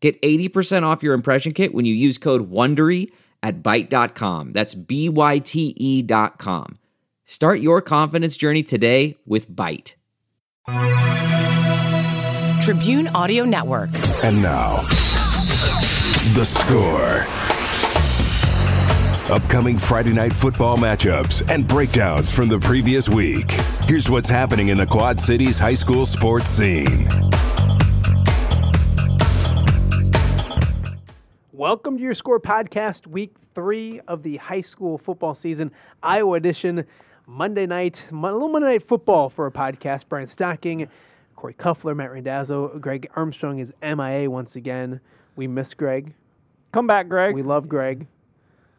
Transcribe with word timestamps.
Get 0.00 0.20
80% 0.22 0.84
off 0.84 1.02
your 1.02 1.14
impression 1.14 1.52
kit 1.52 1.74
when 1.74 1.84
you 1.84 1.94
use 1.94 2.18
code 2.18 2.50
WONDERY 2.50 3.10
at 3.42 3.62
Byte.com. 3.62 4.52
That's 4.52 4.74
B-Y-T-E 4.74 6.02
dot 6.02 6.38
com. 6.38 6.78
Start 7.24 7.60
your 7.60 7.82
confidence 7.82 8.36
journey 8.36 8.62
today 8.62 9.16
with 9.26 9.50
Byte. 9.50 9.94
Tribune 12.62 13.08
Audio 13.08 13.44
Network. 13.44 13.90
And 14.22 14.42
now, 14.42 14.82
the 16.34 16.44
score. 16.44 17.26
Upcoming 19.34 19.78
Friday 19.78 20.12
night 20.12 20.32
football 20.32 20.78
matchups 20.78 21.48
and 21.50 21.66
breakdowns 21.68 22.30
from 22.32 22.48
the 22.48 22.58
previous 22.58 23.08
week. 23.08 23.50
Here's 23.84 24.08
what's 24.08 24.28
happening 24.28 24.68
in 24.68 24.78
the 24.78 24.86
Quad 24.86 25.20
Cities 25.20 25.58
high 25.58 25.74
school 25.74 26.06
sports 26.06 26.48
scene. 26.48 27.08
Welcome 31.58 31.96
to 31.96 32.04
your 32.04 32.14
score 32.14 32.38
podcast, 32.38 33.08
week 33.08 33.34
three 33.52 34.00
of 34.06 34.22
the 34.22 34.36
high 34.36 34.60
school 34.60 34.96
football 34.96 35.34
season, 35.34 35.72
Iowa 36.04 36.36
edition, 36.36 36.84
Monday 37.26 37.66
night, 37.66 38.04
a 38.12 38.14
little 38.14 38.48
Monday 38.48 38.68
night 38.68 38.86
football 38.86 39.28
for 39.28 39.44
a 39.44 39.50
podcast. 39.50 40.04
Brian 40.08 40.28
Stocking, 40.28 40.88
Corey 41.34 41.54
Cuffler, 41.54 41.96
Matt 41.96 42.12
Randazzo, 42.12 42.78
Greg 42.78 43.10
Armstrong 43.16 43.58
is 43.58 43.72
MIA 43.82 44.30
once 44.30 44.54
again. 44.54 45.00
We 45.34 45.48
miss 45.48 45.74
Greg. 45.74 46.14
Come 46.70 46.86
back, 46.86 47.08
Greg. 47.08 47.34
We 47.34 47.42
love 47.42 47.68
Greg. 47.68 48.06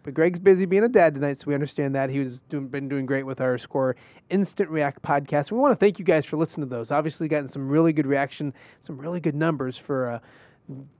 But 0.03 0.13
Greg's 0.13 0.39
busy 0.39 0.63
being 0.63 0.85
a 0.85 0.87
dad 0.87 1.15
tonight, 1.15 1.37
so 1.37 1.47
we 1.47 1.55
understand 1.55 1.95
that. 1.95 2.09
He 2.09 2.19
was 2.19 2.39
doing, 2.47 2.69
been 2.69 2.87
doing 2.87 3.05
great 3.05 3.23
with 3.23 3.41
our 3.41 3.57
Score 3.57 3.97
Instant 4.29 4.69
React 4.69 5.01
podcast. 5.01 5.51
We 5.51 5.57
want 5.57 5.73
to 5.73 5.75
thank 5.75 5.99
you 5.99 6.05
guys 6.05 6.25
for 6.25 6.37
listening 6.37 6.69
to 6.69 6.73
those. 6.73 6.91
Obviously, 6.91 7.27
gotten 7.27 7.49
some 7.49 7.67
really 7.67 7.91
good 7.91 8.07
reaction, 8.07 8.53
some 8.79 8.97
really 8.97 9.19
good 9.19 9.35
numbers 9.35 9.77
for 9.77 10.07
a 10.07 10.21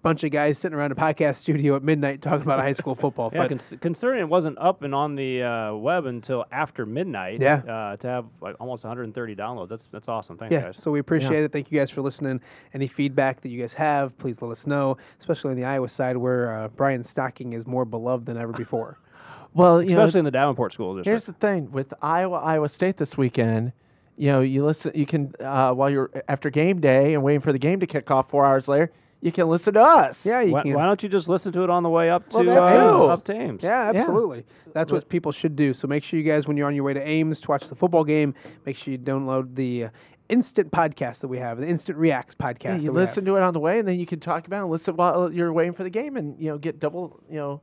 bunch 0.01 0.23
of 0.23 0.31
guys 0.31 0.57
sitting 0.57 0.77
around 0.77 0.91
a 0.91 0.95
podcast 0.95 1.35
studio 1.41 1.75
at 1.75 1.83
midnight 1.83 2.21
talking 2.21 2.41
about 2.41 2.59
high 2.59 2.71
school 2.71 2.95
football. 2.95 3.29
yeah, 3.33 3.41
but 3.41 3.49
cons- 3.49 3.75
considering 3.81 4.19
it 4.19 4.27
wasn't 4.29 4.57
up 4.57 4.81
and 4.83 4.95
on 4.95 5.15
the 5.15 5.43
uh, 5.43 5.73
web 5.75 6.05
until 6.05 6.45
after 6.51 6.85
midnight. 6.85 7.39
Yeah. 7.41 7.57
Uh, 7.57 7.95
to 7.97 8.07
have 8.07 8.25
like 8.41 8.55
almost 8.59 8.83
130 8.83 9.35
downloads, 9.35 9.69
that's 9.69 9.87
that's 9.91 10.07
awesome. 10.07 10.37
Thanks, 10.37 10.51
yeah, 10.53 10.61
guys. 10.61 10.77
so 10.81 10.91
we 10.91 10.99
appreciate 10.99 11.43
it. 11.43 11.51
Thank 11.51 11.71
you 11.71 11.79
guys 11.79 11.89
for 11.91 12.01
listening. 12.01 12.41
Any 12.73 12.87
feedback 12.87 13.41
that 13.41 13.49
you 13.49 13.61
guys 13.61 13.73
have, 13.73 14.17
please 14.17 14.41
let 14.41 14.51
us 14.51 14.65
know, 14.65 14.97
especially 15.19 15.51
on 15.51 15.57
the 15.57 15.65
Iowa 15.65 15.89
side 15.89 16.17
where 16.17 16.53
uh, 16.63 16.67
Brian 16.69 17.03
Stocking 17.03 17.53
is 17.53 17.67
more 17.67 17.85
beloved 17.85 18.25
than 18.25 18.37
ever 18.37 18.53
before. 18.53 18.97
Well, 19.51 19.81
you 19.81 19.89
know, 19.89 20.01
Especially 20.01 20.19
in 20.19 20.25
the 20.25 20.31
Davenport 20.31 20.73
school 20.73 20.95
district. 20.95 21.07
here's 21.07 21.23
the 21.25 21.33
thing 21.33 21.71
with 21.71 21.91
Iowa, 22.03 22.37
Iowa 22.37 22.69
State 22.69 22.97
this 22.97 23.17
weekend. 23.17 23.71
You 24.15 24.27
know, 24.31 24.41
you 24.41 24.63
listen. 24.63 24.91
You 24.93 25.07
can 25.07 25.33
uh, 25.39 25.71
while 25.73 25.89
you're 25.89 26.11
after 26.27 26.51
game 26.51 26.79
day 26.79 27.15
and 27.15 27.23
waiting 27.23 27.41
for 27.41 27.51
the 27.51 27.57
game 27.57 27.79
to 27.79 27.87
kick 27.87 28.11
off 28.11 28.29
four 28.29 28.45
hours 28.45 28.67
later. 28.67 28.91
You 29.21 29.33
can 29.33 29.49
listen 29.49 29.73
to 29.73 29.81
us. 29.81 30.25
Yeah, 30.25 30.41
you 30.41 30.53
why, 30.53 30.63
can. 30.63 30.73
why 30.73 30.85
don't 30.85 31.03
you 31.03 31.09
just 31.09 31.27
listen 31.27 31.51
to 31.51 31.63
it 31.63 31.69
on 31.69 31.83
the 31.83 31.89
way 31.89 32.09
up 32.09 32.29
to 32.29 32.37
Well, 32.37 33.09
uh, 33.09 33.13
up 33.13 33.25
to 33.25 33.33
Ames? 33.33 33.61
Yeah, 33.61 33.91
absolutely. 33.93 34.45
That's 34.73 34.91
what 34.91 35.09
people 35.09 35.31
should 35.33 35.55
do. 35.57 35.73
So 35.73 35.87
make 35.87 36.03
sure 36.03 36.17
you 36.19 36.25
guys, 36.25 36.47
when 36.47 36.55
you're 36.55 36.67
on 36.67 36.75
your 36.75 36.85
way 36.85 36.93
to 36.93 37.05
Ames 37.05 37.41
to 37.41 37.47
watch 37.49 37.67
the 37.67 37.75
football 37.75 38.05
game, 38.05 38.33
make 38.65 38.77
sure 38.77 38.93
you 38.93 38.97
download 38.97 39.55
the 39.55 39.85
uh, 39.85 39.89
instant 40.29 40.71
podcast 40.71 41.19
that 41.19 41.27
we 41.27 41.37
have, 41.37 41.59
the 41.59 41.67
Instant 41.67 41.97
Reacts 41.97 42.33
podcast. 42.33 42.63
Yeah, 42.63 42.73
you 42.75 42.91
we 42.93 43.01
have. 43.01 43.09
listen 43.09 43.25
to 43.25 43.35
it 43.35 43.41
on 43.43 43.53
the 43.53 43.59
way, 43.59 43.79
and 43.79 43.87
then 43.87 43.99
you 43.99 44.05
can 44.05 44.21
talk 44.21 44.47
about 44.47 44.59
it 44.59 44.63
and 44.63 44.71
listen 44.71 44.95
while 44.95 45.31
you're 45.33 45.51
waiting 45.51 45.73
for 45.73 45.83
the 45.83 45.89
game, 45.89 46.15
and 46.15 46.39
you 46.39 46.49
know 46.49 46.57
get 46.57 46.79
double, 46.79 47.19
you 47.29 47.37
know, 47.37 47.61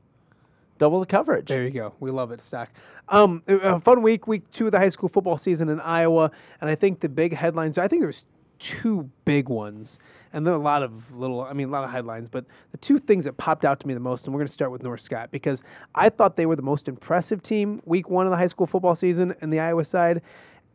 double 0.78 1.00
the 1.00 1.06
coverage. 1.06 1.48
There 1.48 1.64
you 1.64 1.70
go. 1.70 1.94
We 2.00 2.10
love 2.10 2.32
it, 2.32 2.42
Stock. 2.42 2.68
Um, 3.08 3.42
a 3.48 3.54
a 3.56 3.80
fun 3.80 4.02
week, 4.02 4.26
week 4.26 4.50
two 4.50 4.66
of 4.66 4.72
the 4.72 4.78
high 4.78 4.88
school 4.88 5.08
football 5.08 5.38
season 5.38 5.68
in 5.68 5.80
Iowa, 5.80 6.30
and 6.60 6.68
I 6.68 6.74
think 6.74 7.00
the 7.00 7.08
big 7.08 7.34
headlines. 7.34 7.78
I 7.78 7.88
think 7.88 8.02
there's 8.02 8.24
two 8.58 9.08
big 9.24 9.48
ones, 9.48 9.98
and 10.32 10.46
there 10.46 10.54
are 10.54 10.56
a 10.56 10.62
lot 10.62 10.82
of 10.82 10.92
little. 11.12 11.42
I 11.42 11.52
mean, 11.52 11.68
a 11.68 11.70
lot 11.70 11.84
of 11.84 11.90
headlines, 11.90 12.28
but 12.28 12.44
the 12.72 12.78
two 12.78 12.98
things 12.98 13.24
that 13.24 13.36
popped 13.36 13.64
out 13.64 13.80
to 13.80 13.86
me 13.86 13.94
the 13.94 14.00
most, 14.00 14.24
and 14.24 14.34
we're 14.34 14.40
going 14.40 14.48
to 14.48 14.52
start 14.52 14.70
with 14.70 14.82
North 14.82 15.00
Scott 15.00 15.30
because 15.30 15.62
I 15.94 16.08
thought 16.08 16.36
they 16.36 16.46
were 16.46 16.56
the 16.56 16.62
most 16.62 16.88
impressive 16.88 17.42
team 17.42 17.80
week 17.84 18.08
one 18.08 18.26
of 18.26 18.30
the 18.30 18.36
high 18.36 18.46
school 18.46 18.66
football 18.66 18.94
season 18.94 19.34
in 19.40 19.50
the 19.50 19.60
Iowa 19.60 19.84
side, 19.84 20.22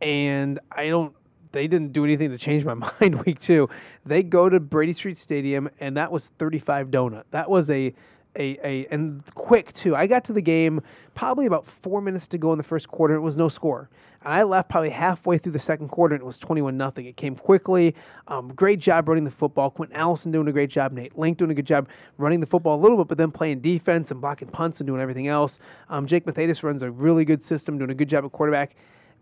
and 0.00 0.58
I 0.70 0.88
don't. 0.88 1.14
They 1.52 1.68
didn't 1.68 1.92
do 1.92 2.04
anything 2.04 2.30
to 2.30 2.38
change 2.38 2.64
my 2.64 2.74
mind 3.00 3.24
week 3.24 3.40
two. 3.40 3.68
They 4.06 4.22
go 4.22 4.48
to 4.48 4.58
Brady 4.58 4.94
Street 4.94 5.18
Stadium, 5.18 5.68
and 5.80 5.96
that 5.96 6.10
was 6.10 6.28
35 6.38 6.88
donut. 6.88 7.24
That 7.30 7.50
was 7.50 7.68
a 7.68 7.94
a, 8.36 8.58
a 8.64 8.86
and 8.90 9.22
quick 9.34 9.72
too. 9.74 9.94
I 9.94 10.06
got 10.06 10.24
to 10.24 10.32
the 10.32 10.40
game 10.40 10.80
probably 11.14 11.46
about 11.46 11.66
four 11.66 12.00
minutes 12.00 12.26
to 12.28 12.38
go 12.38 12.52
in 12.52 12.58
the 12.58 12.64
first 12.64 12.88
quarter. 12.88 13.14
It 13.14 13.20
was 13.20 13.36
no 13.36 13.48
score, 13.48 13.90
and 14.24 14.32
I 14.32 14.42
left 14.42 14.70
probably 14.70 14.90
halfway 14.90 15.38
through 15.38 15.52
the 15.52 15.58
second 15.58 15.88
quarter, 15.88 16.14
and 16.14 16.22
it 16.22 16.26
was 16.26 16.38
twenty-one 16.38 16.76
nothing. 16.76 17.06
It 17.06 17.16
came 17.16 17.36
quickly. 17.36 17.94
Um, 18.28 18.52
great 18.54 18.78
job 18.78 19.08
running 19.08 19.24
the 19.24 19.30
football. 19.30 19.70
Quentin 19.70 19.96
Allison 19.96 20.32
doing 20.32 20.48
a 20.48 20.52
great 20.52 20.70
job. 20.70 20.92
Nate 20.92 21.18
Link 21.18 21.38
doing 21.38 21.50
a 21.50 21.54
good 21.54 21.66
job 21.66 21.88
running 22.18 22.40
the 22.40 22.46
football 22.46 22.78
a 22.78 22.82
little 22.82 22.96
bit, 22.96 23.08
but 23.08 23.18
then 23.18 23.30
playing 23.30 23.60
defense 23.60 24.10
and 24.10 24.20
blocking 24.20 24.48
punts 24.48 24.80
and 24.80 24.86
doing 24.86 25.00
everything 25.00 25.28
else. 25.28 25.58
Um, 25.90 26.06
Jake 26.06 26.26
Mathias 26.26 26.62
runs 26.62 26.82
a 26.82 26.90
really 26.90 27.24
good 27.24 27.44
system, 27.44 27.78
doing 27.78 27.90
a 27.90 27.94
good 27.94 28.08
job 28.08 28.24
at 28.24 28.32
quarterback. 28.32 28.76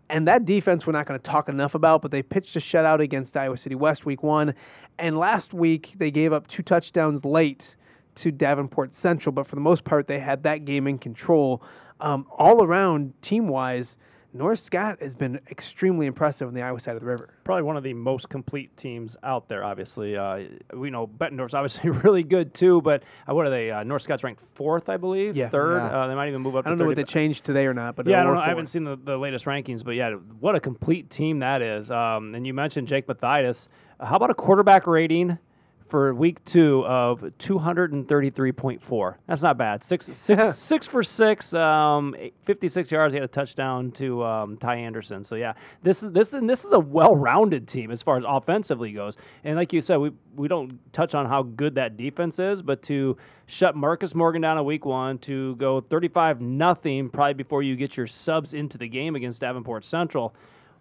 And 0.09 0.27
that 0.27 0.43
defense, 0.43 0.85
we're 0.85 0.91
not 0.91 1.05
going 1.05 1.17
to 1.17 1.25
talk 1.25 1.47
enough 1.47 1.73
about, 1.73 2.01
but 2.01 2.11
they 2.11 2.21
pitched 2.21 2.57
a 2.57 2.59
shutout 2.59 2.99
against 2.99 3.37
Iowa 3.37 3.57
City 3.57 3.75
West 3.75 4.05
week 4.05 4.23
one. 4.23 4.53
And 4.99 5.17
last 5.17 5.53
week, 5.53 5.93
they 5.97 6.11
gave 6.11 6.33
up 6.33 6.47
two 6.47 6.63
touchdowns 6.63 7.23
late 7.23 7.77
to 8.21 8.31
Davenport 8.31 8.93
Central, 8.93 9.33
but 9.33 9.47
for 9.47 9.55
the 9.55 9.61
most 9.61 9.83
part, 9.83 10.07
they 10.07 10.19
had 10.19 10.43
that 10.43 10.65
game 10.65 10.87
in 10.87 10.97
control. 10.97 11.61
Um, 11.99 12.25
all 12.37 12.63
around, 12.63 13.13
team 13.21 13.47
wise, 13.47 13.97
North 14.33 14.59
Scott 14.59 15.01
has 15.01 15.13
been 15.13 15.39
extremely 15.49 16.05
impressive 16.05 16.47
on 16.47 16.53
the 16.53 16.61
Iowa 16.61 16.79
side 16.79 16.95
of 16.95 17.01
the 17.01 17.05
river. 17.07 17.29
Probably 17.43 17.63
one 17.63 17.75
of 17.75 17.83
the 17.83 17.93
most 17.93 18.29
complete 18.29 18.75
teams 18.77 19.15
out 19.23 19.49
there. 19.49 19.63
Obviously, 19.63 20.15
uh, 20.15 20.43
we 20.73 20.89
know 20.89 21.05
Bettendorf's 21.05 21.53
obviously 21.55 21.89
really 21.89 22.23
good 22.23 22.53
too. 22.53 22.81
But 22.81 23.03
uh, 23.27 23.33
what 23.33 23.45
are 23.45 23.49
they? 23.49 23.71
Uh, 23.71 23.83
North 23.83 24.03
Scott's 24.03 24.23
ranked 24.23 24.41
fourth, 24.55 24.87
I 24.87 24.97
believe. 24.97 25.35
Yeah. 25.35 25.49
third. 25.49 25.77
Yeah. 25.77 26.03
Uh, 26.03 26.07
they 26.07 26.15
might 26.15 26.29
even 26.29 26.41
move 26.41 26.55
up. 26.55 26.65
I 26.65 26.69
don't 26.69 26.77
know 26.77 26.85
what 26.85 26.95
they 26.95 27.03
changed 27.03 27.43
today 27.43 27.65
or 27.65 27.73
not, 27.73 27.95
but 27.95 28.07
Yeah, 28.07 28.21
I 28.21 28.23
don't 28.23 28.35
know. 28.35 28.39
I 28.41 28.47
haven't 28.47 28.67
seen 28.67 28.83
the, 28.83 28.95
the 28.95 29.17
latest 29.17 29.45
rankings, 29.45 29.83
but 29.83 29.91
yeah, 29.91 30.11
what 30.39 30.55
a 30.55 30.59
complete 30.59 31.09
team 31.09 31.39
that 31.39 31.61
is. 31.61 31.91
Um, 31.91 32.35
and 32.35 32.45
you 32.47 32.53
mentioned 32.53 32.87
Jake 32.87 33.07
Mathias. 33.07 33.67
Uh, 33.99 34.05
how 34.05 34.15
about 34.15 34.29
a 34.29 34.35
quarterback 34.35 34.87
rating 34.87 35.39
for 35.91 36.15
week 36.15 36.43
two 36.45 36.85
of 36.85 37.19
233.4? 37.37 39.15
That's 39.27 39.41
not 39.41 39.57
bad. 39.57 39.83
Six, 39.83 40.09
six, 40.13 40.57
six 40.57 40.87
for 40.87 41.03
six, 41.03 41.53
um, 41.53 42.15
56 42.45 42.89
yards. 42.89 43.11
He 43.13 43.17
had 43.17 43.25
a 43.25 43.27
touchdown 43.27 43.91
to 43.91 44.23
um, 44.23 44.57
Ty 44.57 44.77
Anderson. 44.77 45.25
So 45.25 45.35
yeah, 45.35 45.53
this 45.83 46.01
is 46.01 46.13
this 46.13 46.31
and 46.31 46.49
this 46.49 46.63
is 46.63 46.71
a 46.71 46.79
well-rounded 46.79 47.67
team 47.67 47.91
as 47.91 48.01
far 48.01 48.17
as 48.17 48.23
offensively 48.25 48.93
goes. 48.93 49.17
And 49.43 49.57
like 49.57 49.73
you 49.73 49.81
said, 49.81 49.97
we 49.97 50.11
we 50.35 50.47
don't 50.47 50.79
touch 50.93 51.13
on 51.13 51.25
how 51.25 51.43
good 51.43 51.75
that 51.75 51.97
defense 51.97 52.39
is, 52.39 52.61
but 52.61 52.81
to 52.83 53.17
shut 53.47 53.75
Marcus 53.75 54.15
Morgan 54.15 54.41
down 54.41 54.57
in 54.57 54.63
week 54.63 54.85
one, 54.85 55.17
to 55.19 55.57
go 55.57 55.81
35 55.81 56.39
nothing 56.39 57.09
probably 57.09 57.33
before 57.33 57.63
you 57.63 57.75
get 57.75 57.97
your 57.97 58.07
subs 58.07 58.53
into 58.53 58.77
the 58.77 58.87
game 58.87 59.17
against 59.17 59.41
Davenport 59.41 59.83
Central. 59.83 60.33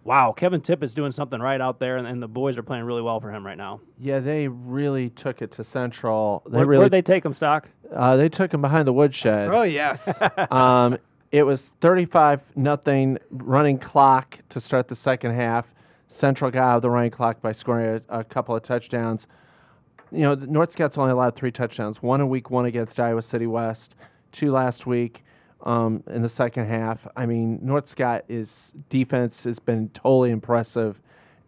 Wow, 0.04 0.32
Kevin 0.32 0.60
Tipp 0.62 0.82
is 0.82 0.94
doing 0.94 1.12
something 1.12 1.40
right 1.40 1.60
out 1.60 1.78
there, 1.78 1.98
and, 1.98 2.06
and 2.06 2.22
the 2.22 2.28
boys 2.28 2.56
are 2.56 2.62
playing 2.62 2.84
really 2.84 3.02
well 3.02 3.20
for 3.20 3.30
him 3.30 3.44
right 3.44 3.58
now. 3.58 3.80
Yeah, 3.98 4.18
they 4.20 4.48
really 4.48 5.10
took 5.10 5.42
it 5.42 5.50
to 5.52 5.64
Central. 5.64 6.42
They 6.46 6.56
Where, 6.56 6.66
really 6.66 6.78
where'd 6.80 6.92
they 6.92 7.02
take 7.02 7.24
him, 7.24 7.34
Stock? 7.34 7.68
uh, 7.94 8.16
they 8.16 8.28
took 8.28 8.52
him 8.52 8.62
behind 8.62 8.86
the 8.86 8.92
woodshed. 8.92 9.48
Oh, 9.48 9.62
yes. 9.62 10.08
um, 10.50 10.96
it 11.32 11.42
was 11.42 11.72
35 11.80 12.40
nothing 12.56 13.18
running 13.30 13.78
clock 13.78 14.38
to 14.48 14.60
start 14.60 14.88
the 14.88 14.96
second 14.96 15.34
half. 15.34 15.66
Central 16.08 16.50
got 16.50 16.62
out 16.62 16.76
of 16.76 16.82
the 16.82 16.90
running 16.90 17.10
clock 17.10 17.40
by 17.40 17.52
scoring 17.52 18.02
a, 18.08 18.20
a 18.20 18.24
couple 18.24 18.56
of 18.56 18.62
touchdowns. 18.62 19.28
You 20.10 20.20
know, 20.22 20.34
the 20.34 20.46
North 20.46 20.72
Scott's 20.72 20.98
only 20.98 21.12
allowed 21.12 21.36
three 21.36 21.52
touchdowns. 21.52 22.02
One 22.02 22.20
in 22.20 22.28
week 22.28 22.50
one 22.50 22.64
against 22.64 22.98
Iowa 22.98 23.22
City 23.22 23.46
West, 23.46 23.94
two 24.32 24.50
last 24.50 24.86
week 24.86 25.22
um, 25.62 26.02
in 26.08 26.22
the 26.22 26.28
second 26.28 26.66
half. 26.66 27.06
I 27.16 27.26
mean, 27.26 27.58
North 27.62 27.86
Scott 27.86 28.24
is 28.28 28.72
defense 28.88 29.44
has 29.44 29.58
been 29.58 29.88
totally 29.90 30.30
impressive, 30.30 31.00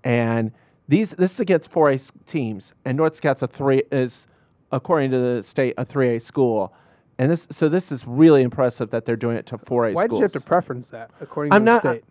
and 0.04 0.52
these 0.88 1.10
this 1.10 1.32
is 1.34 1.40
against 1.40 1.70
four 1.70 1.90
A 1.90 1.98
teams, 2.26 2.74
and 2.84 2.96
North 2.96 3.16
Scott's 3.16 3.42
a 3.42 3.46
three 3.46 3.82
is 3.90 4.26
according 4.72 5.10
to 5.10 5.18
the 5.18 5.42
state 5.42 5.74
a 5.76 5.84
3A 5.84 6.20
school. 6.22 6.72
And 7.18 7.30
this, 7.30 7.46
so 7.50 7.68
this 7.68 7.92
is 7.92 8.06
really 8.06 8.42
impressive 8.42 8.90
that 8.90 9.04
they're 9.04 9.16
doing 9.16 9.36
it 9.36 9.46
to 9.46 9.58
4A 9.58 9.94
Why 9.94 10.06
did 10.06 10.16
you 10.16 10.22
have 10.22 10.32
to 10.32 10.40
preference 10.40 10.88
that 10.88 11.10
according 11.20 11.52
I'm 11.52 11.60
to 11.60 11.72
not 11.72 11.82
the 11.82 11.92
state? 11.96 12.04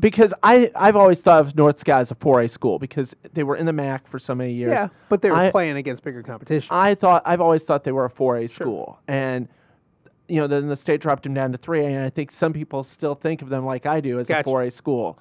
because 0.00 0.34
I 0.42 0.70
I've 0.74 0.96
always 0.96 1.20
thought 1.20 1.46
of 1.46 1.56
North 1.56 1.78
Scott 1.78 2.00
as 2.00 2.10
a 2.10 2.14
4A 2.14 2.50
school 2.50 2.78
because 2.78 3.14
they 3.34 3.44
were 3.44 3.56
in 3.56 3.66
the 3.66 3.72
MAC 3.72 4.08
for 4.08 4.18
so 4.18 4.34
many 4.34 4.52
years. 4.54 4.70
Yeah, 4.72 4.88
but 5.08 5.22
they 5.22 5.30
were 5.30 5.36
I- 5.36 5.50
playing 5.50 5.76
against 5.76 6.02
bigger 6.02 6.22
competition. 6.22 6.68
I 6.70 6.94
thought 6.94 7.22
I've 7.26 7.40
always 7.40 7.62
thought 7.62 7.84
they 7.84 7.92
were 7.92 8.06
a 8.06 8.10
4A 8.10 8.48
school, 8.50 8.98
and 9.06 9.46
you 10.28 10.40
know, 10.40 10.46
then 10.46 10.68
the 10.68 10.76
state 10.76 11.00
dropped 11.00 11.22
them 11.24 11.34
down 11.34 11.52
to 11.52 11.58
three, 11.58 11.84
and 11.84 12.04
I 12.04 12.10
think 12.10 12.30
some 12.32 12.52
people 12.52 12.82
still 12.84 13.14
think 13.14 13.42
of 13.42 13.48
them 13.48 13.64
like 13.64 13.86
I 13.86 14.00
do 14.00 14.18
as 14.18 14.26
Gotcha. 14.28 14.48
a 14.48 14.52
4A 14.52 14.72
school. 14.72 15.18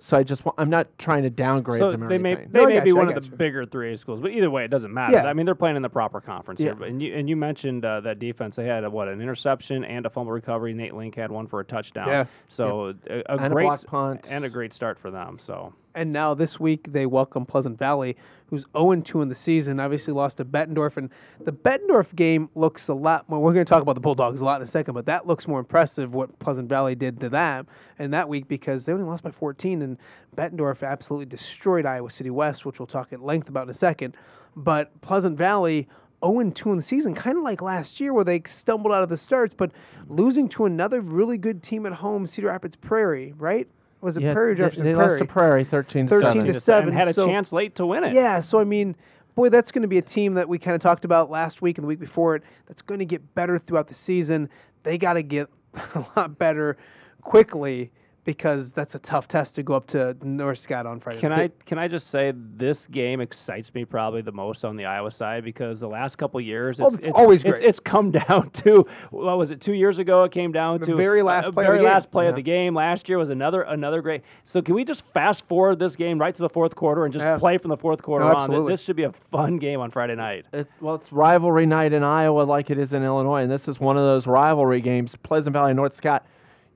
So 0.00 0.16
I 0.16 0.24
just, 0.24 0.44
wa- 0.44 0.52
I'm 0.58 0.68
not 0.68 0.88
trying 0.98 1.22
to 1.22 1.30
downgrade 1.30 1.78
So 1.78 1.92
them 1.92 2.02
or 2.02 2.08
they 2.08 2.18
may 2.18 2.34
they 2.34 2.46
No, 2.50 2.66
may 2.66 2.80
be 2.80 2.88
you, 2.88 2.96
one 2.96 3.08
of 3.08 3.14
the 3.14 3.22
you. 3.30 3.36
bigger 3.36 3.64
three 3.64 3.92
A 3.94 3.96
schools, 3.98 4.20
but 4.20 4.32
either 4.32 4.50
way, 4.50 4.64
it 4.64 4.68
doesn't 4.68 4.92
matter. 4.92 5.12
Yeah. 5.12 5.26
I 5.26 5.32
mean, 5.32 5.46
they're 5.46 5.54
playing 5.54 5.76
in 5.76 5.82
the 5.82 5.88
proper 5.88 6.20
conference 6.20 6.58
Yeah. 6.58 6.68
here. 6.70 6.74
But 6.74 6.88
and 6.88 7.00
you 7.00 7.14
and 7.14 7.28
you 7.28 7.36
mentioned 7.36 7.84
uh, 7.84 8.00
that 8.00 8.18
defense. 8.18 8.56
They 8.56 8.64
had 8.66 8.82
a, 8.82 8.90
what 8.90 9.06
an 9.06 9.20
interception 9.20 9.84
and 9.84 10.04
a 10.04 10.10
fumble 10.10 10.32
recovery. 10.32 10.72
Nate 10.74 10.94
Link 10.94 11.14
had 11.14 11.30
one 11.30 11.46
for 11.46 11.60
a 11.60 11.64
touchdown. 11.64 12.08
Yeah. 12.08 12.24
So 12.48 12.94
a, 13.08 13.18
a 13.20 13.22
And 13.36 13.44
a 13.46 13.50
great 13.50 13.64
block 13.64 13.84
punt. 13.86 14.26
and 14.28 14.44
a 14.44 14.48
great 14.50 14.72
start 14.74 14.98
for 14.98 15.12
them. 15.12 15.38
So 15.40 15.72
And 15.94 16.12
now 16.12 16.34
this 16.34 16.58
week 16.58 16.92
they 16.92 17.04
welcome 17.04 17.44
Pleasant 17.44 17.78
Valley, 17.78 18.16
who's 18.46 18.64
0 18.76 19.00
2 19.02 19.22
in 19.22 19.28
the 19.28 19.34
season. 19.34 19.78
Obviously 19.78 20.12
lost 20.12 20.38
to 20.38 20.44
Bettendorf, 20.44 20.96
and 20.96 21.10
the 21.40 21.52
Bettendorf 21.52 22.14
game 22.14 22.48
looks 22.54 22.88
a 22.88 22.94
lot 22.94 23.28
more. 23.28 23.40
We're 23.40 23.52
going 23.52 23.66
to 23.66 23.68
talk 23.68 23.82
about 23.82 23.94
the 23.94 24.00
Bulldogs 24.00 24.40
a 24.40 24.44
lot 24.44 24.60
in 24.60 24.66
a 24.66 24.70
second, 24.70 24.94
but 24.94 25.06
that 25.06 25.26
looks 25.26 25.46
more 25.46 25.58
impressive 25.58 26.14
what 26.14 26.38
Pleasant 26.38 26.68
Valley 26.68 26.94
did 26.94 27.20
to 27.20 27.28
that 27.30 27.66
in 27.98 28.10
that 28.12 28.28
week 28.28 28.48
because 28.48 28.86
they 28.86 28.92
only 28.92 29.04
lost 29.04 29.22
by 29.22 29.30
14, 29.30 29.82
and 29.82 29.98
Bettendorf 30.36 30.86
absolutely 30.86 31.26
destroyed 31.26 31.84
Iowa 31.84 32.10
City 32.10 32.30
West, 32.30 32.64
which 32.64 32.78
we'll 32.78 32.86
talk 32.86 33.12
at 33.12 33.22
length 33.22 33.48
about 33.48 33.64
in 33.64 33.70
a 33.70 33.74
second. 33.74 34.16
But 34.56 34.98
Pleasant 35.00 35.36
Valley. 35.36 35.88
0 36.24 36.50
2 36.50 36.70
in 36.70 36.76
the 36.76 36.84
season, 36.84 37.16
kind 37.16 37.36
of 37.36 37.42
like 37.42 37.60
last 37.60 37.98
year 37.98 38.12
where 38.14 38.22
they 38.22 38.40
stumbled 38.46 38.94
out 38.94 39.02
of 39.02 39.08
the 39.08 39.16
starts, 39.16 39.54
but 39.54 39.72
losing 40.08 40.48
to 40.50 40.66
another 40.66 41.00
really 41.00 41.36
good 41.36 41.64
team 41.64 41.84
at 41.84 41.94
home, 41.94 42.28
Cedar 42.28 42.46
Rapids 42.46 42.76
Prairie, 42.76 43.34
right? 43.36 43.66
Was 44.02 44.16
it 44.16 44.24
Yeah, 44.24 44.32
Prairie 44.34 44.52
or 44.52 44.54
they, 44.56 44.62
Jefferson 44.64 44.84
they 44.84 44.92
Prairie? 44.94 45.08
lost 45.10 45.18
to 45.20 45.24
Prairie 45.24 45.64
13 45.64 46.06
to 46.06 46.10
13 46.10 46.30
7. 46.32 46.44
to 46.44 46.52
and 46.54 46.62
seven, 46.62 46.92
had 46.92 47.08
a 47.08 47.14
so- 47.14 47.26
chance 47.26 47.52
late 47.52 47.74
to 47.76 47.86
win 47.86 48.04
it. 48.04 48.12
Yeah, 48.12 48.40
so 48.40 48.58
I 48.58 48.64
mean, 48.64 48.96
boy, 49.36 49.48
that's 49.48 49.70
going 49.72 49.82
to 49.82 49.88
be 49.88 49.98
a 49.98 50.02
team 50.02 50.34
that 50.34 50.48
we 50.48 50.58
kind 50.58 50.74
of 50.74 50.82
talked 50.82 51.04
about 51.04 51.30
last 51.30 51.62
week 51.62 51.78
and 51.78 51.84
the 51.84 51.88
week 51.88 52.00
before 52.00 52.34
it. 52.36 52.42
That's 52.66 52.82
going 52.82 52.98
to 52.98 53.06
get 53.06 53.34
better 53.34 53.58
throughout 53.58 53.86
the 53.88 53.94
season. 53.94 54.48
They 54.82 54.98
got 54.98 55.14
to 55.14 55.22
get 55.22 55.48
a 55.94 56.04
lot 56.16 56.36
better 56.38 56.76
quickly 57.22 57.90
because 58.24 58.70
that's 58.70 58.94
a 58.94 59.00
tough 59.00 59.26
test 59.26 59.56
to 59.56 59.62
go 59.64 59.74
up 59.74 59.86
to 59.88 60.16
North 60.22 60.60
Scott 60.60 60.86
on 60.86 61.00
Friday. 61.00 61.20
Can. 61.20 61.32
I 61.32 61.50
can 61.66 61.78
I 61.78 61.88
just 61.88 62.08
say 62.08 62.32
this 62.56 62.86
game 62.86 63.20
excites 63.20 63.74
me 63.74 63.84
probably 63.84 64.22
the 64.22 64.30
most 64.30 64.64
on 64.64 64.76
the 64.76 64.84
Iowa 64.84 65.10
side 65.10 65.42
because 65.44 65.80
the 65.80 65.88
last 65.88 66.18
couple 66.18 66.40
years 66.40 66.78
Oh, 66.80 66.86
it's, 66.86 66.96
it's 66.98 67.08
always 67.14 67.42
great. 67.42 67.56
It's, 67.56 67.64
it's 67.70 67.80
come 67.80 68.10
down 68.28 68.50
to 68.50 68.86
what 69.10 69.38
was 69.38 69.50
it 69.50 69.60
two 69.60 69.72
years 69.72 69.98
ago? 69.98 70.22
It 70.22 70.30
came 70.30 70.52
down 70.52 70.78
The 70.78 70.86
to 70.86 70.96
very 70.96 71.22
last 71.22 71.46
uh, 71.46 71.50
play 71.52 71.64
of 71.64 71.66
the 71.66 71.72
very 71.72 71.78
game. 71.78 71.92
last 71.92 72.10
play 72.12 72.28
of 72.28 72.36
the 72.36 72.42
game. 72.42 72.74
Last 72.76 73.08
year 73.08 73.18
was 73.18 73.30
another 73.30 73.62
another 73.62 74.00
great. 74.02 74.22
So 74.44 74.62
can 74.62 74.76
we 74.76 74.84
just 74.84 75.02
fast 75.12 75.44
forward 75.48 75.80
this 75.80 75.96
game 75.96 76.20
right 76.20 76.34
to 76.34 76.42
the 76.42 76.48
fourth 76.48 76.76
quarter 76.76 77.04
and 77.04 77.12
just 77.12 77.24
Yeah. 77.24 77.38
play 77.38 77.58
from 77.58 77.70
the 77.70 77.76
fourth 77.76 78.02
quarter 78.02 78.24
No, 78.24 78.30
on? 78.30 78.36
absolutely. 78.42 78.72
This 78.72 78.82
should 78.82 78.96
be 78.96 79.04
a 79.04 79.12
fun 79.32 79.58
game 79.58 79.80
on 79.80 79.90
Friday 79.90 80.14
night. 80.14 80.44
It, 80.52 80.68
well, 80.80 80.94
it's 80.94 81.12
rivalry 81.12 81.66
night 81.66 81.92
in 81.92 82.04
Iowa 82.04 82.42
like 82.42 82.70
it 82.70 82.78
is 82.78 82.92
in 82.92 83.02
Illinois, 83.02 83.42
and 83.42 83.50
this 83.50 83.66
is 83.66 83.80
one 83.80 83.96
of 83.96 84.04
those 84.04 84.28
rivalry 84.28 84.80
games. 84.80 85.16
Pleasant 85.24 85.54
Valley, 85.54 85.74
North 85.74 85.94
Scott. 85.96 86.24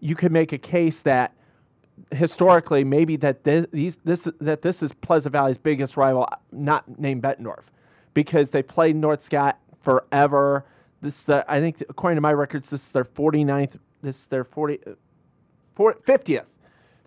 You 0.01 0.15
could 0.15 0.33
make 0.33 0.53
a 0.53 0.59
case 0.59 1.01
that 1.01 1.33
historically, 2.13 2.85
maybe 2.85 3.17
that 3.17 3.45
this, 3.45 3.67
these, 3.73 3.97
this 4.05 4.29
that 4.41 4.63
this 4.63 4.83
is 4.83 4.93
Pleasant 4.93 5.33
Valley's 5.33 5.59
biggest 5.59 5.97
rival, 5.97 6.29
not 6.53 6.99
named 6.99 7.23
Bettendorf, 7.23 7.65
because 8.15 8.51
they 8.51 8.63
played 8.63 8.97
North 8.97 9.23
Scott 9.23 9.59
forever. 9.83 10.65
This 11.01 11.25
the 11.25 11.45
I 11.49 11.61
think 11.61 11.83
according 11.89 12.17
to 12.17 12.21
my 12.21 12.33
records, 12.33 12.71
this 12.71 12.85
is 12.85 12.93
their 12.93 13.05
49th. 13.05 13.79
This 14.03 14.21
is 14.21 14.27
their 14.27 14.45
40, 14.45 14.79
uh, 14.87 14.91
40 15.75 16.01
50th. 16.01 16.45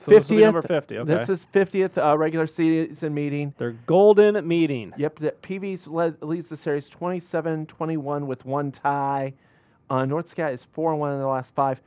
So 0.05 0.11
this 0.11 0.29
will 0.29 0.37
be 0.37 0.43
number 0.43 0.61
50, 0.61 0.99
okay. 0.99 1.13
This 1.13 1.29
is 1.29 1.45
50th 1.53 1.97
uh, 1.97 2.17
regular 2.17 2.47
season 2.47 3.13
meeting. 3.13 3.53
Their 3.57 3.73
golden 3.85 4.47
meeting. 4.47 4.93
Yep, 4.95 5.19
the 5.19 5.31
PV's 5.43 5.87
led, 5.87 6.21
leads 6.21 6.47
the 6.47 6.55
series 6.55 6.89
27-21 6.89 8.25
with 8.25 8.45
one 8.45 8.71
tie. 8.71 9.33
Uh, 9.89 10.05
North 10.05 10.29
Scott 10.29 10.53
is 10.53 10.63
four 10.71 10.91
and 10.91 11.01
one 11.01 11.11
in 11.11 11.19
the 11.19 11.27
last 11.27 11.53
five. 11.53 11.81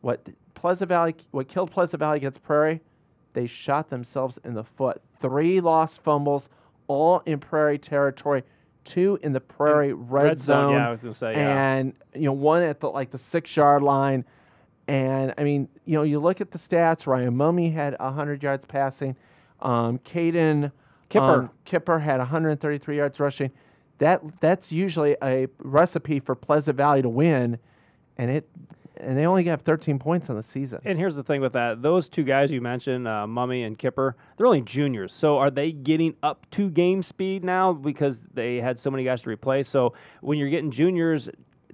What 0.00 0.26
Pleasant 0.54 0.88
Valley, 0.88 1.14
what 1.30 1.48
killed 1.48 1.70
Pleasant 1.70 2.00
Valley 2.00 2.18
against 2.18 2.42
Prairie, 2.42 2.80
they 3.32 3.46
shot 3.46 3.90
themselves 3.90 4.38
in 4.44 4.54
the 4.54 4.64
foot. 4.64 5.00
Three 5.20 5.60
lost 5.60 6.02
fumbles, 6.02 6.48
all 6.86 7.22
in 7.26 7.38
Prairie 7.38 7.78
territory. 7.78 8.42
Two 8.84 9.18
in 9.22 9.32
the 9.32 9.40
Prairie 9.40 9.92
red, 9.92 10.24
red 10.24 10.38
zone, 10.38 10.72
zone. 10.72 10.72
yeah, 10.72 10.88
I 10.88 10.90
was 10.90 11.00
gonna 11.00 11.14
say, 11.14 11.32
yeah. 11.32 11.74
and 11.74 11.92
you 12.14 12.22
know 12.22 12.32
one 12.32 12.62
at 12.62 12.80
the 12.80 12.88
like 12.88 13.10
the 13.10 13.18
six 13.18 13.54
yard 13.54 13.82
line. 13.82 14.24
And 14.88 15.34
I 15.38 15.44
mean, 15.44 15.68
you 15.84 15.96
know, 15.96 16.02
you 16.02 16.18
look 16.18 16.40
at 16.40 16.50
the 16.50 16.58
stats. 16.58 17.06
Ryan 17.06 17.36
Mummy 17.36 17.70
had 17.70 17.94
100 18.00 18.42
yards 18.42 18.64
passing. 18.64 19.14
Um, 19.60 19.98
Caden 19.98 20.72
Kipper. 21.10 21.24
um, 21.24 21.50
Kipper 21.64 21.98
had 21.98 22.18
133 22.18 22.96
yards 22.96 23.20
rushing. 23.20 23.52
That 23.98 24.22
that's 24.40 24.72
usually 24.72 25.16
a 25.22 25.46
recipe 25.58 26.18
for 26.18 26.34
Pleasant 26.34 26.76
Valley 26.78 27.02
to 27.02 27.08
win, 27.08 27.58
and 28.16 28.30
it 28.30 28.48
and 29.02 29.18
they 29.18 29.26
only 29.26 29.44
have 29.44 29.62
13 29.62 29.98
points 29.98 30.30
on 30.30 30.36
the 30.36 30.42
season. 30.42 30.80
And 30.84 30.98
here's 30.98 31.14
the 31.14 31.22
thing 31.22 31.40
with 31.40 31.52
that: 31.54 31.82
those 31.82 32.08
two 32.08 32.24
guys 32.24 32.50
you 32.50 32.60
mentioned, 32.60 33.06
uh, 33.08 33.26
Mummy 33.26 33.62
and 33.64 33.78
Kipper, 33.78 34.16
they're 34.36 34.46
only 34.46 34.62
juniors. 34.62 35.12
So 35.12 35.38
are 35.38 35.50
they 35.50 35.72
getting 35.72 36.14
up 36.22 36.48
to 36.52 36.70
game 36.70 37.02
speed 37.02 37.44
now 37.44 37.72
because 37.72 38.20
they 38.34 38.56
had 38.56 38.78
so 38.78 38.90
many 38.90 39.04
guys 39.04 39.22
to 39.22 39.30
replace? 39.30 39.68
So 39.68 39.94
when 40.20 40.38
you're 40.38 40.50
getting 40.50 40.70
juniors 40.70 41.28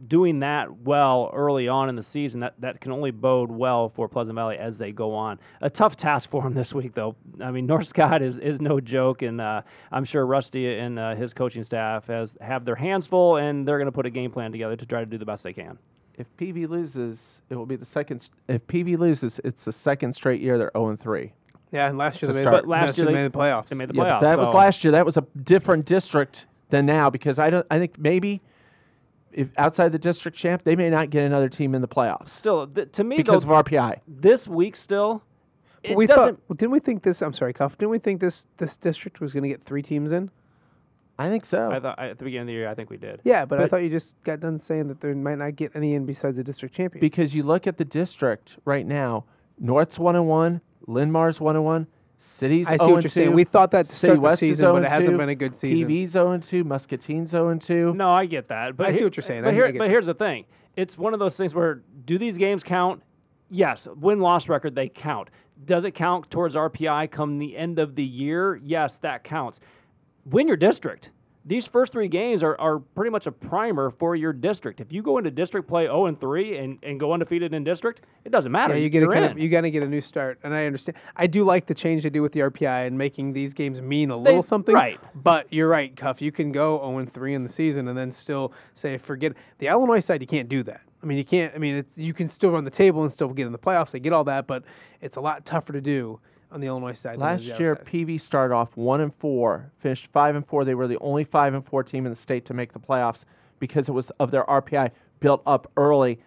doing 0.09 0.41
that 0.41 0.81
well 0.81 1.31
early 1.33 1.69
on 1.69 1.89
in 1.89 1.97
the 1.97 2.03
season, 2.03 2.41
that, 2.41 2.55
that 2.61 2.81
can 2.81 2.93
only 2.93 3.11
bode 3.11 3.51
well 3.51 3.89
for 3.89 4.09
Pleasant 4.09 4.35
Valley 4.35 4.57
as 4.59 4.79
they 4.79 4.93
go 4.93 5.15
on. 5.15 5.39
A 5.61 5.71
tough 5.71 5.97
task 5.97 6.31
for 6.31 6.43
them 6.43 6.55
this 6.55 6.73
week, 6.73 6.95
though. 6.95 7.17
I 7.41 7.51
mean, 7.51 7.67
North 7.77 7.89
Scott 7.89 8.23
is, 8.23 8.39
is 8.39 8.61
no 8.61 8.81
joke, 8.81 9.23
and 9.23 9.41
uh, 9.41 9.63
I'm 9.91 10.05
sure 10.05 10.27
Rusty 10.27 10.79
and 10.79 10.99
uh, 10.99 11.15
his 11.15 11.35
coaching 11.35 11.65
staff 11.65 12.07
has 12.07 12.35
have 12.41 12.65
their 12.65 12.77
hands 12.77 13.07
full, 13.07 13.37
and 13.37 13.67
they're 13.67 13.79
going 13.79 13.87
to 13.87 13.93
put 13.93 14.07
a 14.07 14.11
game 14.11 14.31
plan 14.31 14.53
together 14.53 14.77
to 14.77 14.87
try 14.87 15.01
to 15.01 15.07
do 15.07 15.19
the 15.19 15.27
best 15.27 15.43
they 15.43 15.53
can. 15.53 15.79
If 16.19 16.27
PV 16.37 16.69
loses, 16.69 17.19
it 17.51 17.57
will 17.57 17.67
be 17.67 17.77
the 17.77 17.85
second. 17.85 18.23
s- 18.23 18.31
If 18.49 18.67
PV 18.67 18.97
loses, 18.99 19.41
it's 19.45 19.65
the 19.65 19.73
second 19.73 20.13
straight 20.15 20.41
year 20.41 20.59
they're 20.59 20.71
0 20.77 20.89
and 20.91 21.01
3. 21.01 21.33
Yeah, 21.73 21.89
and 21.89 21.99
last 21.99 22.23
year 22.23 22.33
they 22.33 22.41
made. 22.41 22.51
But 22.51 22.67
last 22.69 22.97
year 22.97 23.07
they 23.07 23.13
they- 23.13 23.23
made 23.23 23.33
the 23.33 23.37
playoffs. 23.37 23.69
They 23.69 23.77
made 23.77 23.89
the 23.91 23.95
Yeah, 23.95 24.03
playoffs. 24.05 24.21
but 24.21 24.27
that 24.27 24.39
was 24.39 24.55
last 24.55 24.85
year. 24.85 24.93
That 24.93 25.05
was 25.05 25.17
a 25.17 25.27
different 25.43 25.85
district 25.85 26.47
than 26.71 26.87
now 26.87 27.11
because 27.11 27.39
I 27.39 27.51
don't. 27.51 27.67
I 27.71 27.79
think 27.79 27.99
maybe 27.99 28.41
if 29.33 29.49
outside 29.59 29.93
the 29.93 29.99
district 29.99 30.37
champ, 30.39 30.63
they 30.65 30.77
may 30.77 30.89
not 30.89 31.11
get 31.11 31.25
another 31.25 31.49
team 31.49 31.75
in 31.75 31.83
the 31.83 31.89
playoffs 31.89 32.29
Still, 32.31 32.67
th- 32.67 32.93
to 32.93 33.05
me, 33.05 33.17
because 33.17 33.45
though, 33.45 33.53
of 33.55 33.67
RPI. 33.67 34.01
this 34.09 34.49
week 34.49 34.77
still, 34.77 35.23
it 35.83 35.97
we 35.97 36.07
doesn't. 36.07 36.41
thought, 36.49 36.57
didn't 36.57 36.73
we 36.73 36.79
think 36.81 37.03
this? 37.03 37.21
I'm 37.21 37.35
sorry, 37.35 37.53
Cuff. 37.53 37.77
Didn't 37.77 37.91
we 37.91 37.99
think 37.99 38.21
this 38.21 38.47
this 38.57 38.77
district 38.79 39.21
was 39.21 39.33
going 39.33 39.43
to 39.43 39.49
get 39.49 39.63
three 39.65 39.83
teams 39.83 40.13
in? 40.13 40.31
I 41.19 41.29
think 41.29 41.47
so. 41.47 41.71
I 41.71 41.81
thought 41.81 41.99
at 41.99 42.19
the 42.19 42.25
beginning 42.25 42.43
of 42.43 42.47
the 42.49 42.53
year, 42.53 42.69
I 42.69 42.75
think 42.75 42.91
we 42.91 42.99
did. 42.99 43.21
Yeah, 43.25 43.45
but, 43.45 43.61
I 43.61 43.69
thought 43.69 43.79
you 43.79 43.89
just 43.89 44.15
got 44.23 44.41
done 44.41 44.61
saying 44.61 44.89
that 44.89 45.01
there 45.01 45.15
might 45.15 45.39
not 45.39 45.57
get 45.57 45.73
any 45.75 45.95
in 45.95 46.05
besides 46.05 46.37
the 46.37 46.45
district 46.45 46.75
champion. 46.75 47.01
because 47.01 47.35
you 47.35 47.43
look 47.43 47.67
at 47.67 47.79
the 47.79 47.85
district 47.85 48.59
right 48.65 48.87
now, 48.87 49.25
North's 49.59 49.99
one 49.99 50.15
and 50.15 50.27
one, 50.27 50.61
Linmar's 50.87 51.41
one 51.41 51.57
and 51.57 51.65
one, 51.65 51.87
City's 52.19 52.67
I 52.67 52.73
see 52.73 52.77
0 52.79 52.89
what 52.89 52.95
and 52.95 53.05
you're 53.05 53.11
saying. 53.11 53.31
2, 53.31 53.35
We 53.35 53.45
thought 53.45 53.71
that 53.71 53.87
City 53.89 53.99
start 53.99 54.15
the 54.15 54.21
West 54.21 54.43
is 54.43 54.49
season, 54.51 54.57
0 54.57 54.73
but 54.73 54.75
oh 54.75 54.77
and 54.77 54.87
it 54.87 54.91
hasn't 54.91 55.19
been 55.19 55.29
a 55.29 55.35
good 55.35 55.57
season. 55.57 55.89
PV's 55.89 56.11
0 56.11 56.33
and 56.33 56.43
2, 56.43 56.65
Muscatine's 56.65 57.31
0 57.31 57.49
and 57.49 57.63
2. 57.63 57.95
No, 57.95 58.11
I 58.11 58.27
get 58.27 58.49
that. 58.49 58.77
But 58.77 58.87
I 58.87 58.97
see 58.97 59.05
what 59.05 59.17
you're 59.17 59.25
saying. 59.25 59.45
But, 59.45 59.55
here, 59.55 59.73
but 59.73 59.85
you. 59.85 59.91
here's 59.91 60.07
the 60.07 60.15
thing: 60.15 60.45
it's 60.77 60.99
one 60.99 61.15
of 61.15 61.21
those 61.21 61.37
things 61.37 61.55
where 61.55 61.83
do 62.05 62.19
these 62.19 62.37
games 62.37 62.63
count? 62.63 63.03
Yes, 63.51 63.87
win 64.01 64.21
loss 64.21 64.49
record 64.49 64.75
they 64.75 64.89
count. 64.89 65.29
Does 65.65 65.85
it 65.85 65.93
count 65.93 66.31
towards 66.31 66.55
RPI 66.55 67.11
come 67.11 67.39
the 67.39 67.57
end 67.57 67.79
of 67.79 67.95
the 67.95 68.05
year? 68.05 68.57
Yes, 68.57 68.97
that 68.99 69.25
counts. 69.25 69.61
Win 70.27 70.49
your 70.49 70.57
district. 70.57 71.11
These 71.49 71.69
first 71.69 71.93
three 71.93 72.09
games 72.09 72.43
are, 72.43 72.61
are 72.61 72.81
pretty 72.81 73.11
much 73.13 73.29
a 73.29 73.31
primer 73.33 73.91
for 73.91 74.17
your 74.17 74.33
district. 74.33 74.81
If 74.81 74.91
you 74.91 75.01
go 75.01 75.19
into 75.19 75.31
district 75.31 75.69
play 75.69 75.85
0 75.85 76.07
and 76.07 76.21
3 76.21 76.59
and, 76.59 76.79
and 76.83 76.99
go 76.99 77.13
undefeated 77.13 77.55
in 77.55 77.63
district, 77.63 78.01
it 78.25 78.33
doesn't 78.33 78.51
matter. 78.51 78.75
Yeah, 78.75 78.83
you 78.83 78.91
get 78.91 79.03
You're 79.03 79.13
kind 79.13 79.27
in. 79.27 79.31
of 79.31 79.39
you 79.39 79.49
got 79.49 79.61
to 79.61 79.71
get 79.71 79.85
a 79.85 79.89
new 79.89 80.01
start, 80.01 80.41
and 80.43 80.53
I 80.53 80.67
understand. 80.67 80.97
I 81.15 81.29
do 81.29 81.45
like 81.45 81.67
the 81.67 81.75
change 81.75 82.03
they 82.03 82.11
do 82.11 82.21
with 82.21 82.33
the 82.33 82.41
RPI 82.41 82.89
and 82.89 82.99
making 82.99 83.33
these 83.33 83.55
games 83.55 83.81
mean 83.81 84.11
a 84.11 84.17
little 84.17 84.43
something. 84.43 84.75
right. 84.75 84.99
But 85.15 85.47
you're 85.53 85.69
right, 85.69 85.97
Cuff. 85.97 86.21
You 86.21 86.33
can 86.33 86.51
go 86.51 86.79
0 86.79 86.99
and 86.99 87.15
3 87.15 87.35
in 87.35 87.45
the 87.45 87.49
season 87.49 87.87
and 87.87 87.97
then 87.97 88.11
still 88.11 88.53
say 88.75 88.99
forget 88.99 89.33
the 89.59 89.69
Illinois 89.69 90.01
side. 90.01 90.21
You 90.21 90.27
can't 90.27 90.49
do 90.49 90.65
that. 90.65 90.81
I 91.01 91.07
mean, 91.07 91.19
you 91.19 91.25
can't. 91.25 91.55
I 91.55 91.59
mean, 91.59 91.77
it's 91.77 91.97
you 91.97 92.13
can 92.13 92.29
still 92.29 92.51
run 92.51 92.65
the 92.65 92.71
table 92.73 93.05
and 93.05 93.13
still 93.13 93.29
get 93.29 93.47
in 93.47 93.53
the 93.53 93.59
playoffs. 93.59 93.93
They 93.93 94.01
get 94.01 94.13
all 94.13 94.25
that, 94.25 94.49
but 94.49 94.65
it's 95.01 95.17
a 95.17 95.21
lot 95.21 95.47
tougher 95.47 95.73
to 95.75 95.81
do 95.81 96.19
on 96.57 96.61
the 96.61 96.67
Illinois 96.67 96.95
side. 96.95 97.19
Last 97.19 97.41
is 97.43 97.47
the 97.49 97.55
other 97.55 97.63
year. 97.65 97.77
PV 97.77 98.21
started 98.21 98.55
off 98.55 98.77
one 98.77 99.01
and 99.03 99.15
four, 99.15 99.71
finished 99.79 100.09
five 100.09 100.35
and 100.35 100.45
four. 100.47 100.65
They 100.65 100.75
were 100.75 100.89
the 100.89 100.99
only 101.01 101.23
five 101.23 101.55
and 101.55 101.65
four 101.65 101.85
team 101.85 102.07
in 102.07 102.11
the 102.11 102.17
state 102.17 102.45
to 102.47 102.55
make 102.55 102.73
the 102.73 102.81
playoffs 102.81 103.25
because 103.61 103.89
it 103.89 103.93
was 103.93 104.11
of 104.19 104.31
their 104.31 104.45
RPI 104.45 104.91
built 105.21 105.43
up 105.47 105.71
early. 105.77 106.19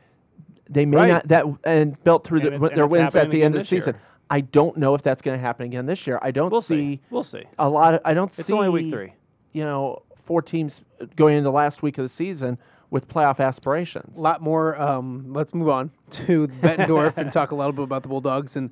They 0.70 0.86
may 0.86 0.98
Right. 0.98 1.08
not 1.10 1.28
that 1.30 1.46
and 1.64 2.02
built 2.04 2.26
through 2.26 2.42
And 2.42 2.62
the, 2.62 2.66
it- 2.68 2.76
their 2.76 2.88
wins 2.88 3.16
at 3.16 3.32
the 3.32 3.44
end 3.44 3.56
of 3.56 3.60
the 3.60 3.64
this 3.64 3.72
year. 3.72 3.82
season. 3.82 3.96
I 4.30 4.42
don't 4.42 4.78
know 4.78 4.94
if 4.94 5.02
that's 5.02 5.24
going 5.24 5.36
to 5.36 5.42
happen 5.42 5.66
again 5.66 5.88
this 5.88 6.06
year. 6.06 6.20
I 6.22 6.30
don't 6.30 6.52
We'll 6.52 6.62
see 6.62 6.98
see. 6.98 7.02
We'll 7.10 7.24
see. 7.24 7.44
a 7.58 7.68
lot. 7.68 7.96
Of, 7.96 8.02
I 8.06 8.14
don't 8.14 8.28
It's 8.28 8.36
see 8.36 8.42
It's 8.42 8.52
only 8.52 8.70
week 8.70 8.94
three. 8.94 9.14
You 9.54 9.64
know, 9.64 10.04
four 10.26 10.44
teams 10.44 10.82
going 11.16 11.38
into 11.38 11.46
the 11.46 11.52
last 11.52 11.82
week 11.82 11.98
of 11.98 12.04
the 12.06 12.10
season 12.10 12.60
with 12.92 13.08
playoff 13.08 13.40
aspirations. 13.40 14.16
A 14.16 14.22
lot 14.22 14.44
more. 14.44 14.80
Um, 14.80 15.34
let's 15.34 15.56
move 15.56 15.70
on 15.70 15.90
to 16.12 16.48
Bettendorf 16.62 17.18
and 17.18 17.34
talk 17.34 17.50
a 17.50 17.56
little 17.56 17.72
bit 17.72 17.84
about 17.84 18.04
the 18.04 18.10
Bulldogs. 18.10 18.56
And 18.56 18.70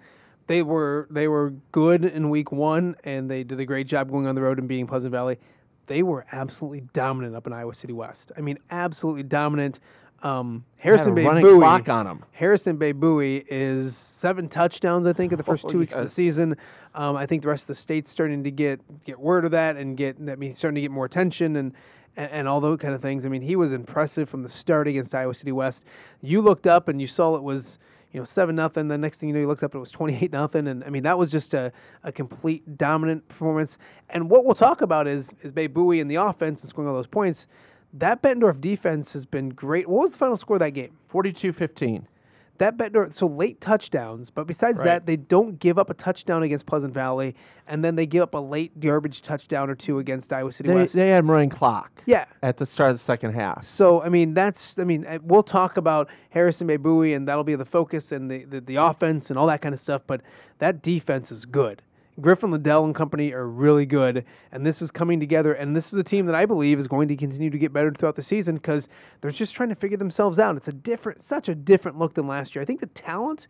they 0.48 0.62
were 0.62 1.08
they 1.10 1.27
were 1.27 1.54
good 1.72 2.04
in 2.06 2.30
week 2.30 2.51
one, 2.51 2.96
and 3.04 3.30
they 3.30 3.44
did 3.44 3.60
a 3.60 3.66
great 3.66 3.88
job 3.88 4.10
going 4.10 4.27
on 4.27 4.36
the 4.36 4.42
road 4.42 4.60
and 4.60 4.68
beating 4.68 4.88
Pleasant 4.88 5.12
Valley. 5.12 5.38
They 5.88 6.04
were 6.04 6.25
absolutely 6.32 6.82
dominant 6.94 7.36
up 7.36 7.48
in 7.48 7.54
Iowa 7.54 7.74
City 7.74 7.94
West. 7.94 8.32
I 8.38 8.42
mean, 8.42 8.58
absolutely 8.72 9.24
dominant. 9.24 9.80
Um, 10.24 10.66
Harrison 10.77 11.13
Bey-Buie. 11.13 11.60
clock 11.60 11.89
on 11.89 12.08
him. 12.08 12.24
Harrison 12.32 12.77
Bey-Buie 12.77 13.46
is 13.50 13.96
seven 13.96 14.50
touchdowns, 14.50 15.06
I 15.06 15.13
think, 15.13 15.32
in 15.32 15.38
the 15.38 15.44
first 15.44 15.63
Oh, 15.66 15.70
two 15.70 15.77
weeks 15.80 15.94
of 15.94 16.04
the 16.04 16.10
season. 16.10 16.58
Um, 16.96 17.16
I 17.16 17.27
think 17.27 17.44
the 17.44 17.50
rest 17.50 17.63
of 17.63 17.68
the 17.68 17.75
state's 17.75 18.10
starting 18.10 18.44
to 18.44 18.51
get 18.51 18.82
get 19.06 19.20
word 19.20 19.46
of 19.46 19.51
that 19.51 19.75
and 19.77 19.96
get 19.96 20.25
that 20.25 20.39
means 20.39 20.58
starting 20.58 20.75
to 20.75 20.82
get 20.82 20.89
more 20.92 21.06
attention 21.06 21.56
and, 21.56 21.74
and 22.16 22.32
and 22.32 22.48
all 22.48 22.60
those 22.60 22.80
kind 22.80 22.96
of 22.96 23.01
things. 23.01 23.25
I 23.25 23.30
mean, 23.30 23.44
he 23.44 23.56
was 23.56 23.72
impressive 23.72 24.27
from 24.27 24.42
the 24.42 24.50
start 24.50 24.88
against 24.88 25.13
Iowa 25.13 25.36
City 25.36 25.51
West. 25.51 25.84
You 26.22 26.42
looked 26.42 26.66
up 26.66 26.88
and 26.88 27.00
you 27.00 27.06
saw 27.08 27.36
it 27.36 27.44
was 27.44 27.77
you 28.12 28.20
know 28.20 28.26
seven 28.26 28.56
nothing. 28.56 28.88
The 28.88 28.98
next 28.98 29.20
thing 29.20 29.30
you 29.30 29.34
know, 29.34 29.42
you 29.42 29.48
looked 29.48 29.64
up 29.64 29.74
and 29.74 29.80
it 29.80 29.82
was 29.82 29.92
twenty 29.92 30.16
eight 30.16 30.32
nothing. 30.32 30.68
And 30.68 30.84
I 30.84 30.90
mean, 30.90 31.04
that 31.04 31.18
was 31.18 31.30
just 31.30 31.54
a, 31.54 31.72
a 32.04 32.12
complete 32.12 32.78
dominant 32.78 33.28
performance. 33.28 33.78
And 34.10 34.30
what 34.30 34.46
we'll 34.46 34.56
talk 34.56 34.82
about 34.82 35.08
is 35.08 35.32
is 35.44 35.52
Bey-Buie 35.52 36.02
and 36.02 36.10
the 36.10 36.16
offense 36.16 36.62
and 36.62 36.70
scoring 36.70 36.90
all 36.90 36.96
those 36.96 37.08
points. 37.08 37.48
That 37.94 38.22
Bettendorf 38.22 38.60
defense 38.60 39.14
has 39.14 39.26
been 39.26 39.50
great. 39.50 39.88
What 39.88 40.04
was 40.04 40.12
the 40.12 40.18
final 40.18 40.38
score 40.38 40.58
of 40.58 40.60
that 40.60 40.72
game? 40.72 40.92
42-15. 41.12 42.04
That 42.58 42.78
Bettendorf, 42.78 43.14
so 43.14 43.28
late 43.28 43.62
touchdowns, 43.62 44.30
but 44.30 44.48
besides 44.48 44.80
Right. 44.80 44.86
that, 44.86 45.06
they 45.06 45.16
don't 45.16 45.60
give 45.60 45.78
up 45.78 45.90
a 45.90 45.94
touchdown 45.94 46.44
against 46.44 46.66
Pleasant 46.66 46.94
Valley, 46.94 47.36
and 47.68 47.84
then 47.84 47.96
they 47.96 48.06
give 48.06 48.24
up 48.24 48.34
a 48.34 48.40
late 48.40 48.80
garbage 48.80 49.22
touchdown 49.22 49.70
or 49.70 49.76
two 49.76 50.00
against 50.00 50.34
Iowa 50.34 50.52
City 50.52 50.70
They, 50.70 50.76
West. 50.76 50.94
they 50.94 51.10
had 51.10 51.28
running 51.28 51.50
clock 51.50 52.02
yeah. 52.06 52.26
at 52.42 52.58
the 52.58 52.66
start 52.66 52.92
of 52.92 52.98
the 52.98 53.04
second 53.04 53.34
half. 53.34 53.66
So 53.66 54.02
I 54.02 54.10
mean, 54.10 54.34
that's 54.34 54.76
I 54.80 54.84
mean, 54.84 55.06
uh, 55.06 55.20
we'll 55.22 55.44
talk 55.44 55.78
about 55.78 56.10
Harrison 56.32 56.68
Bey-Buie, 56.68 57.14
and 57.16 57.28
that'll 57.28 57.44
be 57.44 57.56
the 57.56 57.66
focus 57.66 58.12
and 58.12 58.30
the, 58.30 58.46
the 58.46 58.62
the 58.62 58.76
offense 58.78 59.30
and 59.30 59.38
all 59.38 59.48
that 59.48 59.62
kind 59.62 59.74
of 59.74 59.80
stuff. 59.80 60.02
But 60.08 60.22
that 60.60 60.82
defense 60.82 61.32
is 61.32 61.46
good. 61.46 61.82
Griffin 62.20 62.52
Liddell 62.52 62.86
and 62.86 62.96
company 62.96 63.32
are 63.32 63.48
really 63.48 63.86
good, 63.86 64.26
and 64.52 64.66
this 64.66 64.82
is 64.82 64.90
coming 64.90 65.20
together. 65.20 65.54
And 65.54 65.76
this 65.76 65.94
is 65.94 66.00
a 66.00 66.04
team 66.04 66.26
that 66.26 66.36
I 66.36 66.46
believe 66.46 66.80
is 66.80 66.88
going 66.88 67.08
to 67.10 67.16
continue 67.16 67.50
to 67.50 67.58
get 67.58 67.72
better 67.72 67.92
throughout 67.92 68.16
the 68.16 68.24
season 68.24 68.56
because 68.56 68.88
they're 69.22 69.32
just 69.32 69.54
trying 69.54 69.70
to 69.70 69.76
figure 69.76 69.98
themselves 69.98 70.40
out. 70.40 70.58
It's 70.58 70.68
a 70.68 70.74
different, 70.74 71.24
such 71.24 71.48
a 71.48 71.56
different 71.56 72.00
look 72.00 72.16
than 72.16 72.28
last 72.28 72.56
year. 72.56 72.62
I 72.62 72.66
think 72.66 72.80
the 72.80 72.88
talent 72.88 73.48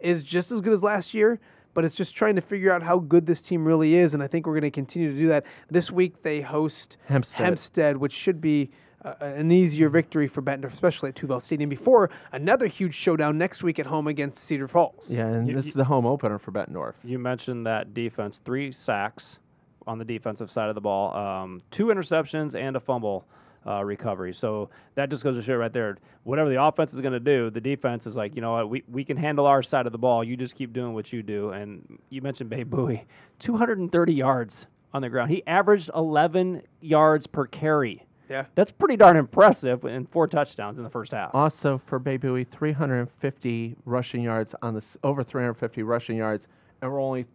is 0.00 0.22
just 0.22 0.50
as 0.50 0.60
good 0.60 0.72
as 0.72 0.82
last 0.82 1.14
year, 1.14 1.40
but 1.74 1.84
it's 1.84 1.94
just 1.94 2.14
trying 2.14 2.34
to 2.34 2.40
figure 2.40 2.72
out 2.72 2.82
how 2.82 2.98
good 2.98 3.26
this 3.26 3.40
team 3.40 3.64
really 3.64 3.94
is. 3.94 4.14
And 4.14 4.22
I 4.22 4.26
think 4.26 4.46
we're 4.46 4.54
going 4.54 4.62
to 4.62 4.70
continue 4.70 5.12
to 5.12 5.18
do 5.18 5.28
that. 5.28 5.44
This 5.70 5.90
week 5.90 6.22
they 6.22 6.40
host 6.40 6.96
Hempstead. 7.06 7.44
Hempstead, 7.44 7.96
which 7.96 8.12
should 8.12 8.40
be 8.40 8.70
uh, 9.04 9.14
an 9.20 9.50
easier 9.52 9.88
victory 9.88 10.26
for 10.28 10.42
Bettendorf, 10.42 10.72
especially 10.72 11.10
at 11.10 11.14
TouVelle 11.14 11.40
Stadium, 11.42 11.70
before 11.70 12.10
another 12.32 12.66
huge 12.66 12.94
showdown 12.94 13.38
next 13.38 13.62
week 13.62 13.78
at 13.78 13.86
home 13.86 14.06
against 14.08 14.44
Cedar 14.44 14.68
Falls. 14.68 15.08
Yeah, 15.10 15.26
and 15.28 15.46
You- 15.48 15.54
this 15.54 15.66
you- 15.66 15.70
is 15.70 15.74
the 15.74 15.84
home 15.84 16.06
opener 16.06 16.38
for 16.38 16.50
Bettendorf. 16.52 16.94
You 17.04 17.18
mentioned 17.18 17.66
that 17.66 17.94
defense, 17.94 18.38
three 18.44 18.72
sacks 18.72 19.38
on 19.86 19.98
the 19.98 20.04
defensive 20.04 20.50
side 20.50 20.68
of 20.68 20.74
the 20.74 20.80
ball, 20.80 21.14
um, 21.16 21.62
two 21.70 21.86
interceptions, 21.86 22.54
and 22.54 22.76
a 22.76 22.80
fumble 22.80 23.24
uh, 23.66 23.84
recovery. 23.84 24.32
So 24.32 24.70
that 24.94 25.10
just 25.10 25.22
goes 25.22 25.36
to 25.36 25.42
show 25.42 25.56
right 25.56 25.72
there. 25.72 25.98
Whatever 26.24 26.48
the 26.48 26.62
offense 26.62 26.94
is 26.94 27.00
going 27.00 27.12
to 27.12 27.20
do, 27.20 27.50
the 27.50 27.60
defense 27.60 28.06
is 28.06 28.16
like, 28.16 28.34
you 28.34 28.40
know 28.40 28.52
what, 28.52 28.70
we, 28.70 28.82
we 28.90 29.04
can 29.04 29.16
handle 29.16 29.46
our 29.46 29.62
side 29.62 29.84
of 29.84 29.92
the 29.92 29.98
ball. 29.98 30.24
You 30.24 30.36
just 30.36 30.54
keep 30.54 30.72
doing 30.72 30.94
what 30.94 31.12
you 31.12 31.22
do. 31.22 31.50
And 31.50 31.98
you 32.08 32.22
mentioned 32.22 32.48
Bey-Buie, 32.50 33.02
230 33.40 34.12
yards 34.14 34.66
on 34.94 35.02
the 35.02 35.08
ground. 35.10 35.30
He 35.30 35.42
averaged 35.46 35.90
11 35.94 36.62
yards 36.80 37.26
per 37.26 37.46
carry. 37.46 38.06
Yeah. 38.28 38.44
That's 38.54 38.70
pretty 38.70 38.96
darn 38.96 39.16
impressive 39.16 39.84
in 39.84 40.06
four 40.06 40.26
touchdowns 40.26 40.78
in 40.78 40.84
the 40.84 40.90
first 40.90 41.12
half. 41.12 41.34
Also 41.34 41.80
for 41.86 41.98
Bey-Buie, 41.98 42.46
350 42.50 43.76
rushing 43.84 44.22
yards 44.22 44.54
on 44.62 44.74
the 44.74 44.84
over 45.02 45.22
350 45.22 45.82
rushing 45.82 46.16
yards, 46.16 46.46
and 46.82 46.92
we're 46.92 47.00
only 47.00 47.26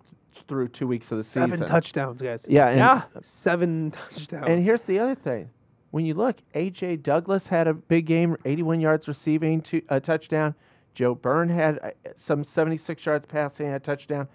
through 0.48 0.68
two 0.68 0.88
weeks 0.88 1.12
of 1.12 1.18
the 1.18 1.24
Seven 1.24 1.52
season. 1.52 1.68
touchdowns, 1.68 2.22
guys. 2.22 2.46
Yeah, 2.48 2.68
and, 2.70 2.80
yeah. 2.80 3.02
Seven 3.24 3.92
touchdowns. 3.92 4.46
And 4.48 4.64
here's 4.64 4.82
the 4.84 5.00
other 5.00 5.16
thing: 5.16 5.50
when 5.92 6.06
you 6.06 6.14
look, 6.14 6.38
AJ 6.56 7.04
Douglas 7.04 7.48
had 7.48 7.68
a 7.68 7.74
big 7.74 8.06
game, 8.06 8.36
81 8.46 8.80
yards 8.80 9.08
receiving, 9.08 9.62
two, 9.62 9.82
a 9.90 10.00
touchdown. 10.00 10.56
Joe 10.96 11.16
Byrne 11.16 11.50
had 11.50 11.80
uh, 11.80 11.90
some 12.18 12.44
76 12.44 13.04
yards 13.06 13.26
passing, 13.26 13.68
a 13.68 13.80
touchdown. 13.80 14.28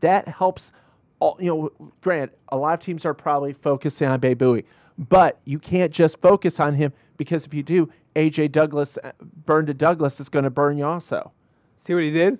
That 0.00 0.28
helps. 0.28 0.72
All 1.18 1.38
you 1.40 1.46
know. 1.46 1.90
Grant, 2.02 2.32
a 2.50 2.56
lot 2.56 2.74
of 2.74 2.80
teams 2.84 3.04
are 3.04 3.14
probably 3.14 3.52
focusing 3.54 4.08
on 4.08 4.20
Bey-Buie, 4.20 4.64
but 4.98 5.40
you 5.44 5.58
can't 5.58 5.92
just 5.92 6.20
focus 6.20 6.60
on 6.60 6.74
him 6.74 6.92
because 7.16 7.46
if 7.46 7.54
you 7.54 7.62
do, 7.62 7.90
AJ 8.14 8.52
Douglas, 8.52 8.98
uh, 9.02 9.12
Byrne 9.44 9.66
to 9.66 9.74
Douglas 9.74 10.20
is 10.20 10.28
going 10.28 10.44
to 10.44 10.50
burn 10.50 10.78
you 10.78 10.86
also. 10.86 11.32
See 11.78 11.94
what 11.94 12.02
he 12.02 12.10
did? 12.10 12.38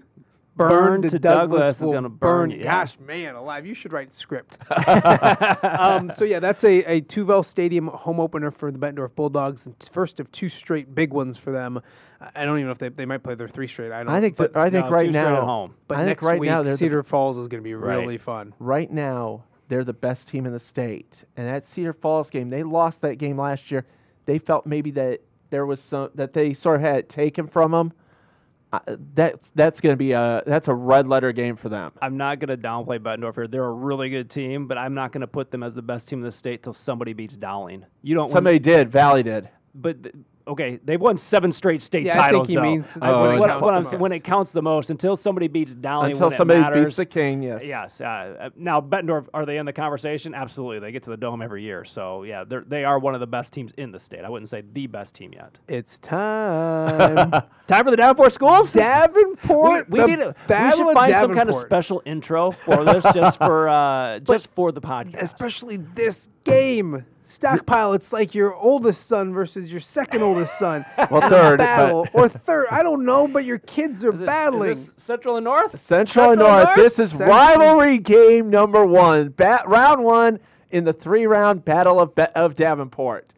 Byrne 0.57 1.03
to 1.03 1.19
Douglas 1.19 1.77
is 1.77 1.83
will 1.83 1.93
gonna 1.93 2.09
burn 2.09 2.51
you. 2.51 2.63
Gosh, 2.63 2.97
man, 2.99 3.35
alive! 3.35 3.67
You 3.67 3.75
should 3.75 3.93
write 3.93 4.15
script. 4.15 4.57
um, 5.65 6.11
so 6.17 6.25
yeah, 6.25 6.41
that's 6.41 6.65
a, 6.65 6.83
a 6.85 7.01
TouVelle 7.03 7.45
Stadium 7.45 7.89
home 7.89 8.19
opener 8.19 8.51
for 8.51 8.73
the 8.73 8.79
Bettendorf 8.79 9.15
Bulldogs, 9.15 9.67
and 9.67 9.75
first 9.93 10.19
of 10.19 10.33
two 10.33 10.49
straight 10.49 10.95
big 10.95 11.13
ones 11.13 11.37
for 11.37 11.53
them. 11.53 11.79
I- 11.79 11.83
I 12.35 12.45
don't 12.47 12.57
even 12.57 12.67
know 12.67 12.73
if 12.73 12.79
they, 12.79 12.89
they 12.89 13.05
might 13.05 13.23
play 13.23 13.35
their 13.35 13.47
three 13.47 13.67
straight. 13.69 13.93
I 13.93 14.03
don't. 14.03 14.09
I 14.09 14.23
think 14.23 14.37
but, 14.37 14.55
that 14.55 14.59
I 14.59 14.71
think 14.71 14.87
no, 14.87 14.91
right 14.91 15.11
now, 15.11 15.37
at 15.37 15.43
home. 15.45 15.75
but 15.87 15.99
I 15.99 16.07
next 16.07 16.23
think 16.23 16.31
right 16.31 16.41
week 16.41 16.49
now 16.49 16.63
they're 16.63 16.73
the 16.73 16.79
Cedar 16.79 17.03
Falls 17.03 17.37
is 17.37 17.47
going 17.49 17.63
to 17.63 17.65
be 17.65 17.75
Right. 17.75 17.97
really 17.97 18.17
fun. 18.17 18.55
right 18.59 18.91
now 18.91 19.45
they're 19.69 19.85
the 19.85 19.93
best 19.93 20.29
team 20.29 20.47
in 20.47 20.53
the 20.53 20.61
state. 20.61 21.25
And 21.37 21.47
that 21.47 21.67
Cedar 21.67 21.93
Falls 21.93 22.31
game, 22.31 22.51
they 22.51 22.63
lost 22.63 23.01
that 23.03 23.17
game 23.17 23.39
last 23.39 23.71
year. 23.71 23.87
They 24.25 24.39
felt 24.39 24.67
maybe 24.67 24.91
that 24.93 25.21
there 25.51 25.67
was 25.67 25.81
some 25.81 26.11
that 26.15 26.33
they 26.33 26.55
sort 26.55 26.77
of 26.77 26.83
had 26.83 26.97
it 26.97 27.09
taken 27.09 27.47
from 27.47 27.71
them. 27.71 27.93
Uh, 28.73 28.81
that's 29.15 29.51
that's 29.55 29.81
going 29.81 29.93
to 29.93 29.97
be 29.97 30.13
a 30.13 30.43
that's 30.45 30.69
a 30.69 30.75
red 30.75 31.07
letter 31.07 31.33
game 31.33 31.57
for 31.57 31.69
them. 31.69 31.93
I'm 32.03 32.17
not 32.17 32.41
going 32.41 32.49
to 32.49 32.57
downplay 32.57 32.99
Bettendorf 32.99 33.37
here. 33.37 33.47
They're 33.47 33.65
a 33.65 33.73
really 33.73 34.11
good 34.11 34.29
team, 34.29 34.67
but 34.67 34.77
I'm 34.77 34.95
not 34.95 35.13
going 35.13 35.21
to 35.21 35.29
put 35.29 35.51
them 35.51 35.63
as 35.63 35.75
the 35.75 35.83
best 35.83 36.09
team 36.09 36.19
in 36.19 36.25
the 36.25 36.33
state 36.33 36.63
till 36.65 36.75
somebody 36.75 37.13
beats 37.13 37.37
Dowling. 37.37 37.87
You 38.03 38.17
don't. 38.17 38.31
Somebody 38.31 38.59
did, 38.59 38.91
Valley 38.91 39.23
did. 39.23 39.49
But 39.75 40.03
th- 40.03 40.15
okay, 40.49 40.79
they've 40.85 41.01
won 41.01 41.19
seven 41.19 41.51
straight 41.53 41.83
state 41.83 42.05
Yeah, 42.07 42.21
I 42.23 42.31
think 42.31 42.47
he 42.47 42.55
though. 42.55 42.63
means 42.63 42.87
I- 43.01 43.11
what, 43.11 43.31
it 43.35 43.39
what- 43.41 43.49
counts 43.49 43.63
what 43.63 43.71
the 43.73 43.77
I'm 43.77 43.85
saying, 43.85 44.01
when 44.01 44.13
it 44.13 44.25
counts 44.25 44.51
the 44.53 44.63
most, 44.63 44.91
until 44.91 45.17
somebody 45.17 45.49
beats 45.49 45.75
Dowling, 45.75 46.13
Until 46.13 46.27
when 46.29 46.33
it 46.35 46.37
somebody 46.37 46.61
matters, 46.61 46.85
beats 46.87 46.97
the 46.97 47.07
king, 47.07 47.43
yes. 47.43 47.63
Yes. 47.65 48.01
Uh, 48.01 48.51
now, 48.57 48.81
Bettendorf, 48.81 49.27
are 49.35 49.45
they 49.45 49.59
in 49.59 49.67
the 49.67 49.73
conversation? 49.73 50.35
Absolutely. 50.35 50.79
They 50.79 50.93
get 50.93 51.03
to 51.05 51.11
the 51.11 51.17
dome 51.17 51.43
every 51.43 51.63
year. 51.63 51.85
So, 51.85 52.23
yeah, 52.23 52.45
they're, 52.45 52.65
they 52.67 52.85
are 52.85 52.99
one 52.99 53.15
of 53.15 53.21
the 53.21 53.27
best 53.27 53.53
teams 53.53 53.73
in 53.77 53.91
the 53.91 53.99
state. 53.99 54.25
I 54.25 54.29
wouldn't 54.29 54.51
say 54.51 54.63
the 54.73 54.87
best 54.87 55.15
team 55.15 55.33
yet. 55.33 55.57
It's 55.69 55.99
time. 55.99 57.31
Time 57.67 57.85
for 57.85 57.91
the 57.91 57.97
Davenport 57.97 58.33
schools? 58.33 58.71
Davenport. 58.73 59.91
we, 59.91 59.99
the 60.01 60.07
need 60.07 60.21
a, 60.21 60.27
we 60.29 60.35
Battle 60.47 60.79
should 60.79 60.89
of 60.89 60.95
find 60.95 61.13
some 61.13 61.29
kind 61.35 61.41
of 61.49 61.55
Davenport. 61.57 61.67
special 61.67 62.03
intro 62.07 62.53
for 62.53 62.85
this, 62.85 63.05
just 63.13 63.39
for 63.39 63.69
uh, 63.69 64.19
just 64.21 64.49
for 64.55 64.71
the 64.71 64.81
podcast. 64.81 65.21
especially 65.23 65.79
this 65.79 66.29
game. 66.45 67.05
Stockpile, 67.29 67.93
it's 67.93 68.13
like 68.13 68.35
your 68.35 68.55
oldest 68.55 69.07
son 69.09 69.33
versus 69.33 69.71
your 69.71 69.81
second 69.81 70.23
oldest 70.23 70.57
son. 70.59 70.85
Well, 71.11 71.29
third, 71.29 71.59
battle 71.59 72.07
or 72.13 72.29
third. 72.29 72.67
I 72.71 72.83
don't 72.83 73.05
know, 73.05 73.27
but 73.29 73.45
your 73.45 73.59
kids 73.59 74.05
are 74.05 74.13
Is 74.13 74.19
this- 74.21 74.27
battling. 74.27 74.71
Is 74.71 74.93
this 74.93 75.03
Central 75.05 75.37
and 75.37 75.45
North? 75.45 75.81
Central 75.81 76.31
and 76.31 76.39
North. 76.41 76.65
North? 76.65 76.77
This 76.77 76.99
is 76.99 77.11
Central- 77.11 77.29
rivalry 77.31 77.99
game 77.99 78.49
number 78.51 78.85
one. 78.87 79.29
Bat, 79.31 79.69
round 79.69 80.05
one 80.05 80.39
in 80.71 80.85
the 80.85 80.93
three 80.93 81.27
round 81.27 81.65
battle 81.65 82.01
of 82.01 82.15
Ba- 82.15 82.37
of 82.39 82.55
Davenport. 82.57 83.33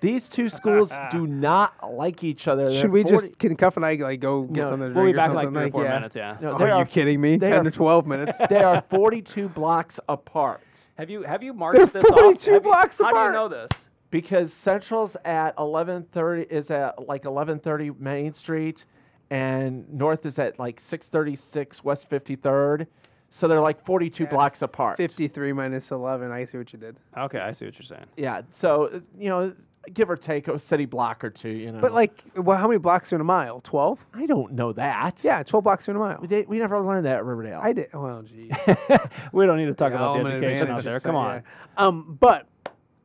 These 0.00 0.28
two 0.28 0.48
schools 0.48 0.90
do 1.10 1.26
not 1.26 1.74
like 1.92 2.24
each 2.24 2.48
other. 2.48 2.70
They're 2.70 2.80
Should 2.80 2.90
we 2.90 3.02
40 3.02 3.16
just 3.28 3.38
can 3.38 3.54
Cuff 3.56 3.76
and 3.76 3.84
I 3.84 3.94
like 3.96 4.20
go 4.20 4.42
get 4.44 4.62
No, 4.64 4.70
something 4.70 4.88
to 4.88 4.94
We'll 4.94 5.06
be 5.06 5.12
back 5.12 5.28
in 5.30 5.34
like 5.36 5.46
something? 5.46 5.60
three 5.62 5.68
or 5.68 5.72
four 5.72 5.84
yeah. 5.84 5.94
minutes, 5.94 6.16
yeah. 6.16 6.36
No, 6.40 6.50
Oh, 6.52 6.54
are 6.54 6.70
are- 6.70 6.78
you 6.80 6.84
kidding 6.86 7.20
me? 7.20 7.38
Ten 7.38 7.52
are- 7.52 7.64
to 7.64 7.70
twelve 7.70 8.06
minutes. 8.06 8.38
they 8.48 8.62
are 8.62 8.82
42 8.90 9.48
blocks 9.50 10.00
apart 10.08 10.62
Have 11.00 11.08
you 11.08 11.22
have 11.22 11.42
you 11.42 11.54
marked 11.54 11.78
They're 11.78 11.86
this 11.86 12.04
off? 12.10 12.20
42 12.20 12.52
Have 12.52 12.62
you- 12.62 12.70
blocks 12.70 12.98
How 12.98 13.04
do 13.04 13.10
apart. 13.16 13.30
you 13.30 13.32
know 13.32 13.48
this? 13.48 13.70
because 14.10 14.52
Central's 14.52 15.16
at 15.24 15.56
11:30 15.56 16.42
is 16.50 16.70
at 16.70 17.08
like 17.08 17.22
11:30 17.22 17.98
Main 17.98 18.34
Street, 18.34 18.84
and 19.30 19.90
North 19.90 20.26
is 20.26 20.38
at 20.38 20.58
like 20.58 20.78
636 20.78 21.82
West 21.82 22.10
53rd. 22.10 22.86
So 23.30 23.48
they're 23.48 23.60
like 23.62 23.82
42 23.86 24.26
blocks 24.26 24.60
apart. 24.60 24.98
Fifty-three 24.98 25.54
minus 25.54 25.90
eleven. 25.90 26.30
I 26.32 26.44
see 26.44 26.58
what 26.58 26.70
you 26.72 26.78
did. 26.78 26.96
Okay, 27.16 27.38
I 27.38 27.52
see 27.52 27.64
what 27.64 27.78
you're 27.78 27.86
saying. 27.86 28.06
Yeah. 28.18 28.42
So 28.52 28.86
uh, 28.86 29.00
you 29.18 29.30
know, 29.30 29.54
give 29.92 30.10
or 30.10 30.16
take 30.16 30.48
a 30.48 30.58
city 30.58 30.84
block 30.84 31.24
or 31.24 31.30
two. 31.30 31.48
You 31.50 31.72
know. 31.72 31.80
But 31.80 31.92
like, 31.92 32.22
well, 32.36 32.58
how 32.58 32.66
many 32.68 32.78
blocks 32.78 33.12
are 33.12 33.16
in 33.16 33.20
a 33.20 33.24
mile? 33.24 33.60
Twelve. 33.62 33.98
I 34.14 34.26
don't 34.26 34.52
know 34.52 34.72
that. 34.74 35.18
Yeah, 35.22 35.42
twelve 35.42 35.64
blocks 35.64 35.88
are 35.88 35.92
in 35.92 35.96
a 35.96 36.00
mile. 36.00 36.18
We, 36.20 36.26
did, 36.28 36.48
we 36.48 36.58
never 36.58 36.80
learned 36.80 37.06
that 37.06 37.16
at 37.16 37.24
Riverdale. 37.24 37.60
I 37.62 37.72
did. 37.72 37.88
Well, 37.92 38.22
gee. 38.22 38.50
we 39.32 39.46
don't 39.46 39.56
need 39.56 39.66
to 39.66 39.74
talk 39.74 39.92
Yeah, 39.92 39.96
about 39.98 40.22
the 40.24 40.30
education 40.30 40.68
out 40.68 40.84
there. 40.84 41.00
so- 41.00 41.08
Come 41.08 41.14
yeah. 41.16 41.20
on. 41.20 41.42
Um, 41.76 42.18
but 42.20 42.46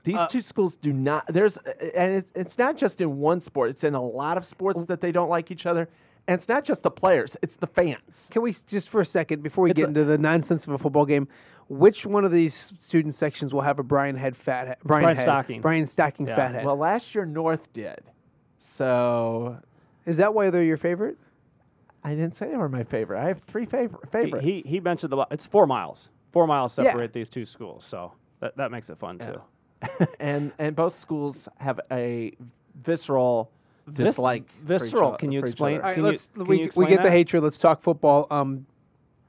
These 0.03 0.15
Uh, 0.17 0.27
two 0.27 0.41
schools 0.41 0.75
do 0.75 0.93
not. 0.93 1.25
There's, 1.33 1.57
and 1.95 2.11
it, 2.17 2.27
it's 2.35 2.57
not 2.57 2.77
just 2.77 3.01
in 3.01 3.17
one 3.19 3.39
sport. 3.41 3.69
It's 3.71 3.83
in 3.83 3.95
a 3.95 4.03
lot 4.03 4.37
of 4.37 4.45
sports 4.45 4.83
that 4.85 5.01
they 5.01 5.11
don't 5.11 5.29
like 5.29 5.49
each 5.51 5.65
other, 5.65 5.89
and 6.27 6.35
it's 6.37 6.47
not 6.47 6.63
just 6.63 6.83
the 6.83 6.91
players. 6.91 7.35
It's 7.41 7.55
the 7.55 7.67
fans. 7.67 8.27
Can 8.29 8.41
we 8.43 8.55
just 8.67 8.89
for 8.89 9.01
a 9.01 9.05
second 9.05 9.41
before 9.41 9.63
we 9.63 9.71
It's 9.71 9.77
get 9.77 9.85
a- 9.85 9.87
into 9.87 10.03
the 10.03 10.17
nonsense 10.17 10.67
of 10.67 10.73
a 10.73 10.77
football 10.77 11.05
game? 11.05 11.27
Which 11.67 12.05
one 12.05 12.25
of 12.25 12.31
these 12.31 12.73
student 12.79 13.15
sections 13.15 13.53
will 13.53 13.61
have 13.61 13.79
a 13.79 13.83
Brian 13.83 14.15
Head 14.15 14.37
fat 14.37 14.67
head? 14.67 14.77
Brian, 14.83 15.03
Brian 15.03 15.17
Head, 15.17 15.23
Stocking. 15.23 15.61
Brian 15.61 15.87
Stocking 15.87 16.27
Yeah. 16.27 16.35
fat 16.35 16.53
head. 16.53 16.65
Well, 16.65 16.77
last 16.77 17.15
year 17.15 17.25
North 17.25 17.71
did, 17.73 18.01
so 18.59 19.57
Is 20.05 20.17
that 20.17 20.33
why 20.33 20.49
they're 20.51 20.61
your 20.63 20.77
favorite? 20.77 21.17
I 22.03 22.11
didn't 22.11 22.35
say 22.35 22.49
they 22.49 22.57
were 22.57 22.69
my 22.69 22.83
favorite. 22.83 23.19
I 23.19 23.27
have 23.27 23.39
three 23.41 23.65
favor- 23.65 23.97
favorites. 24.11 24.45
he 24.45 24.61
he 24.61 24.79
mentioned 24.79 25.11
the 25.11 25.25
it's 25.31 25.45
four 25.47 25.65
miles. 25.65 26.09
Four 26.31 26.45
miles 26.45 26.77
Yeah. 26.77 26.85
separate 26.85 27.13
these 27.13 27.29
two 27.31 27.45
schools, 27.45 27.83
so 27.87 28.11
that, 28.41 28.55
that 28.57 28.69
makes 28.71 28.89
it 28.91 28.99
fun 28.99 29.17
too. 29.17 29.41
and 30.19 30.51
and 30.59 30.75
both 30.75 30.95
schools 30.99 31.47
have 31.57 31.79
a 31.91 32.35
visceral 32.83 33.49
Vis- 33.87 34.05
dislike 34.07 34.47
visceral. 34.61 35.13
o- 35.13 35.17
Can 35.17 35.31
you 35.31 35.39
explain- 35.39 35.77
All 35.77 35.83
right, 35.83 35.95
Can 35.95 36.03
you- 36.03 36.09
let's 36.11 36.27
can 36.33 36.45
we, 36.45 36.57
you 36.57 36.61
we 36.61 36.65
explain 36.67 36.89
get 36.89 37.01
the 37.03 37.09
hatred. 37.11 37.41
Let's 37.43 37.57
talk 37.57 37.81
football. 37.81 38.27
Um, 38.29 38.67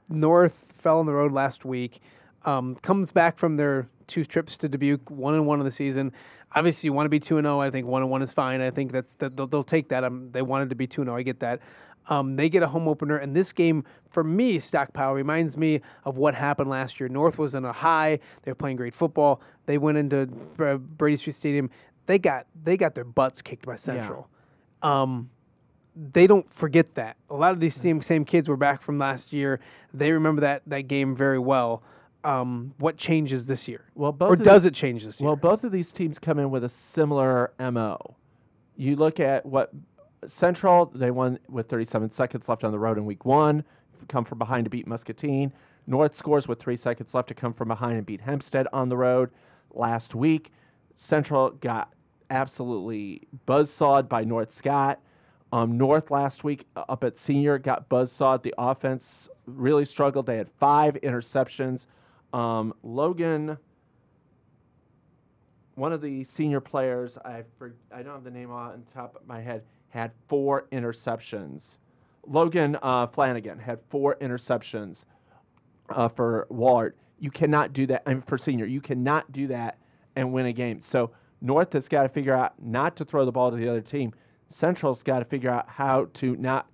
North 0.09 0.65
fell 0.77 0.99
on 0.99 1.05
the 1.07 1.13
road 1.13 1.31
last 1.31 1.65
week. 1.65 1.99
Um, 2.47 2.75
comes 2.81 3.11
back 3.11 3.37
from 3.37 3.57
their 3.57 3.89
two 4.07 4.23
trips 4.23 4.57
to 4.59 4.69
Dubuque, 4.69 5.11
one 5.11 5.33
and 5.33 5.45
one 5.45 5.59
in 5.59 5.65
the 5.65 5.71
season. 5.71 6.13
Obviously, 6.55 6.87
you 6.87 6.93
want 6.93 7.05
to 7.05 7.09
be 7.09 7.19
two 7.19 7.37
and 7.37 7.45
zero. 7.45 7.59
I 7.59 7.69
think 7.69 7.85
one 7.85 8.01
and 8.01 8.09
one 8.09 8.21
is 8.21 8.31
fine. 8.31 8.61
I 8.61 8.71
think 8.71 8.93
that's 8.93 9.13
that 9.19 9.35
they'll, 9.35 9.47
they'll 9.47 9.63
take 9.65 9.89
that. 9.89 10.05
Um, 10.05 10.29
they 10.31 10.41
wanted 10.41 10.69
to 10.69 10.75
be 10.75 10.87
two 10.87 11.01
and 11.01 11.09
zero. 11.09 11.17
I 11.17 11.23
get 11.23 11.41
that. 11.41 11.59
Um, 12.09 12.37
they 12.37 12.47
get 12.47 12.63
a 12.63 12.67
home 12.67 12.87
opener, 12.87 13.17
and 13.17 13.35
this 13.35 13.51
game 13.51 13.83
for 14.11 14.23
me, 14.23 14.59
Stockpile 14.59 15.11
reminds 15.11 15.57
me 15.57 15.81
of 16.05 16.15
what 16.15 16.33
happened 16.33 16.69
last 16.69 17.01
year. 17.01 17.09
North 17.09 17.37
was 17.37 17.53
in 17.53 17.65
a 17.65 17.73
high. 17.73 18.17
They 18.43 18.51
were 18.51 18.55
playing 18.55 18.77
great 18.77 18.95
football. 18.95 19.41
They 19.65 19.77
went 19.77 19.97
into 19.97 20.25
Brady 20.25 21.17
Street 21.17 21.35
Stadium. 21.35 21.69
They 22.05 22.17
got 22.17 22.47
they 22.63 22.77
got 22.77 22.95
their 22.95 23.03
butts 23.03 23.41
kicked 23.41 23.65
by 23.65 23.75
Central. 23.75 24.29
Um, 24.81 25.29
they 26.13 26.27
don't 26.27 26.49
forget 26.53 26.95
that. 26.95 27.17
A 27.29 27.35
lot 27.35 27.51
of 27.51 27.59
these 27.59 27.75
same 27.75 28.01
same 28.01 28.23
kids 28.23 28.47
were 28.47 28.55
back 28.55 28.81
from 28.81 28.97
last 28.97 29.33
year. 29.33 29.59
They 29.93 30.13
remember 30.13 30.39
that 30.41 30.61
that 30.67 30.83
game 30.83 31.13
very 31.13 31.39
well. 31.39 31.83
Um, 32.23 32.73
what 32.79 32.97
changes 32.97 33.45
this 33.47 33.67
year? 33.67 33.85
Well, 33.95 34.11
both 34.11 34.29
or 34.31 34.35
does 34.35 34.63
the- 34.63 34.69
it 34.69 34.73
change 34.73 35.05
this 35.05 35.21
year? 35.21 35.27
Well, 35.27 35.35
both 35.35 35.63
of 35.63 35.71
these 35.71 35.91
teams 35.91 36.19
come 36.19 36.39
in 36.39 36.49
with 36.49 36.63
a 36.63 36.69
similar 36.69 37.51
MO. 37.59 38.15
You 38.75 38.95
look 38.95 39.19
at 39.19 39.45
what 39.45 39.71
Central, 40.27 40.87
they 40.93 41.11
won 41.11 41.39
with 41.49 41.69
37 41.69 42.09
seconds 42.09 42.49
left 42.49 42.63
on 42.63 42.71
the 42.71 42.79
road 42.79 42.97
in 42.97 43.05
week 43.05 43.23
one, 43.23 43.63
come 44.07 44.25
from 44.25 44.39
behind 44.39 44.65
to 44.65 44.69
beat 44.69 44.87
Muscatine. 44.87 45.51
North 45.85 46.15
scores 46.15 46.47
with 46.47 46.59
three 46.59 46.75
seconds 46.75 47.13
left 47.13 47.27
to 47.29 47.33
come 47.33 47.53
from 47.53 47.69
behind 47.69 47.97
and 47.97 48.05
beat 48.05 48.21
Hempstead 48.21 48.67
on 48.73 48.89
the 48.89 48.97
road 48.97 49.29
last 49.73 50.15
week. 50.15 50.51
Central 50.97 51.51
got 51.51 51.93
absolutely 52.29 53.27
buzzsawed 53.45 54.09
by 54.09 54.23
North 54.23 54.51
Scott. 54.51 54.99
Um, 55.53 55.77
North 55.77 56.11
last 56.11 56.43
week 56.43 56.65
up 56.75 57.03
at 57.03 57.15
senior 57.17 57.57
got 57.57 57.87
buzzsawed. 57.87 58.43
The 58.43 58.53
offense 58.57 59.29
really 59.45 59.85
struggled. 59.85 60.25
They 60.25 60.37
had 60.37 60.49
five 60.59 60.95
interceptions. 61.03 61.85
Um, 62.33 62.73
Logan, 62.83 63.57
one 65.75 65.93
of 65.93 66.01
the 66.01 66.23
senior 66.23 66.59
players, 66.59 67.17
I 67.23 67.43
for, 67.57 67.75
I 67.91 68.03
don't 68.03 68.13
have 68.13 68.23
the 68.23 68.31
name 68.31 68.51
on 68.51 68.83
top 68.93 69.15
of 69.15 69.27
my 69.27 69.41
head, 69.41 69.63
had 69.89 70.11
four 70.27 70.67
interceptions. 70.71 71.77
Logan 72.25 72.77
uh, 72.81 73.07
Flanagan 73.07 73.57
had 73.57 73.79
four 73.89 74.15
interceptions 74.21 75.03
uh, 75.89 76.09
for 76.09 76.47
Wahlert. 76.51 76.93
You 77.19 77.31
cannot 77.31 77.73
do 77.73 77.87
that. 77.87 78.03
I 78.05 78.13
mean, 78.13 78.21
for 78.23 78.37
senior, 78.37 78.65
you 78.65 78.81
cannot 78.81 79.31
do 79.31 79.47
that 79.47 79.77
and 80.15 80.33
win 80.33 80.47
a 80.47 80.53
game. 80.53 80.81
So 80.81 81.11
North 81.41 81.73
has 81.73 81.87
got 81.87 82.03
to 82.03 82.09
figure 82.09 82.35
out 82.35 82.53
not 82.61 82.95
to 82.97 83.05
throw 83.05 83.25
the 83.25 83.31
ball 83.31 83.51
to 83.51 83.57
the 83.57 83.69
other 83.69 83.81
team. 83.81 84.13
Central's 84.49 85.03
got 85.03 85.19
to 85.19 85.25
figure 85.25 85.49
out 85.49 85.69
how 85.69 86.07
to 86.15 86.35
not 86.37 86.67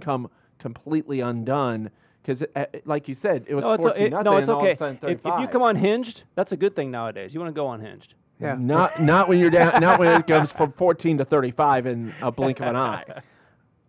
come 0.00 0.28
completely 0.58 1.20
undone 1.20 1.90
because, 2.26 2.42
like 2.84 3.06
you 3.08 3.14
said, 3.14 3.44
it 3.48 3.54
was 3.54 3.64
No, 3.64 3.74
it's, 3.74 3.80
o- 3.80 3.84
fourteen 3.84 4.06
it- 4.06 4.10
nothing. 4.10 4.24
no, 4.24 4.36
it's 4.38 4.48
all 4.48 4.58
of 4.58 4.64
a 4.64 4.68
okay. 4.70 4.78
sudden 4.78 4.96
If, 5.02 5.04
if 5.20 5.24
you 5.24 5.30
35. 5.30 5.50
come 5.50 5.62
unhinged, 5.62 6.22
that's 6.34 6.52
a 6.52 6.56
good 6.56 6.74
thing 6.74 6.90
nowadays. 6.90 7.32
You 7.32 7.40
want 7.40 7.54
to 7.54 7.58
go 7.58 7.70
unhinged. 7.70 8.14
yeah. 8.40 8.56
Not 8.58 9.00
not 9.00 9.28
when 9.28 9.38
you're 9.38 9.50
down. 9.50 9.80
not 9.80 9.98
when 10.00 10.20
it 10.20 10.26
goes 10.26 10.52
from 10.52 10.72
14 10.72 11.18
to 11.18 11.24
35 11.24 11.86
in 11.86 12.14
a 12.20 12.32
blink 12.32 12.60
of 12.60 12.66
an 12.68 12.76
eye. 12.76 13.04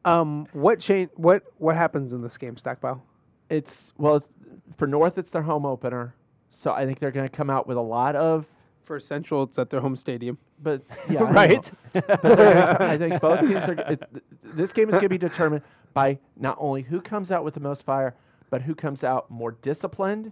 Um, 0.06 0.48
what 0.54 0.80
change? 0.80 1.10
What 1.16 1.44
what 1.58 1.76
happens 1.76 2.14
in 2.14 2.22
this 2.22 2.38
game, 2.38 2.56
Stockpile? 2.56 3.04
It's 3.50 3.92
well 3.98 4.18
it's, 4.18 4.30
for 4.78 4.88
North. 4.88 5.18
It's 5.18 5.32
their 5.32 5.42
home 5.42 5.66
opener, 5.66 6.16
so 6.50 6.72
I 6.72 6.86
think 6.86 7.00
they're 7.00 7.12
going 7.12 7.28
to 7.28 7.36
come 7.36 7.50
out 7.50 7.68
with 7.68 7.76
a 7.76 7.82
lot 7.82 8.16
of. 8.16 8.46
For 8.86 9.02
Central, 9.02 9.44
it's 9.44 9.60
at 9.60 9.70
their 9.70 9.82
home 9.82 9.98
stadium. 9.98 10.38
But 10.64 10.82
yeah, 11.10 11.24
I 11.24 11.32
right? 11.32 11.72
But 11.92 12.82
I 12.82 12.98
think 12.98 13.20
both 13.20 13.42
teams 13.42 13.68
are. 13.68 13.74
It, 13.74 14.02
this 14.46 14.72
game 14.72 14.88
is 14.88 14.94
going 14.94 15.04
to 15.04 15.10
be 15.10 15.18
determined 15.30 15.64
by 15.94 16.18
not 16.38 16.56
only 16.58 16.84
who 16.84 17.02
comes 17.02 17.30
out 17.30 17.44
with 17.44 17.54
the 17.56 17.60
most 17.60 17.84
fire, 17.84 18.16
but 18.50 18.62
who 18.64 18.76
comes 18.76 19.04
out 19.04 19.30
more 19.30 19.52
disciplined 19.52 20.32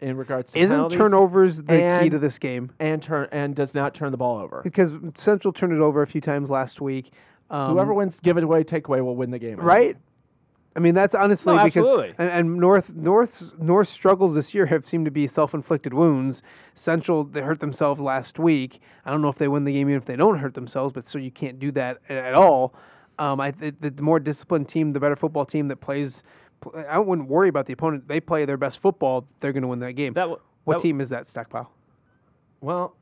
in 0.00 0.16
regards 0.16 0.50
to 0.52 0.58
Isn't 0.58 0.70
penalties 0.70 0.98
turnovers 0.98 1.56
the 1.58 1.76
key 1.76 1.82
and- 1.82 2.10
to 2.10 2.18
this 2.18 2.38
game? 2.38 2.70
and 2.80 3.02
turn 3.02 3.28
and 3.32 3.54
does 3.54 3.74
not 3.74 3.94
turn 3.94 4.10
the 4.12 4.16
ball 4.18 4.38
over. 4.38 4.60
Because 4.62 4.92
Central 5.16 5.52
turned 5.52 5.72
it 5.72 5.80
over 5.80 6.02
a 6.02 6.06
few 6.06 6.20
times 6.20 6.48
last 6.50 6.80
week. 6.80 7.12
Um, 7.50 7.72
Whoever 7.72 7.92
wins 7.92 8.18
give 8.22 8.36
it 8.38 8.44
away, 8.44 8.62
take 8.64 8.86
away 8.88 9.00
will 9.00 9.16
win 9.16 9.30
the 9.30 9.38
game. 9.38 9.56
right? 9.58 9.96
I 10.76 10.78
mean, 10.78 10.94
that's 10.94 11.16
honestly 11.16 11.56
No, 11.56 11.64
because 11.64 11.80
absolutely. 11.84 12.14
and, 12.16 12.30
and 12.30 12.56
North 12.58 12.90
North 12.94 13.42
North 13.58 13.88
struggles 13.88 14.34
this 14.36 14.54
year 14.54 14.66
have 14.66 14.86
seemed 14.86 15.04
to 15.06 15.10
be 15.10 15.26
self-inflicted 15.26 15.92
wounds. 15.92 16.44
Central 16.76 17.24
they 17.24 17.40
hurt 17.40 17.58
themselves 17.58 18.00
last 18.00 18.38
week. 18.38 18.80
I 19.04 19.10
don't 19.10 19.20
know 19.20 19.28
if 19.30 19.36
they 19.36 19.48
win 19.48 19.64
the 19.64 19.72
game 19.72 19.88
even 19.88 19.96
if 20.00 20.04
they 20.04 20.14
don't 20.14 20.38
hurt 20.38 20.54
themselves, 20.54 20.92
but 20.94 21.08
so 21.08 21.18
you 21.18 21.32
can't 21.32 21.58
do 21.58 21.72
that 21.72 21.98
a- 22.08 22.12
at 22.12 22.34
all. 22.34 22.72
Um, 23.18 23.40
I 23.40 23.50
th- 23.50 23.74
the, 23.80 23.90
the 23.90 24.00
more 24.02 24.20
disciplined 24.20 24.68
team, 24.68 24.92
the 24.92 25.00
better 25.00 25.16
football 25.16 25.44
team 25.44 25.66
that 25.68 25.80
plays. 25.80 26.22
Pl- 26.60 26.84
I 26.88 26.98
wouldn't 26.98 27.28
worry 27.28 27.48
about 27.48 27.66
the 27.66 27.72
opponent. 27.72 28.06
They 28.08 28.20
play 28.20 28.44
their 28.44 28.56
best 28.56 28.80
football. 28.80 29.26
They're 29.40 29.52
going 29.52 29.62
to 29.62 29.68
win 29.68 29.78
that 29.80 29.92
game. 29.92 30.12
That 30.14 30.22
w- 30.22 30.40
what 30.64 30.74
that- 30.78 30.82
team 30.82 31.00
is 31.00 31.08
that, 31.10 31.28
Stockpile? 31.28 31.70
Well, 32.60 32.94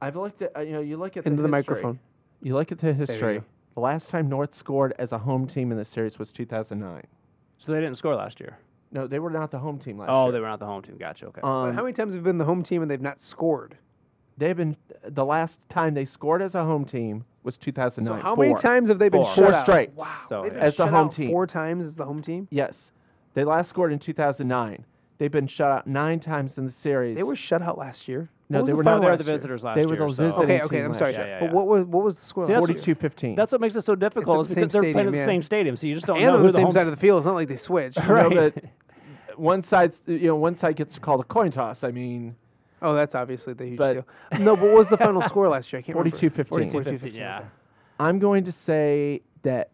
I've 0.00 0.16
looked 0.16 0.42
at 0.42 0.56
uh, 0.56 0.60
you 0.60 0.72
know 0.72 0.80
you 0.80 0.96
look 0.96 1.16
at 1.16 1.26
Into 1.26 1.42
the 1.42 1.48
the 1.48 1.56
history. 1.56 1.74
microphone. 1.76 1.98
You 2.42 2.54
look 2.54 2.70
at 2.72 2.78
the 2.78 2.92
history. 2.92 3.42
The 3.74 3.80
last 3.80 4.08
time 4.08 4.28
North 4.28 4.54
scored 4.54 4.94
as 4.98 5.12
a 5.12 5.18
home 5.18 5.46
team 5.46 5.70
in 5.70 5.78
the 5.78 5.84
series 5.84 6.18
was 6.18 6.32
2009. 6.32 7.02
So 7.58 7.72
they 7.72 7.80
didn't 7.80 7.96
score 7.96 8.14
last 8.14 8.40
year. 8.40 8.58
No, 8.92 9.06
they 9.06 9.18
were 9.18 9.30
not 9.30 9.50
the 9.50 9.58
home 9.58 9.78
team 9.78 9.98
last 9.98 10.08
Oh, 10.10 10.24
year. 10.24 10.32
they 10.32 10.40
were 10.40 10.46
not 10.48 10.58
the 10.60 10.66
home 10.66 10.82
team. 10.82 10.96
Gotcha. 10.96 11.26
Okay. 11.26 11.40
But 11.42 11.48
Um, 11.48 11.74
how 11.74 11.82
many 11.82 11.92
times 11.92 12.14
have 12.14 12.22
been 12.22 12.38
the 12.38 12.44
home 12.44 12.62
team 12.62 12.82
and 12.82 12.90
they've 12.90 13.00
not 13.00 13.20
scored? 13.20 13.76
They've 14.38 14.56
been 14.56 14.76
the 15.08 15.24
last 15.24 15.60
time 15.68 15.94
they 15.94 16.04
scored 16.04 16.42
as 16.42 16.54
a 16.54 16.64
home 16.64 16.84
team 16.84 17.24
was 17.42 17.54
So 17.54 17.60
2009. 17.62 18.20
how 18.20 18.34
Four. 18.34 18.44
many 18.46 18.56
times 18.60 18.88
have 18.88 18.98
they 18.98 19.08
been 19.08 19.22
Four. 19.24 19.34
shut 19.34 19.44
Four 19.44 19.54
out? 19.54 19.60
straight. 19.66 19.90
Wow. 19.94 20.16
So, 20.28 20.42
They've 20.42 20.52
been 20.52 20.62
as 20.62 20.76
the 20.76 20.86
home 20.86 20.94
out 21.06 21.12
team. 21.12 21.30
Four 21.30 21.46
times 21.46 21.86
as 21.86 21.96
the 21.96 22.04
home 22.04 22.22
team. 22.22 22.48
Yes, 22.50 22.90
they 23.34 23.44
last 23.44 23.68
scored 23.68 23.92
in 23.92 23.98
2009. 23.98 24.84
They've 25.18 25.30
been 25.30 25.46
shut 25.46 25.70
out 25.70 25.86
nine 25.86 26.20
times 26.20 26.58
in 26.58 26.66
the 26.66 26.72
series. 26.72 27.16
They 27.16 27.22
were 27.22 27.36
shut 27.36 27.62
out 27.62 27.78
last 27.78 28.06
year. 28.08 28.28
No, 28.48 28.58
What 28.60 28.66
they 28.66 28.72
the 28.72 28.76
were 28.76 28.84
not 28.84 28.90
final 28.90 29.02
they 29.02 29.10
were 29.10 29.16
the 29.16 29.24
visitors 29.24 29.64
last 29.64 29.76
They 29.76 29.86
were 29.86 29.94
year. 29.94 30.06
those 30.06 30.16
so- 30.16 30.22
visiting 30.24 30.42
Okay, 30.44 30.58
team 30.58 30.64
okay, 30.66 30.84
I'm 30.84 30.94
sorry. 30.94 31.12
year. 31.12 31.20
Yeah, 31.26 31.26
yeah, 31.26 31.40
But 31.46 31.52
what 31.54 31.66
was 31.66 31.86
what 31.86 32.04
was 32.04 32.16
the 32.18 32.24
score? 32.24 32.44
See, 32.46 32.52
that's- 32.52 32.84
42-15. 32.84 33.34
That's 33.34 33.50
what 33.52 33.60
makes 33.60 33.74
it 33.74 33.84
so 33.84 33.94
difficult. 33.94 34.46
the 34.46 34.50
is 34.52 34.54
same 34.54 34.62
because 34.64 34.72
they're 34.72 34.82
playing 34.82 34.94
stadium, 34.94 35.14
at 35.14 35.18
the 35.18 35.24
same 35.24 35.42
stadium, 35.42 35.76
so 35.76 35.86
you 35.86 35.94
just 35.94 36.06
don't 36.06 36.16
and 36.18 36.26
know 36.26 36.34
on 36.34 36.40
who 36.40 36.46
the 36.48 36.52
the 36.52 36.58
same 36.58 36.64
home 36.64 36.72
side 36.72 36.86
of 36.86 36.90
the 36.92 36.96
field. 37.00 37.18
It's 37.20 37.26
not 37.26 37.34
like 37.34 37.48
they 37.48 37.56
switch. 37.56 37.96
No, 38.08 38.14
Right. 38.14 38.54
but 38.54 38.64
one 39.38 39.62
side's 39.62 40.00
you 40.06 40.26
know 40.28 40.36
one 40.36 40.54
side 40.54 40.76
gets 40.76 40.98
called 40.98 41.20
a 41.20 41.24
coin 41.24 41.50
toss. 41.50 41.82
I 41.82 41.90
mean, 41.90 42.36
Oh, 42.82 42.94
that's 42.94 43.14
obviously 43.14 43.54
the 43.54 43.64
huge 43.66 43.78
But- 43.78 43.92
deal. 43.94 44.06
No, 44.40 44.56
but 44.56 44.66
what 44.66 44.74
was 44.78 44.88
the 44.88 44.96
final 44.98 45.22
score 45.28 45.48
last 45.48 45.72
year? 45.72 45.78
I 45.78 45.82
can't 45.82 45.96
42-15. 45.98 46.50
remember. 46.50 46.84
42-15, 46.98 47.14
yeah. 47.14 47.44
I'm 47.98 48.18
going 48.18 48.44
to 48.44 48.52
say 48.52 49.22
that 49.42 49.70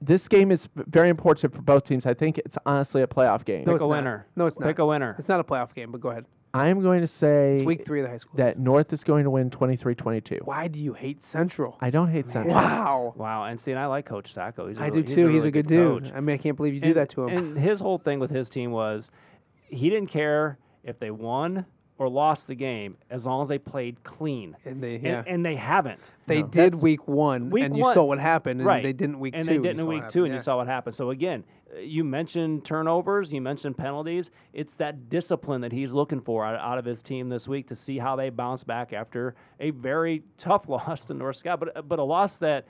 this 0.00 0.28
game 0.28 0.50
is 0.50 0.66
v- 0.74 0.82
very 0.88 1.08
important 1.08 1.54
for 1.54 1.62
both 1.62 1.84
teams. 1.84 2.04
I 2.06 2.12
think 2.14 2.36
it's 2.38 2.58
honestly 2.66 3.02
a 3.02 3.06
playoff 3.06 3.44
game. 3.44 3.64
No, 3.64 3.72
Pick 3.72 3.74
it's 3.76 3.82
a 3.84 3.88
not. 3.88 3.88
winner. 3.90 4.26
No, 4.36 4.46
it's 4.46 4.58
not. 4.58 4.66
Pick 4.66 4.78
a 4.80 4.86
winner. 4.86 5.16
It's 5.18 5.28
not 5.28 5.40
a 5.40 5.44
playoff 5.44 5.74
game, 5.74 5.90
but 5.92 6.00
go 6.00 6.10
ahead. 6.10 6.26
I 6.54 6.68
am 6.68 6.82
going 6.82 7.00
to 7.00 7.06
say 7.06 7.54
It's 7.56 7.64
week 7.64 7.86
three 7.86 8.00
of 8.00 8.04
the 8.04 8.10
high 8.10 8.18
school. 8.18 8.34
that 8.36 8.58
North 8.58 8.92
is 8.92 9.02
going 9.04 9.24
to 9.24 9.30
win 9.30 9.48
23-22. 9.48 10.42
Why 10.42 10.68
do 10.68 10.78
you 10.80 10.92
hate 10.92 11.24
Central? 11.24 11.78
I 11.80 11.88
don't 11.88 12.08
hate 12.10 12.28
Central. 12.28 12.54
Wow. 12.54 13.14
Wow, 13.16 13.44
and 13.44 13.58
see, 13.58 13.70
and 13.70 13.80
I 13.80 13.86
like 13.86 14.04
Coach 14.04 14.34
Sacco. 14.34 14.68
He's 14.68 14.76
a 14.76 14.82
I 14.82 14.86
really, 14.88 15.02
do 15.02 15.14
too. 15.14 15.26
He's 15.28 15.36
really 15.36 15.48
a 15.48 15.50
good, 15.52 15.66
dude. 15.66 16.04
coach. 16.04 16.12
I 16.14 16.20
mean, 16.20 16.34
I 16.34 16.36
can't 16.36 16.58
believe 16.58 16.74
you 16.74 16.80
do 16.80 16.88
and, 16.88 16.96
that 16.96 17.08
to 17.10 17.26
him. 17.26 17.38
And 17.38 17.58
his 17.58 17.80
whole 17.80 17.96
thing 17.96 18.20
with 18.20 18.30
his 18.30 18.50
team 18.50 18.70
was 18.70 19.10
he 19.68 19.88
didn't 19.88 20.08
care 20.10 20.58
if 20.84 20.98
they 20.98 21.10
won 21.10 21.64
or 22.02 22.08
lost 22.08 22.48
the 22.48 22.54
game 22.56 22.96
as 23.10 23.24
long 23.24 23.42
as 23.42 23.48
they 23.48 23.58
played 23.58 24.02
clean. 24.02 24.56
And 24.64 24.82
they, 24.82 24.96
yeah. 24.96 25.22
and 25.24 25.44
they 25.46 25.54
haven't. 25.54 26.00
they 26.26 26.40
No. 26.42 26.48
did 26.48 26.52
That's- 26.72 26.82
week 26.82 27.06
one, 27.06 27.50
Week 27.50 27.62
and 27.64 27.76
you 27.76 27.82
one. 27.84 27.94
saw 27.94 28.02
what 28.02 28.18
happened, 28.18 28.60
and 28.60 28.66
right. 28.66 28.82
they 28.82 28.92
didn't 28.92 29.20
week 29.20 29.34
and 29.36 29.46
two. 29.46 29.54
they 29.54 29.68
didn't 29.68 29.80
in 29.80 29.86
week 29.86 30.08
two, 30.08 30.24
and 30.24 30.32
yeah. 30.32 30.38
you 30.38 30.42
saw 30.42 30.56
what 30.56 30.66
happened. 30.66 30.96
So 30.96 31.10
again, 31.10 31.44
uh, 31.74 31.78
you 31.78 32.02
mentioned 32.02 32.64
turnovers, 32.64 33.32
you 33.32 33.40
mentioned 33.40 33.76
penalties. 33.76 34.30
It's 34.52 34.74
that 34.74 35.08
discipline 35.08 35.60
that 35.60 35.70
he's 35.72 35.92
looking 35.92 36.20
for 36.20 36.44
out, 36.44 36.58
out 36.58 36.78
of 36.78 36.84
his 36.84 37.02
team 37.02 37.28
this 37.28 37.46
week 37.46 37.68
to 37.68 37.76
see 37.76 37.98
how 37.98 38.16
they 38.16 38.30
bounce 38.30 38.64
back 38.64 38.92
after 38.92 39.36
a 39.60 39.70
very 39.70 40.24
tough 40.38 40.68
loss 40.68 41.04
to 41.04 41.14
North 41.14 41.36
Scott, 41.36 41.60
but 41.60 41.88
but 41.88 41.98
a 42.00 42.04
loss 42.04 42.36
that. 42.38 42.66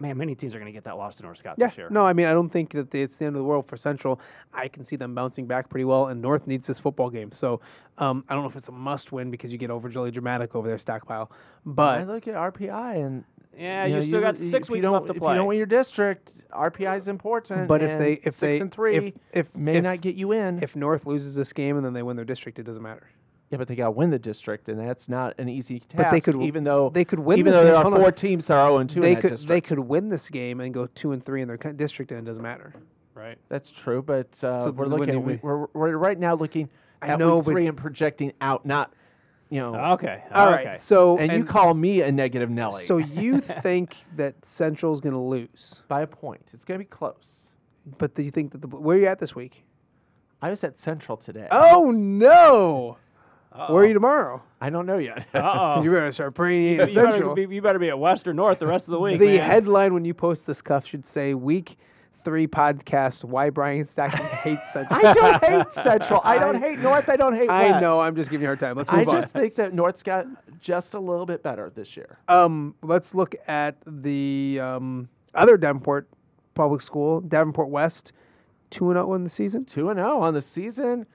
Man, 0.00 0.16
many 0.16 0.34
teams 0.34 0.54
are 0.54 0.58
going 0.58 0.66
to 0.66 0.72
get 0.72 0.84
that 0.84 0.96
loss 0.96 1.14
to 1.16 1.22
North 1.22 1.36
Scott 1.38 1.56
Yeah, 1.58 1.68
this 1.68 1.76
year. 1.76 1.88
no, 1.90 2.06
I 2.06 2.14
mean, 2.14 2.26
I 2.26 2.32
don't 2.32 2.48
think 2.48 2.70
that 2.72 2.92
it's 2.94 3.16
the 3.16 3.26
end 3.26 3.36
of 3.36 3.40
the 3.40 3.44
world 3.44 3.66
for 3.68 3.76
Central. 3.76 4.18
I 4.54 4.66
can 4.66 4.82
see 4.82 4.96
them 4.96 5.14
bouncing 5.14 5.46
back 5.46 5.68
pretty 5.68 5.84
well, 5.84 6.06
and 6.06 6.22
North 6.22 6.46
needs 6.46 6.66
this 6.66 6.78
football 6.78 7.10
game. 7.10 7.30
So 7.32 7.60
um, 7.98 8.24
I 8.28 8.32
don't 8.34 8.42
know 8.42 8.48
if 8.48 8.56
it's 8.56 8.70
a 8.70 8.72
must 8.72 9.12
win 9.12 9.30
because 9.30 9.52
you 9.52 9.58
get 9.58 9.70
overly 9.70 10.10
dramatic 10.10 10.54
over 10.56 10.66
their 10.66 10.78
stockpile. 10.78 11.30
I 11.32 11.36
But 11.66 12.06
look 12.08 12.26
at 12.26 12.34
RPI 12.34 13.04
and 13.04 13.24
Yeah, 13.58 13.84
you 13.84 13.90
you, 13.96 14.00
know, 14.00 14.06
still 14.06 14.20
got 14.22 14.38
six 14.38 14.68
you 14.70 14.72
weeks 14.74 14.84
don't- 14.84 14.94
left 14.94 15.06
to 15.08 15.14
play. 15.14 15.32
If 15.32 15.34
you 15.34 15.38
don't 15.38 15.46
win 15.48 15.58
your 15.58 15.66
district, 15.66 16.32
RPI 16.50 16.96
is 16.96 17.06
important. 17.08 17.68
but 17.68 17.82
if 17.82 17.98
they 17.98 18.14
if 18.24 18.32
six 18.34 18.40
they 18.40 18.58
and 18.60 18.72
three 18.72 18.96
if 18.96 19.14
if, 19.34 19.54
may 19.54 19.76
if, 19.76 19.84
not 19.84 20.00
get 20.00 20.14
you 20.14 20.32
in. 20.32 20.62
if 20.62 20.74
North 20.74 21.04
loses 21.04 21.34
this 21.34 21.52
game 21.52 21.76
and 21.76 21.84
then 21.84 21.92
they 21.92 22.02
win 22.02 22.16
their 22.16 22.24
district, 22.24 22.58
it 22.58 22.62
doesn't 22.62 22.82
matter. 22.82 23.06
Yeah, 23.50 23.58
but 23.58 23.66
they 23.68 23.74
got 23.74 23.86
to 23.86 23.90
win 23.90 24.10
the 24.10 24.18
district, 24.18 24.68
and 24.68 24.78
that's 24.78 25.08
not 25.08 25.34
an 25.38 25.48
easy 25.48 25.80
task. 25.80 25.96
But 25.96 26.10
they 26.12 26.20
could- 26.20 26.40
even 26.42 26.62
though 26.64 26.90
they 26.90 27.04
could 27.04 27.18
win 27.18 27.38
Even 27.38 27.52
this 27.52 27.60
though 27.60 27.64
there 27.64 27.72
game. 27.74 27.78
are 27.80 27.82
Hold 27.82 27.94
on. 27.94 28.00
four 28.00 28.12
teams 28.12 28.46
that 28.46 28.56
are 28.56 28.68
0 28.68 28.78
and 28.78 28.88
2 28.90 29.00
They 29.00 29.08
in 29.08 29.14
that 29.14 29.20
could 29.22 29.30
district. 29.30 29.48
they 29.48 29.60
could 29.60 29.78
win 29.80 30.08
this 30.08 30.28
game 30.28 30.60
and 30.60 30.72
go 30.72 30.86
two 30.94 31.12
and 31.12 31.24
three 31.24 31.42
in 31.42 31.48
their 31.48 31.56
district, 31.56 32.12
and 32.12 32.20
it 32.20 32.24
doesn't 32.30 32.42
matter. 32.42 32.72
right. 33.14 33.38
That's 33.48 33.70
true, 33.70 34.02
but 34.02 34.28
uh, 34.44 34.64
So 34.64 34.70
we're 34.70 34.84
then 34.84 34.90
when 34.90 34.90
looking. 35.00 35.06
they 35.14 35.16
we, 35.18 35.24
win- 35.34 35.40
we're, 35.42 35.66
we're 35.74 35.96
right 35.96 36.18
now 36.18 36.34
looking 36.34 36.68
I 37.02 37.08
at 37.08 37.18
know, 37.18 37.36
week 37.38 37.44
three 37.46 37.66
and 37.66 37.76
projecting 37.76 38.32
out, 38.40 38.64
not 38.66 38.92
you 39.48 39.58
know. 39.58 39.74
Okay. 39.94 40.22
All 40.32 40.46
right. 40.46 40.64
okay. 40.66 40.76
So 40.78 41.18
and, 41.18 41.32
you 41.32 41.44
call 41.44 41.74
me 41.74 42.02
a 42.02 42.12
negative 42.12 42.50
Nelly. 42.50 42.84
So 42.86 42.98
you 42.98 43.40
think 43.62 43.96
that 44.14 44.34
Central's 44.44 45.00
going 45.00 45.14
to 45.14 45.18
lose, 45.18 45.80
by 45.88 46.02
a 46.02 46.06
point, 46.06 46.40
it's 46.54 46.64
going 46.64 46.78
to 46.78 46.84
be 46.84 46.88
close. 46.88 47.48
but 47.98 48.14
do 48.14 48.22
you 48.22 48.30
think 48.30 48.52
that 48.52 48.60
the 48.60 48.68
where 48.68 48.96
are 48.96 49.00
you 49.00 49.06
at 49.08 49.18
this 49.18 49.34
week? 49.34 49.64
I 50.40 50.50
was 50.50 50.62
at 50.62 50.78
Central 50.78 51.16
today. 51.16 51.48
Oh 51.50 51.90
no! 51.90 52.96
Where 53.54 53.82
are 53.82 53.86
you 53.86 53.94
tomorrow? 53.94 54.42
I 54.60 54.70
don't 54.70 54.86
know 54.86 54.98
yet. 54.98 55.26
Uh-oh. 55.34 55.82
You 55.82 55.90
better 55.90 56.12
start 56.12 56.34
praying 56.34 56.62
you 56.62 56.70
you, 56.70 56.76
better 56.78 56.92
Central. 57.12 57.34
be, 57.34 57.46
you 57.54 57.60
better 57.62 57.78
be 57.78 57.88
at 57.88 57.98
West 57.98 58.26
or 58.28 58.32
North 58.34 58.58
the 58.58 58.66
rest 58.66 58.86
of 58.86 58.92
the 58.92 59.00
week. 59.00 59.18
the 59.18 59.38
man. 59.38 59.50
headline 59.50 59.92
when 59.94 60.04
you 60.04 60.14
post 60.14 60.46
this 60.46 60.62
cuff 60.62 60.86
should 60.86 61.04
say 61.04 61.34
"Week 61.34 61.76
Three 62.24 62.46
Podcast: 62.46 63.24
Why 63.24 63.50
Brian 63.50 63.86
Stocking 63.86 64.26
Hates 64.26 64.62
Central." 64.72 65.04
I 65.04 65.14
don't 65.14 65.44
hate 65.44 65.72
Central. 65.72 66.20
I 66.22 66.38
don't 66.38 66.60
hate 66.60 66.78
North. 66.78 67.08
I 67.08 67.16
don't 67.16 67.34
hate 67.34 67.48
West. 67.48 67.74
I 67.74 67.80
know. 67.80 68.00
I'm 68.00 68.14
just 68.14 68.30
giving 68.30 68.42
you 68.42 68.48
a 68.48 68.50
hard 68.50 68.60
time. 68.60 68.76
Let's 68.76 68.88
I 68.88 68.98
move 68.98 69.08
on. 69.08 69.20
just 69.22 69.32
think 69.32 69.56
that 69.56 69.74
North's 69.74 70.02
got 70.04 70.26
just 70.60 70.94
a 70.94 71.00
little 71.00 71.26
bit 71.26 71.42
better 71.42 71.70
this 71.74 71.96
year. 71.96 72.18
Um, 72.28 72.74
let's 72.82 73.14
look 73.14 73.34
at 73.48 73.76
the 73.86 74.60
um, 74.62 75.08
other 75.34 75.56
Davenport 75.56 76.08
public 76.54 76.82
school, 76.82 77.20
Davenport 77.22 77.68
West, 77.70 78.12
two 78.70 78.90
and 78.90 78.96
zero 78.96 79.14
in 79.14 79.24
the 79.24 79.30
season. 79.30 79.64
Two 79.64 79.88
and 79.90 79.98
zero 79.98 80.20
on 80.20 80.34
the 80.34 80.42
season. 80.42 81.06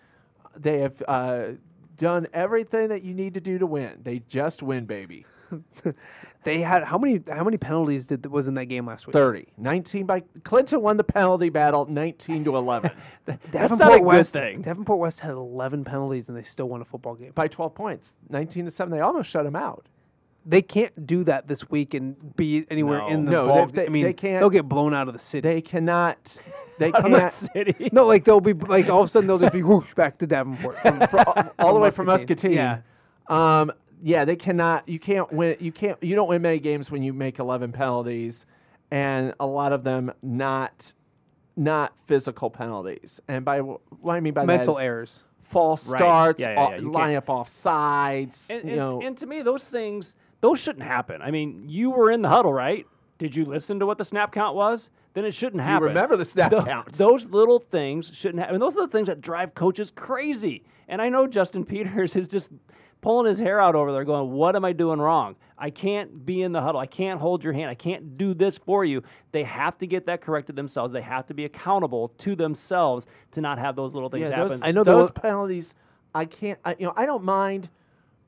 They 0.58 0.80
have 0.80 1.04
uh, 1.08 1.48
done 1.98 2.28
everything 2.34 2.90
that 2.90 3.04
you 3.04 3.14
need 3.14 3.34
to 3.36 3.40
do 3.42 3.58
to 3.58 3.66
win. 3.66 4.00
They 4.04 4.20
just 4.28 4.62
win, 4.64 4.86
baby. 4.86 5.26
They 6.44 6.60
had 6.60 6.84
how 6.84 7.00
many 7.00 7.22
how 7.28 7.44
many 7.44 7.58
penalties 7.58 8.06
did 8.06 8.24
was 8.28 8.48
in 8.48 8.54
that 8.54 8.66
game 8.66 8.86
last 8.86 9.08
week? 9.08 9.14
30. 9.14 9.48
19 9.58 10.06
by 10.06 10.22
Clinton 10.44 10.80
won 10.80 10.96
the 10.96 11.04
penalty 11.04 11.50
battle 11.50 11.88
19 11.88 12.44
to 12.46 12.56
11 12.56 12.92
Davenport 13.52 13.80
not 13.80 13.94
a 13.94 13.98
good 13.98 14.04
West. 14.06 14.34
thing. 14.34 14.62
Davenport 14.62 15.00
West 15.00 15.20
had 15.20 15.32
11 15.32 15.84
penalties 15.86 16.30
and 16.30 16.38
they 16.38 16.44
still 16.44 16.70
won 16.70 16.82
a 16.82 16.86
football 16.86 17.16
game. 17.16 17.32
by 17.34 17.48
12 17.48 17.74
points. 17.74 18.14
19 18.30 18.66
to 18.66 18.70
7. 18.72 18.92
They 18.92 19.00
almost 19.00 19.28
shut 19.28 19.44
them 19.44 19.56
out. 19.56 19.88
They 20.46 20.62
can't 20.62 21.08
do 21.08 21.24
that 21.24 21.48
this 21.48 21.68
week 21.72 21.96
and 21.96 22.36
be 22.36 22.68
anywhere 22.70 23.00
No. 23.00 23.08
in 23.08 23.26
the 23.26 23.32
No, 23.32 23.48
ball. 23.48 23.66
they- 23.66 23.72
they- 23.72 23.86
I 23.88 23.90
mean, 23.90 24.04
they 24.04 24.14
can't- 24.14 24.40
They'll 24.40 24.52
get 24.52 24.70
blown 24.70 24.94
out 24.94 25.08
of 25.08 25.16
the 25.16 25.20
city. 25.20 25.50
They 25.50 25.62
cannot. 25.62 26.38
They 26.78 26.92
of 26.92 27.04
the 27.04 27.32
city. 27.54 27.90
no, 27.92 28.06
like 28.06 28.24
they'll 28.26 28.42
be 28.42 28.54
like 28.54 28.90
all 28.90 29.02
of 29.02 29.08
a 29.08 29.10
sudden 29.10 29.28
they'll 29.28 29.40
just 29.40 29.54
be 29.54 29.64
whoosh 29.64 29.94
back 29.96 30.18
to 30.20 30.28
Davenport 30.28 30.78
from, 30.82 31.00
from- 31.08 31.50
all 31.60 31.74
the 31.74 31.80
way 31.80 31.92
from 31.92 32.08
Muscatine. 32.08 32.54
Yeah. 32.54 32.80
Um, 33.28 33.72
yeah, 34.04 34.26
they 34.26 34.36
cannot. 34.36 34.88
You 34.88 35.00
can't 35.00 35.32
win. 35.32 35.56
You 35.60 35.72
can't. 35.72 36.02
You 36.04 36.16
don't 36.16 36.28
win 36.28 36.42
many 36.42 36.60
games 36.60 36.92
when 36.92 37.02
you 37.02 37.14
make 37.14 37.40
11 37.40 37.72
penalties, 37.72 38.46
and 38.92 39.34
a 39.40 39.46
lot 39.48 39.72
of 39.74 39.84
them 39.84 40.12
not, 40.22 40.94
not 41.56 41.94
physical 42.08 42.50
penalties. 42.50 43.20
And 43.28 43.46
by 43.46 43.62
what 43.62 43.82
I 44.14 44.20
mean 44.20 44.34
by 44.34 44.46
Mental 44.46 44.78
errors. 44.78 45.22
false 45.44 45.88
Right. 45.88 46.00
starts, 46.00 46.40
Yeah, 46.42 46.52
yeah, 46.54 46.70
yeah, 46.72 46.78
you 46.78 46.92
line 46.92 47.16
up 47.16 47.30
off 47.30 47.50
sides. 47.50 48.46
And, 48.50 48.64
you 48.64 48.70
and, 48.72 48.78
know, 48.78 49.02
and 49.02 49.18
to 49.18 49.26
me, 49.26 49.42
those 49.42 49.64
things, 49.64 50.16
those 50.42 50.60
shouldn't 50.60 50.86
happen. 50.86 51.22
I 51.22 51.32
mean, 51.32 51.64
you 51.68 51.90
were 51.90 52.12
in 52.12 52.22
the 52.22 52.30
huddle, 52.30 52.54
right? 52.54 52.86
Did 53.18 53.36
you 53.36 53.46
listen 53.46 53.80
to 53.80 53.86
what 53.86 53.98
the 53.98 54.06
snap 54.06 54.34
count 54.34 54.56
was? 54.56 54.90
Then 55.16 55.24
it 55.26 55.34
shouldn't 55.34 55.62
you 55.62 55.68
happen. 55.68 55.88
remember 55.88 56.18
the 56.18 56.26
snap 56.26 56.52
Tho- 56.52 56.64
count. 56.64 56.92
Those 56.94 57.26
little 57.26 57.60
things 57.60 58.12
shouldn't 58.14 58.40
happen. 58.44 58.60
Those 58.60 58.76
are 58.78 58.86
the 58.86 58.92
things 58.92 59.08
that 59.08 59.22
drive 59.22 59.56
coaches 59.56 59.92
crazy. 59.96 60.64
And 60.90 61.02
I 61.02 61.10
know 61.10 61.26
Justin 61.26 61.66
Peters 61.66 62.16
is 62.18 62.28
just 62.28 62.50
pulling 63.02 63.26
his 63.28 63.40
hair 63.40 63.60
out 63.62 63.76
over 63.76 63.94
there, 63.94 64.04
going, 64.04 64.32
"What 64.32 64.58
am 64.58 64.66
I 64.66 64.74
doing 64.74 65.00
wrong? 65.00 65.38
I 65.58 65.70
can't 65.70 66.26
be 66.26 66.42
in 66.42 66.52
the 66.52 66.62
huddle. 66.62 66.82
I 66.82 66.86
can't 66.86 67.20
hold 67.20 67.44
your 67.46 67.54
hand. 67.54 67.70
I 67.70 67.76
can't 67.76 68.18
do 68.18 68.34
this 68.34 68.58
for 68.58 68.84
you." 68.84 69.04
They 69.32 69.44
have 69.44 69.78
to 69.78 69.88
get 69.88 70.06
that 70.08 70.22
corrected 70.22 70.58
themselves. 70.58 70.92
They 70.92 71.02
have 71.02 71.26
to 71.28 71.34
be 71.34 71.46
accountable 71.46 72.10
to 72.20 72.36
themselves 72.36 73.08
to 73.32 73.42
not 73.42 73.58
have 73.58 73.78
those 73.78 73.94
little 73.94 74.10
things 74.10 74.24
yeah, 74.24 74.32
happen. 74.36 74.50
those, 74.50 74.60
I 74.64 74.72
know 74.72 74.84
there 74.84 74.96
those 74.96 75.12
penalties. 75.12 75.74
I 76.14 76.26
can't. 76.26 76.60
I, 76.66 76.76
you 76.78 76.86
know, 76.86 76.94
I 76.96 77.06
don't 77.06 77.24
mind. 77.24 77.70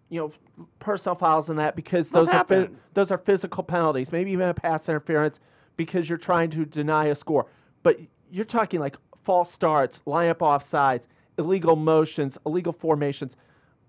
You 0.09 0.21
know, 0.21 0.65
personal 0.79 1.15
fouls 1.15 1.49
and 1.49 1.59
that 1.59 1.75
because 1.75 2.07
Those 2.07 2.27
those, 2.27 2.33
are 2.33 2.45
phys- 2.45 2.73
those 2.93 3.11
are 3.11 3.17
physical 3.17 3.61
penalties. 3.61 4.09
Maybe 4.09 4.31
even 4.31 4.47
a 4.47 4.53
pass 4.53 4.87
interference 4.87 5.41
because 5.77 6.09
you're 6.09 6.17
trying 6.17 6.49
to 6.51 6.65
deny 6.65 7.05
a 7.05 7.15
score. 7.15 7.47
But 7.83 7.99
you're 8.31 8.45
talking 8.45 8.79
like 8.79 8.97
false 9.23 9.51
starts, 9.51 10.01
line 10.05 10.29
up 10.29 10.39
offsides, 10.39 11.03
illegal 11.37 11.75
motions, 11.75 12.37
illegal 12.45 12.73
formations, 12.73 13.35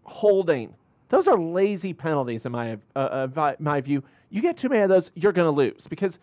holding. 0.04 0.74
Those 1.08 1.26
are 1.26 1.38
lazy 1.38 1.92
penalties 1.92 2.44
in 2.46 2.52
my 2.52 2.78
uh, 2.94 3.28
uh, 3.36 3.54
my 3.58 3.80
view. 3.80 4.02
You 4.30 4.42
get 4.42 4.56
too 4.56 4.68
many 4.68 4.82
of 4.82 4.90
those, 4.90 5.10
you're 5.14 5.32
going 5.32 5.46
to 5.46 5.50
lose 5.56 5.86
because 5.88 6.18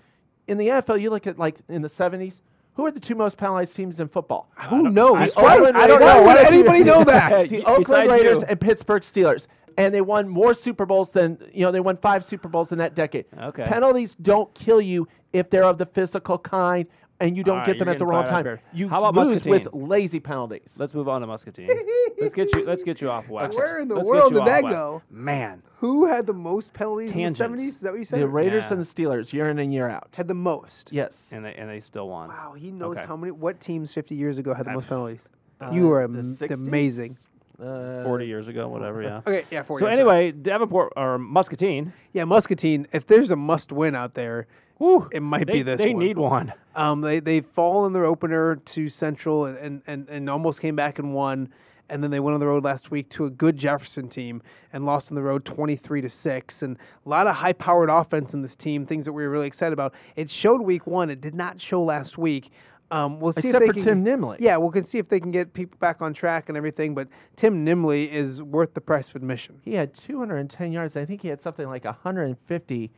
in 0.48 0.58
the 0.58 0.68
NFL, 0.68 1.02
you 1.02 1.10
look 1.10 1.28
at 1.28 1.40
like 1.40 1.58
in 1.70 1.82
the 1.82 1.90
70s. 1.90 2.36
Who 2.76 2.86
are 2.86 2.92
the 2.92 3.00
two 3.00 3.16
most 3.16 3.38
penalized 3.38 3.74
teams 3.74 4.02
in 4.02 4.10
football? 4.10 4.50
Who 4.70 4.90
knows? 4.90 5.34
The 5.34 5.40
Why, 5.42 5.54
I 5.54 5.88
don't 5.88 6.02
know. 6.02 6.22
Why 6.22 6.22
Why 6.22 6.34
would 6.34 6.44
would 6.44 6.54
anybody 6.54 6.84
know 6.84 7.06
that? 7.06 7.50
the 7.50 7.60
Oakland 7.66 7.86
besides 7.86 8.12
Raiders 8.12 8.40
you. 8.40 8.46
and 8.50 8.60
Pittsburgh 8.60 9.02
Steelers, 9.02 9.48
and 9.78 9.94
they 9.94 10.02
won 10.02 10.28
more 10.28 10.54
Super 10.54 10.86
Bowls 10.86 11.10
than 11.12 11.38
you 11.54 11.66
know. 11.66 11.72
They 11.72 11.80
won 11.80 11.98
five 11.98 12.24
Super 12.26 12.48
Bowls 12.48 12.72
in 12.72 12.78
that 12.80 12.96
decade. 12.96 13.26
Okay. 13.40 13.64
Penalties 13.64 14.16
don't 14.22 14.54
kill 14.54 14.82
you 14.82 15.08
if 15.34 15.50
they're 15.50 15.64
of 15.64 15.78
the 15.78 15.86
physical 15.86 16.38
kind, 16.38 16.86
and 17.20 17.36
you 17.36 17.44
don't 17.44 17.56
All 17.56 17.60
right, 17.60 17.68
get 17.68 17.80
them 17.80 17.90
at 17.90 18.00
the 18.00 18.06
wrong 18.06 18.26
time. 18.26 18.60
You 18.74 18.88
How 18.88 19.04
about 19.04 19.28
lose 19.28 19.44
with 19.44 19.68
lazy 19.74 20.20
penalties. 20.20 20.70
Let's 20.78 20.94
move 20.94 21.08
on 21.10 21.22
to 21.22 21.28
Muscatine. 21.28 21.68
let's 22.22 22.34
get 22.36 22.54
you. 22.54 22.66
Let's 22.66 22.84
get 22.84 23.02
you 23.02 23.10
off 23.10 23.28
west. 23.28 23.56
Where 23.58 23.80
in 23.82 23.88
the 23.88 23.96
Let's 23.96 24.08
world 24.08 24.34
did 24.34 24.46
that 24.46 24.64
west. 24.64 24.74
go? 24.74 25.02
Man, 25.10 25.62
Who 25.80 26.06
had 26.06 26.26
the 26.26 26.34
most 26.34 26.74
penalties 26.74 27.12
Tangents. 27.12 27.40
in 27.42 27.52
the 27.52 27.58
70s? 27.64 27.68
Is 27.68 27.80
that 27.80 27.92
what 27.92 28.00
you 28.00 28.06
said? 28.06 28.22
the 28.22 28.28
Raiders 28.28 28.64
Yeah. 28.68 28.74
and 28.74 28.86
the 28.86 28.86
Steelers, 28.86 29.34
year 29.34 29.50
in 29.50 29.60
and 29.60 29.74
year 29.74 29.90
out. 29.90 30.08
had 30.16 30.28
the 30.28 30.34
most. 30.34 30.90
Yes. 30.92 31.28
and 31.32 31.44
they 31.46 31.54
and 31.56 31.70
they 31.70 31.80
still 31.82 32.08
won. 32.10 32.30
Wow, 32.30 32.54
he 32.58 32.72
knows 32.72 32.96
Okay. 32.98 33.06
how 33.06 33.16
many. 33.18 33.32
What 33.32 33.60
teams 33.60 33.94
50 33.94 34.16
years 34.16 34.38
ago 34.38 34.54
had 34.54 34.66
the 34.66 34.72
most 34.72 34.88
penalties? 34.88 35.20
Uh, 35.62 35.72
you 35.72 35.90
are 35.92 36.04
am- 36.04 36.38
amazing. 36.52 37.18
Uh, 37.62 38.04
Forty 38.04 38.26
years 38.28 38.48
ago, 38.48 38.68
whatever. 38.68 39.02
Yeah. 39.02 39.22
Okay, 39.28 39.46
yeah. 39.52 39.64
40 39.64 39.82
So 39.82 39.86
sorry. 39.86 39.94
anyway, 40.00 40.32
Davenport 40.32 40.94
or 40.98 41.18
Muscatine. 41.18 41.94
yeah, 42.14 42.26
Muscatine. 42.26 42.88
If 42.92 43.08
there's 43.08 43.32
a 43.32 43.36
must-win 43.36 43.96
out 43.96 44.14
there, 44.14 44.48
Whew, 44.78 45.08
it 45.14 45.22
might 45.22 45.48
they, 45.48 45.54
be 45.54 45.64
this 45.64 45.80
They 45.80 45.94
one. 45.94 46.04
need 46.04 46.18
one. 46.18 46.54
Um, 46.76 47.00
they 47.02 47.22
they 47.22 47.40
fall 47.42 47.86
in 47.86 47.94
their 47.94 48.04
opener 48.06 48.58
to 48.58 48.90
Central 48.90 49.46
and, 49.46 49.58
and, 49.58 49.82
and, 49.88 50.10
and 50.10 50.30
almost 50.30 50.60
came 50.60 50.76
back 50.76 51.00
and 51.00 51.14
won, 51.14 51.48
and 51.88 52.04
then 52.04 52.12
they 52.12 52.20
went 52.20 52.34
on 52.34 52.42
the 52.42 52.46
road 52.46 52.66
last 52.66 52.92
week 52.92 53.08
to 53.12 53.24
a 53.26 53.30
good 53.30 53.58
Jefferson 53.58 54.10
team 54.10 54.42
and 54.74 54.86
lost 54.86 55.10
on 55.12 55.16
the 55.16 55.22
road 55.22 55.46
twenty 55.46 55.78
three 55.78 56.02
to 56.02 56.10
six. 56.10 56.62
And 56.62 56.76
a 57.06 57.10
lot 57.10 57.26
of 57.26 57.36
high 57.36 57.54
powered 57.54 57.90
offense 57.90 58.34
in 58.34 58.42
this 58.42 58.58
team, 58.58 58.86
things 58.86 59.06
that 59.06 59.14
we 59.14 59.24
were 59.24 59.30
really 59.30 59.48
excited 59.48 59.72
about. 59.72 59.94
It 60.18 60.30
showed 60.30 60.60
week 60.60 60.86
one. 60.86 61.10
It 61.10 61.22
did 61.22 61.36
not 61.36 61.62
show 61.62 61.82
last 61.82 62.18
week. 62.18 62.52
Um, 62.92 63.20
we'll 63.20 63.34
see 63.34 63.50
Except 63.50 63.56
if 63.56 63.60
they 63.62 63.68
for 63.68 63.86
can, 63.86 64.04
Tim 64.04 64.22
Nimley. 64.22 64.38
Yeah, 64.40 64.58
we 64.58 64.72
can 64.72 64.84
see 64.84 65.00
if 65.00 65.10
they 65.10 65.20
can 65.20 65.32
get 65.32 65.54
people 65.54 65.78
back 65.80 66.02
on 66.02 66.14
track 66.14 66.50
and 66.50 66.58
everything. 66.58 66.94
But 66.94 67.08
Tim 67.36 67.66
Nimley 67.66 68.12
is 68.12 68.42
worth 68.42 68.74
the 68.74 68.82
price 68.82 69.10
of 69.10 69.16
admission. 69.16 69.60
He 69.64 69.74
had 69.74 69.94
210 69.94 70.72
yards. 70.72 70.96
I 70.96 71.06
think 71.06 71.22
he 71.22 71.28
had 71.28 71.42
something 71.42 71.68
like 71.68 71.86
150 71.86 72.92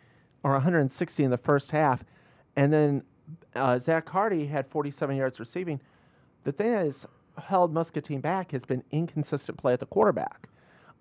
or 0.44 0.52
160 0.52 1.24
in 1.24 1.32
the 1.32 1.38
first 1.38 1.72
half. 1.72 2.04
And 2.58 2.72
then 2.72 3.04
uh, 3.56 3.80
Zach 3.80 4.08
Hardy 4.10 4.46
had 4.46 4.68
47 4.68 5.16
yards 5.16 5.40
receiving. 5.40 5.80
The 6.44 6.52
thing 6.52 6.72
that 6.72 6.86
has 6.86 7.06
held 7.38 7.74
Muscatine 7.74 8.22
back 8.22 8.52
has 8.52 8.66
been 8.66 8.84
inconsistent 8.92 9.58
play 9.58 9.74
at 9.74 9.80
the 9.80 9.86
quarterback. 9.86 10.50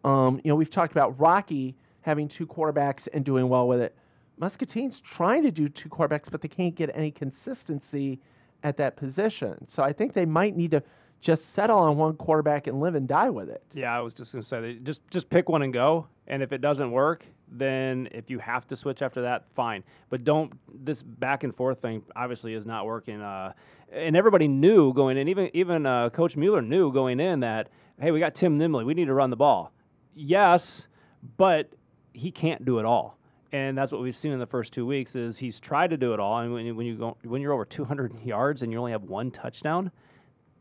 Um, 0.04 0.40
you 0.44 0.48
know, 0.48 0.54
we've 0.54 0.70
talked 0.70 0.92
about 0.92 1.18
Rocky 1.18 1.74
having 2.02 2.28
two 2.28 2.46
quarterbacks 2.46 3.08
and 3.12 3.24
doing 3.24 3.48
well 3.48 3.66
with 3.66 3.80
it. 3.80 3.96
Muscatine's 4.38 5.00
trying 5.00 5.42
to 5.42 5.50
do 5.50 5.68
two 5.68 5.88
quarterbacks, 5.88 6.30
but 6.30 6.40
they 6.40 6.48
can't 6.48 6.74
get 6.74 6.90
any 6.94 7.10
consistency 7.10 8.20
at 8.66 8.76
that 8.78 8.96
position. 8.96 9.64
So 9.68 9.84
I 9.84 9.92
think 9.92 10.12
they 10.12 10.26
might 10.26 10.56
need 10.56 10.72
to 10.72 10.82
just 11.20 11.52
settle 11.52 11.78
on 11.78 11.96
one 11.96 12.14
quarterback 12.14 12.66
and 12.66 12.80
live 12.80 12.96
and 12.96 13.06
die 13.06 13.30
with 13.30 13.48
it. 13.48 13.62
Yeah, 13.72 13.96
I 13.96 14.00
was 14.00 14.12
just 14.12 14.32
gonna 14.32 14.42
say 14.42 14.60
that 14.60 14.84
just 14.84 15.00
just 15.08 15.30
pick 15.30 15.48
one 15.48 15.62
and 15.62 15.72
go. 15.72 16.08
And 16.26 16.42
if 16.42 16.52
it 16.52 16.60
doesn't 16.60 16.90
work, 16.90 17.24
then 17.48 18.08
if 18.10 18.28
you 18.28 18.40
have 18.40 18.66
to 18.66 18.76
switch 18.76 19.02
after 19.02 19.22
that, 19.22 19.44
fine. 19.54 19.84
But 20.10 20.24
don't 20.24 20.52
this 20.84 21.00
back 21.00 21.44
and 21.44 21.54
forth 21.54 21.80
thing 21.80 22.02
obviously 22.16 22.54
is 22.54 22.66
not 22.66 22.86
working. 22.86 23.20
Uh, 23.20 23.52
and 23.92 24.16
everybody 24.16 24.48
knew 24.48 24.92
going 24.92 25.16
in, 25.16 25.28
even 25.28 25.48
even 25.54 25.86
uh, 25.86 26.10
Coach 26.10 26.36
Mueller 26.36 26.60
knew 26.60 26.92
going 26.92 27.20
in 27.20 27.40
that 27.40 27.68
hey, 28.00 28.10
we 28.10 28.18
got 28.18 28.34
Tim 28.34 28.58
Nimley, 28.58 28.84
we 28.84 28.94
need 28.94 29.06
to 29.06 29.14
run 29.14 29.30
the 29.30 29.36
ball. 29.36 29.72
Yes, 30.12 30.88
but 31.36 31.70
he 32.12 32.32
can't 32.32 32.64
do 32.64 32.80
it 32.80 32.84
all. 32.84 33.16
And 33.56 33.78
that's 33.78 33.90
what 33.90 34.02
we've 34.02 34.14
seen 34.14 34.32
in 34.32 34.38
the 34.38 34.46
first 34.46 34.74
two 34.74 34.84
weeks 34.84 35.16
is 35.16 35.38
he's 35.38 35.58
tried 35.58 35.88
to 35.88 35.96
do 35.96 36.12
it 36.12 36.20
all. 36.20 36.40
And 36.40 36.52
when 36.52 36.66
you, 36.66 36.74
when 36.74 36.84
you 36.84 36.96
go 36.96 37.16
when 37.22 37.40
you're 37.40 37.54
over 37.54 37.64
200 37.64 38.20
yards 38.24 38.60
and 38.60 38.70
you 38.70 38.78
only 38.78 38.92
have 38.92 39.04
one 39.04 39.30
touchdown, 39.30 39.90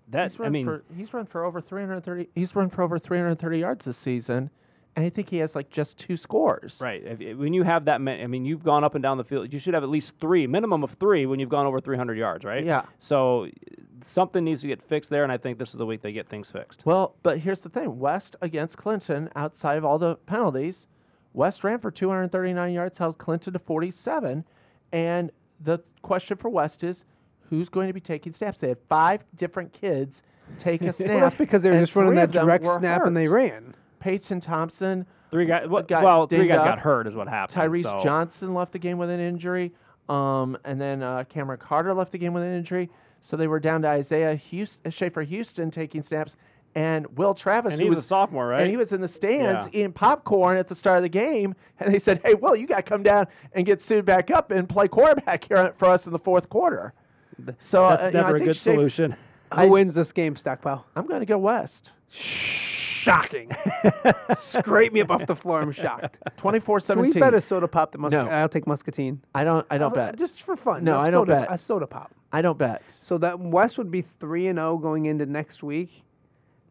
that's 0.07 0.39
I 0.39 0.47
mean, 0.47 0.65
for, 0.65 0.83
he's 0.95 1.13
run 1.13 1.25
for 1.25 1.43
over 1.43 1.59
330. 1.59 2.29
He's 2.35 2.55
run 2.55 2.69
for 2.69 2.83
over 2.83 2.97
330 2.97 3.59
yards 3.59 3.83
this 3.83 3.97
season, 3.97 4.49
and 4.95 5.05
I 5.05 5.09
think 5.09 5.29
he 5.29 5.37
has 5.37 5.55
like 5.55 5.69
just 5.71 5.97
two 5.97 6.15
scores. 6.15 6.79
Right. 6.81 7.03
If, 7.03 7.37
when 7.37 7.53
you 7.53 7.63
have 7.63 7.83
that 7.85 7.99
many, 7.99 8.23
I 8.23 8.27
mean, 8.27 8.45
you've 8.45 8.63
gone 8.63 8.85
up 8.85 8.95
and 8.95 9.03
down 9.03 9.17
the 9.17 9.25
field. 9.25 9.51
You 9.51 9.59
should 9.59 9.73
have 9.73 9.83
at 9.83 9.89
least 9.89 10.13
three, 10.21 10.47
minimum 10.47 10.83
of 10.83 10.91
three, 10.97 11.25
when 11.25 11.39
you've 11.39 11.49
gone 11.49 11.65
over 11.65 11.81
300 11.81 12.17
yards, 12.17 12.45
right? 12.45 12.63
Yeah. 12.63 12.83
So 12.99 13.49
something 14.05 14.43
needs 14.43 14.61
to 14.61 14.67
get 14.67 14.81
fixed 14.81 15.09
there, 15.09 15.23
and 15.23 15.31
I 15.33 15.37
think 15.37 15.57
this 15.57 15.71
is 15.71 15.75
the 15.75 15.85
week 15.85 16.01
they 16.01 16.13
get 16.13 16.29
things 16.29 16.49
fixed. 16.49 16.85
Well, 16.85 17.15
but 17.23 17.39
here's 17.39 17.59
the 17.59 17.69
thing: 17.69 17.99
West 17.99 18.37
against 18.41 18.77
Clinton, 18.77 19.29
outside 19.35 19.77
of 19.77 19.83
all 19.83 19.97
the 19.99 20.15
penalties, 20.27 20.87
West 21.35 21.63
ran 21.63 21.79
for 21.79 21.91
239 21.91 22.73
yards, 22.73 22.97
held 22.97 23.17
Clinton 23.17 23.53
to 23.53 23.59
47, 23.59 24.45
and 24.91 25.31
the 25.61 25.79
question 26.01 26.37
for 26.37 26.49
West 26.49 26.83
is, 26.83 27.03
who's 27.49 27.69
going 27.69 27.87
to 27.87 27.93
be 27.93 27.99
taking 27.99 28.33
snaps? 28.33 28.59
They 28.59 28.69
had 28.69 28.79
five 28.89 29.23
different 29.35 29.73
kids 29.73 30.23
take 30.59 30.81
a 30.81 30.93
snap. 30.93 31.09
Well, 31.09 31.19
that's 31.19 31.35
because 31.35 31.61
they 31.61 31.69
were 31.69 31.79
just 31.79 31.95
running 31.95 32.15
that 32.15 32.31
direct 32.31 32.65
were 32.65 32.77
snap 32.79 33.05
and 33.05 33.15
they 33.15 33.27
ran. 33.27 33.75
Peyton 33.99 34.39
Thompson, 34.39 35.05
Three 35.31 35.45
guys. 35.45 35.67
Well, 35.67 35.83
got 35.83 36.03
well 36.03 36.27
three 36.27 36.47
guys 36.47 36.59
up. 36.59 36.65
got 36.65 36.79
hurt, 36.79 37.07
is 37.07 37.15
what 37.15 37.27
happened. 37.27 37.61
Tyrese 37.61 37.83
so. 37.83 37.99
Johnson 38.01 38.53
left 38.53 38.71
the 38.71 38.79
game 38.79 38.97
with 38.97 39.09
an 39.09 39.19
injury, 39.19 39.73
um, 40.07 40.57
and 40.63 40.79
then 40.79 41.03
uh, 41.03 41.25
Cameron 41.27 41.59
Carter 41.59 41.93
left 41.93 42.11
the 42.11 42.17
game 42.17 42.33
with 42.33 42.43
an 42.43 42.53
injury. 42.53 42.89
So 43.21 43.35
they 43.35 43.47
were 43.47 43.59
down 43.59 43.81
to 43.81 43.87
Isaiah 43.87 44.35
Houston, 44.35 44.91
Schaefer 44.91 45.23
Houston 45.23 45.71
taking 45.71 46.03
snaps, 46.03 46.37
and 46.75 47.07
Will 47.17 47.33
Travis, 47.33 47.73
And 47.73 47.81
who 47.83 47.89
was 47.89 47.99
a 47.99 48.01
sophomore, 48.01 48.47
right? 48.47 48.61
and 48.61 48.69
he 48.69 48.75
was 48.77 48.91
in 48.91 48.99
the 49.01 49.07
stands 49.07 49.65
Yeah. 49.65 49.79
eating 49.79 49.93
popcorn 49.93 50.57
at 50.57 50.67
the 50.67 50.75
start 50.75 50.97
of 50.97 51.03
the 51.03 51.09
game. 51.09 51.55
And 51.79 51.93
they 51.93 51.99
said, 51.99 52.21
"Hey, 52.23 52.33
Will, 52.35 52.55
you 52.55 52.67
got 52.67 52.77
to 52.77 52.83
come 52.83 53.01
down 53.03 53.27
and 53.53 53.65
get 53.65 53.81
suited 53.81 54.05
back 54.05 54.29
up 54.31 54.51
and 54.51 54.67
play 54.69 54.87
quarterback 54.87 55.45
here 55.45 55.73
for 55.77 55.85
us 55.89 56.05
in 56.05 56.11
the 56.13 56.19
fourth 56.19 56.49
quarter." 56.49 56.93
So 57.59 57.89
That's 57.89 58.03
uh, 58.03 58.07
you 58.07 58.13
know, 58.13 58.19
I 58.19 58.23
never 58.23 58.35
a 58.35 58.39
think 58.39 58.49
good 58.49 58.55
Schaefer- 58.57 58.75
solution. 58.75 59.15
Who 59.57 59.67
wins 59.69 59.95
this 59.95 60.11
game, 60.11 60.35
Stockpile? 60.35 60.85
I'm 60.95 61.05
going 61.05 61.19
to 61.21 61.25
go 61.25 61.37
West. 61.37 61.91
Shocking. 62.09 63.51
Scrape 64.37 64.91
me 64.91 65.01
up 65.01 65.11
off 65.11 65.27
the 65.27 65.35
floor. 65.35 65.61
I'm 65.61 65.71
shocked. 65.71 66.17
24 66.37 66.79
Can 66.79 66.99
we 66.99 67.09
17. 67.09 67.19
bet 67.21 67.33
a 67.33 67.41
soda 67.41 67.67
pop 67.67 67.91
that 67.91 67.99
mus- 67.99 68.11
No. 68.11 68.27
I'll 68.27 68.49
take 68.49 68.65
muscatine. 68.67 69.21
I 69.35 69.43
don't. 69.43 69.65
I 69.69 69.77
don't 69.77 69.91
Uh, 69.93 70.07
bet. 70.11 70.17
Just 70.17 70.41
for 70.41 70.55
fun. 70.55 70.83
No, 70.83 70.99
I 70.99 71.09
don't 71.11 71.27
soda, 71.27 71.41
bet. 71.41 71.47
A 71.51 71.57
soda 71.57 71.87
pop. 71.87 72.11
I 72.33 72.41
don't 72.41 72.57
bet. 72.57 72.81
So 73.01 73.17
that 73.19 73.39
West 73.39 73.77
would 73.77 73.91
be 73.91 74.01
three 74.19 74.47
and 74.47 74.57
zero 74.57 74.77
going 74.77 75.05
into 75.05 75.25
next 75.25 75.61
week, 75.63 76.03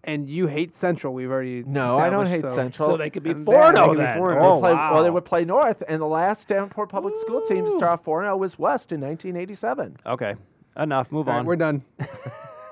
and 0.06 0.28
you 0.28 0.46
hate 0.46 0.74
Central. 0.76 1.12
We've 1.14 1.30
already 1.30 1.62
No, 1.66 1.98
I 1.98 2.08
don't 2.10 2.26
hate 2.26 2.42
so- 2.42 2.54
Central. 2.54 2.90
So 2.90 2.96
they 2.96 3.10
could 3.10 3.22
be 3.22 3.30
And 3.30 3.44
four 3.44 3.54
they 3.72 3.78
zero 3.78 3.94
then. 3.94 4.18
4-0. 4.18 4.38
Oh, 4.40 4.54
They 4.56 4.60
play- 4.60 4.72
wow. 4.74 4.94
Well, 4.94 5.02
they 5.02 5.10
would 5.10 5.24
play 5.24 5.44
North, 5.44 5.82
and 5.88 6.00
the 6.00 6.06
last 6.06 6.46
Davenport 6.48 6.88
public 6.88 7.14
school 7.20 7.40
team 7.42 7.64
to 7.64 7.70
start 7.76 8.04
4 8.04 8.22
0 8.22 8.36
was 8.36 8.58
West 8.58 8.92
in 8.92 9.00
1987. 9.00 9.96
Okay, 10.06 10.34
enough. 10.76 11.10
Move 11.12 11.28
All 11.28 11.34
right, 11.34 11.40
on. 11.40 11.46
we're 11.46 11.56
done. 11.56 11.82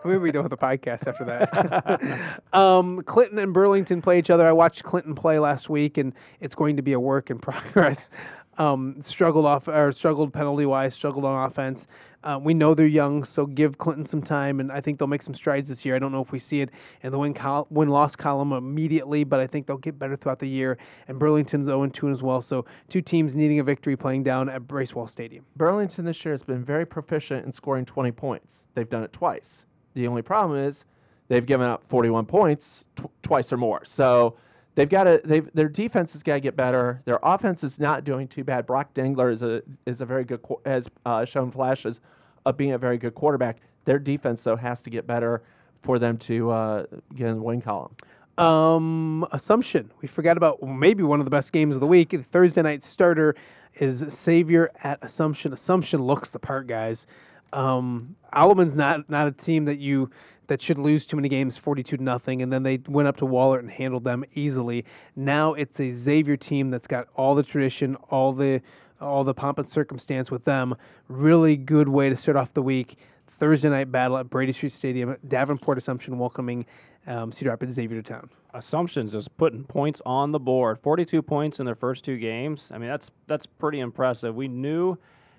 We'll 0.05 0.19
be 0.19 0.33
done 0.33 0.43
with 0.43 0.51
the 0.51 0.57
podcast 0.57 1.07
after 1.07 1.25
that. 1.27 2.43
um, 2.53 3.03
Clinton 3.05 3.39
and 3.39 3.53
Burlington 3.55 4.03
play 4.03 4.19
each 4.19 4.31
other. 4.31 4.45
I 4.45 4.51
watched 4.51 4.83
Clinton 4.83 5.15
play 5.15 5.39
last 5.39 5.69
week, 5.71 5.97
and 5.97 6.13
it's 6.41 6.57
going 6.57 6.75
to 6.75 6.83
be 6.83 6.93
a 6.93 6.99
work 6.99 7.31
in 7.31 7.39
progress. 7.39 8.11
Um, 8.59 8.97
struggled 9.01 9.47
off 9.47 9.67
or 9.67 9.93
struggled 9.93 10.33
penalty 10.33 10.67
wise, 10.67 10.95
struggled 10.95 11.25
on 11.25 11.47
offense. 11.47 11.87
Uh, 12.25 12.39
we 12.41 12.55
know 12.55 12.73
they're 12.75 12.87
young, 12.87 13.25
so 13.25 13.47
give 13.47 13.79
Clinton 13.79 14.05
some 14.05 14.23
time, 14.23 14.61
and 14.61 14.71
I 14.71 14.81
think 14.81 14.99
they'll 14.99 15.09
make 15.09 15.23
some 15.23 15.35
strides 15.35 15.69
this 15.69 15.85
year. 15.85 15.97
I 15.97 15.99
don't 15.99 16.13
know 16.13 16.23
if 16.23 16.31
we 16.31 16.39
see 16.39 16.61
it 16.61 16.71
in 17.03 17.11
the 17.11 17.19
win 17.19 17.35
col- 17.35 17.67
win 17.71 17.89
loss 17.89 18.15
column 18.15 18.53
immediately, 18.53 19.25
but 19.25 19.41
I 19.41 19.47
think 19.47 19.67
they'll 19.67 19.79
get 19.79 19.99
better 19.99 20.17
throughout 20.17 20.39
the 20.39 20.49
year. 20.49 20.79
And 21.09 21.19
Burlington's 21.19 21.67
0 21.67 21.89
2 21.89 22.11
as 22.11 22.23
well, 22.23 22.41
so 22.41 22.65
two 22.89 23.01
teams 23.01 23.35
needing 23.35 23.59
a 23.59 23.65
victory 23.65 23.97
playing 23.97 24.23
down 24.23 24.49
at 24.49 24.69
Bracewell 24.69 25.09
Stadium. 25.09 25.45
Burlington 25.57 26.05
this 26.05 26.25
year 26.25 26.33
has 26.33 26.45
been 26.45 26.65
very 26.65 26.87
proficient 26.87 27.45
in 27.45 27.53
scoring 27.53 27.85
20 27.85 28.13
points. 28.13 28.65
They've 28.75 28.89
done 28.89 29.03
it 29.03 29.13
twice. 29.13 29.67
The 29.95 30.07
only 30.07 30.23
problem 30.23 30.59
is 30.59 30.85
they've 31.27 31.45
given 31.45 31.67
up 31.67 31.83
41 31.89 32.27
points 32.27 32.85
tw- 32.97 33.11
twice 33.23 33.53
or 33.53 33.57
more. 33.57 33.85
So 33.85 34.37
they've 34.75 34.89
got 34.89 35.05
to. 35.05 35.51
Their 35.55 35.69
defense 35.69 36.13
has 36.13 36.23
got 36.23 36.35
to 36.35 36.41
get 36.41 36.57
better. 36.57 37.03
Their 37.05 37.19
offense 37.23 37.65
is 37.65 37.79
not 37.79 38.05
doing 38.05 38.29
too 38.29 38.45
bad. 38.45 38.67
Brock 38.67 38.95
Dengler 38.95 39.33
is 39.33 39.43
a 39.43 39.63
is 39.87 40.01
a 40.01 40.07
very 40.07 40.25
good 40.25 40.41
has 40.65 40.89
uh, 41.07 41.25
shown 41.25 41.51
flashes 41.51 42.01
of 42.45 42.57
being 42.57 42.73
a 42.73 42.79
very 42.79 42.99
good 42.99 43.15
quarterback. 43.15 43.59
Their 43.85 43.99
defense 43.99 44.43
though 44.43 44.57
has 44.57 44.83
to 44.83 44.91
get 44.91 45.07
better 45.07 45.43
for 45.83 45.99
them 45.99 46.17
to 46.17 46.51
uh, 46.51 46.87
get 47.15 47.29
in 47.29 47.37
the 47.37 47.43
win 47.43 47.61
column. 47.61 47.95
Um, 48.39 49.27
Assumption. 49.33 49.91
We 50.01 50.09
forgot 50.09 50.37
about 50.37 50.63
maybe 50.63 51.03
one 51.03 51.21
of 51.21 51.27
the 51.27 51.31
best 51.31 51.53
games 51.53 51.77
of 51.77 51.81
the 51.81 51.87
week. 51.87 52.11
The 52.11 52.23
Thursday 52.23 52.63
night 52.63 52.83
starter 52.83 53.35
is 53.75 54.05
Xavier 54.09 54.71
at 54.83 54.99
Assumption. 55.03 55.53
Assumption 55.53 56.03
looks 56.03 56.31
the 56.31 56.39
part, 56.39 56.67
guys. 56.67 57.07
Um, 57.53 58.17
Alleman's 58.33 58.75
not 58.75 59.11
not 59.11 59.29
a 59.29 59.33
team 59.33 59.67
that 59.67 59.79
you 59.79 60.11
that 60.49 60.61
should 60.61 60.79
lose 60.79 61.05
too 61.07 61.17
many 61.17 61.29
games, 61.29 61.57
forty-two 61.57 61.97
to 61.97 62.03
nothing, 62.03 62.43
and 62.43 62.53
then 62.53 62.63
they 62.63 62.79
went 62.89 63.09
up 63.09 63.17
to 63.19 63.25
Wahlert 63.25 63.61
and 63.61 63.71
handled 63.71 64.05
them 64.05 64.25
easily. 64.35 64.85
Now 65.17 65.55
it's 65.55 65.81
a 65.81 65.93
Xavier 65.93 66.37
team 66.37 66.71
that's 66.71 66.87
got 66.87 67.09
all 67.15 67.35
the 67.35 67.43
tradition, 67.43 67.97
all 68.11 68.33
the 68.33 68.61
all 69.01 69.25
the 69.25 69.35
pomp 69.35 69.59
and 69.59 69.69
circumstance 69.69 70.31
with 70.31 70.45
them. 70.45 70.75
Really 71.09 71.57
good 71.57 71.89
way 71.89 72.09
to 72.09 72.17
start 72.17 72.37
off 72.37 72.55
the 72.55 72.63
week. 72.63 72.97
Thursday 73.39 73.69
night 73.69 73.91
battle 73.91 74.17
at 74.19 74.31
Brady 74.31 74.53
Street 74.53 74.73
Stadium. 74.73 75.17
Davenport 75.27 75.77
Assumption 75.77 76.19
welcoming 76.19 76.65
um, 77.07 77.33
Cedar 77.33 77.51
Rapids 77.51 77.75
Xavier 77.75 78.01
to 78.01 78.09
town. 78.09 78.31
Assumption's 78.55 79.13
just 79.13 79.37
putting 79.37 79.65
points 79.65 80.01
on 80.07 80.31
the 80.31 80.39
board. 80.39 80.79
42 80.83 81.23
points 81.23 81.59
in 81.59 81.67
their 81.67 81.75
first 81.75 82.05
two 82.05 82.19
games. 82.19 82.69
I 82.71 82.79
mean, 82.79 82.89
that's 82.89 83.11
that's 83.27 83.47
pretty 83.47 83.81
impressive. 83.81 84.35
We 84.35 84.49
knew 84.49 84.97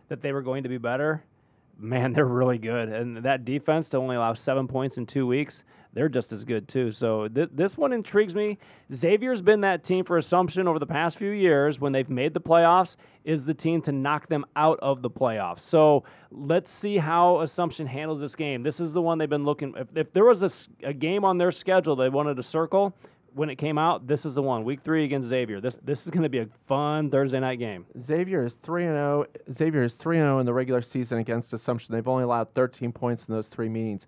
that 0.10 0.22
they 0.22 0.34
were 0.34 0.42
going 0.42 0.64
to 0.64 0.70
be 0.70 0.78
better. 0.78 1.24
Man, 1.78 2.14
they're 2.14 2.26
really 2.26 2.58
good, 2.58 2.90
and 2.90 3.18
that 3.18 3.46
defense 3.46 3.90
to 3.90 3.98
only 3.98 4.16
allow 4.16 4.34
seven 4.34 4.68
points 4.68 4.98
in 4.98 5.06
two 5.06 5.26
weeks, 5.28 5.64
they're 5.94 6.10
just 6.10 6.32
as 6.32 6.44
good 6.44 6.68
too. 6.68 6.92
So 6.92 7.28
th- 7.28 7.50
this 7.54 7.78
one 7.78 7.94
intrigues 7.94 8.34
me. 8.34 8.58
Xavier's 8.94 9.42
been 9.42 9.62
that 9.62 9.84
team 9.84 10.06
for 10.06 10.18
Assumption 10.18 10.68
over 10.68 10.80
the 10.80 10.88
past 10.88 11.18
few 11.18 11.30
years 11.30 11.80
when 11.80 11.92
they've 11.92 12.10
made 12.10 12.34
the 12.34 12.42
playoffs. 12.42 12.96
Is 13.24 13.44
the 13.44 13.54
team 13.54 13.82
to 13.84 13.92
knock 13.92 14.28
them 14.28 14.44
out 14.56 14.80
of 14.82 15.02
the 15.02 15.10
playoffs? 15.10 15.62
So 15.62 16.04
let's 16.32 16.72
see 16.72 16.98
how 16.98 17.42
Assumption 17.42 17.86
handles 17.86 18.20
this 18.20 18.36
game. 18.36 18.64
This 18.64 18.80
is 18.80 18.92
the 18.92 19.02
one 19.02 19.18
they've 19.18 19.30
been 19.30 19.46
looking. 19.46 19.74
If, 19.78 19.88
if 19.96 20.14
there 20.14 20.26
was 20.26 20.68
a 20.84 20.94
game 20.94 21.24
on 21.24 21.38
their 21.38 21.52
schedule 21.52 21.96
they 21.96 22.10
wanted 22.10 22.38
to 22.38 22.44
circle, 22.44 22.96
when 23.36 23.50
it 23.50 23.58
came 23.58 23.78
out, 23.78 24.08
this 24.08 24.26
is 24.26 24.36
the 24.36 24.42
one. 24.42 24.64
Week 24.64 24.82
three 24.82 25.04
against 25.04 25.30
Xavier. 25.30 25.60
This 25.60 25.78
this 25.84 26.06
is 26.06 26.12
going 26.12 26.24
to 26.24 26.30
be 26.30 26.40
a 26.40 26.48
fun 26.68 27.10
Thursday 27.10 27.40
night 27.40 27.60
game. 27.60 27.86
Xavier 28.02 28.46
is 28.46 28.56
three 28.56 28.86
and 28.86 28.94
zero. 28.94 29.26
Xavier 29.54 29.84
is 29.84 29.94
three 29.96 30.18
and 30.18 30.26
zero 30.26 30.40
in 30.40 30.46
the 30.46 30.54
regular 30.54 30.82
season 30.82 31.20
against 31.20 31.54
Assumption. 31.54 31.94
They've 31.94 32.08
only 32.08 32.24
allowed 32.24 32.54
13 32.54 32.92
points 32.92 33.26
in 33.26 33.34
those 33.34 33.48
three 33.48 33.70
meetings. 33.70 34.08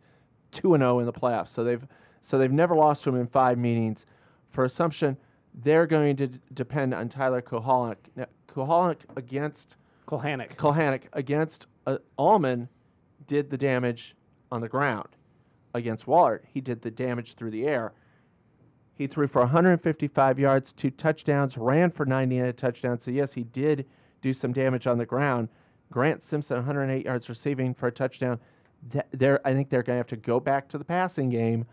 Two 0.51 0.73
and 0.73 0.81
zero 0.81 0.99
in 0.99 1.05
the 1.05 1.13
playoffs. 1.13 1.49
So 1.49 1.63
they've 1.63 1.85
so 2.21 2.37
they've 2.37 2.51
never 2.51 2.75
lost 2.75 3.03
to 3.03 3.11
them 3.11 3.19
in 3.19 3.27
five 3.27 3.57
meetings. 3.57 4.05
For 4.51 4.63
Assumption, 4.65 5.17
they're 5.63 5.85
going 5.85 6.15
to 6.17 6.27
d- 6.27 6.39
depend 6.53 6.93
on 6.93 7.09
Tyler 7.09 7.41
Kuhalik. 7.41 7.97
Now, 8.15 8.27
Kuhalik 8.47 8.99
against 9.15 9.75
Kulhanik. 10.07 10.55
Kulhanik 10.55 11.03
against 11.13 11.67
uh, 11.87 11.97
Alleman 12.17 12.67
did 13.27 13.49
the 13.49 13.57
damage 13.57 14.15
on 14.51 14.61
the 14.61 14.69
ground. 14.69 15.09
Against 15.73 16.05
Wahlert, 16.05 16.41
he 16.53 16.61
did 16.61 16.81
the 16.81 16.91
damage 16.91 17.33
through 17.33 17.51
the 17.51 17.67
air. 17.67 17.91
He 18.97 19.07
threw 19.07 19.27
for 19.27 19.41
155 19.41 20.39
yards, 20.39 20.71
two 20.71 20.89
touchdowns, 20.89 21.57
ran 21.57 21.91
for 21.91 22.05
90 22.05 22.37
and 22.39 22.47
a 22.47 22.53
touchdown. 22.53 22.99
So, 22.99 23.11
yes, 23.11 23.33
he 23.33 23.43
did 23.43 23.85
do 24.21 24.33
some 24.33 24.53
damage 24.53 24.87
on 24.87 24.97
the 24.97 25.05
ground. 25.05 25.49
Grant 25.91 26.23
Simpson, 26.23 26.57
108 26.57 27.05
yards 27.05 27.29
receiving 27.29 27.73
for 27.73 27.87
a 27.87 27.91
touchdown. 27.91 28.39
Th- 28.91 29.05
they're, 29.11 29.45
I 29.45 29.53
think 29.53 29.69
they're 29.69 29.83
going 29.83 29.95
to 29.95 29.99
have 29.99 30.07
to 30.07 30.15
go 30.15 30.39
back 30.39 30.69
to 30.69 30.77
the 30.77 30.85
passing 30.85 31.29
game 31.29 31.65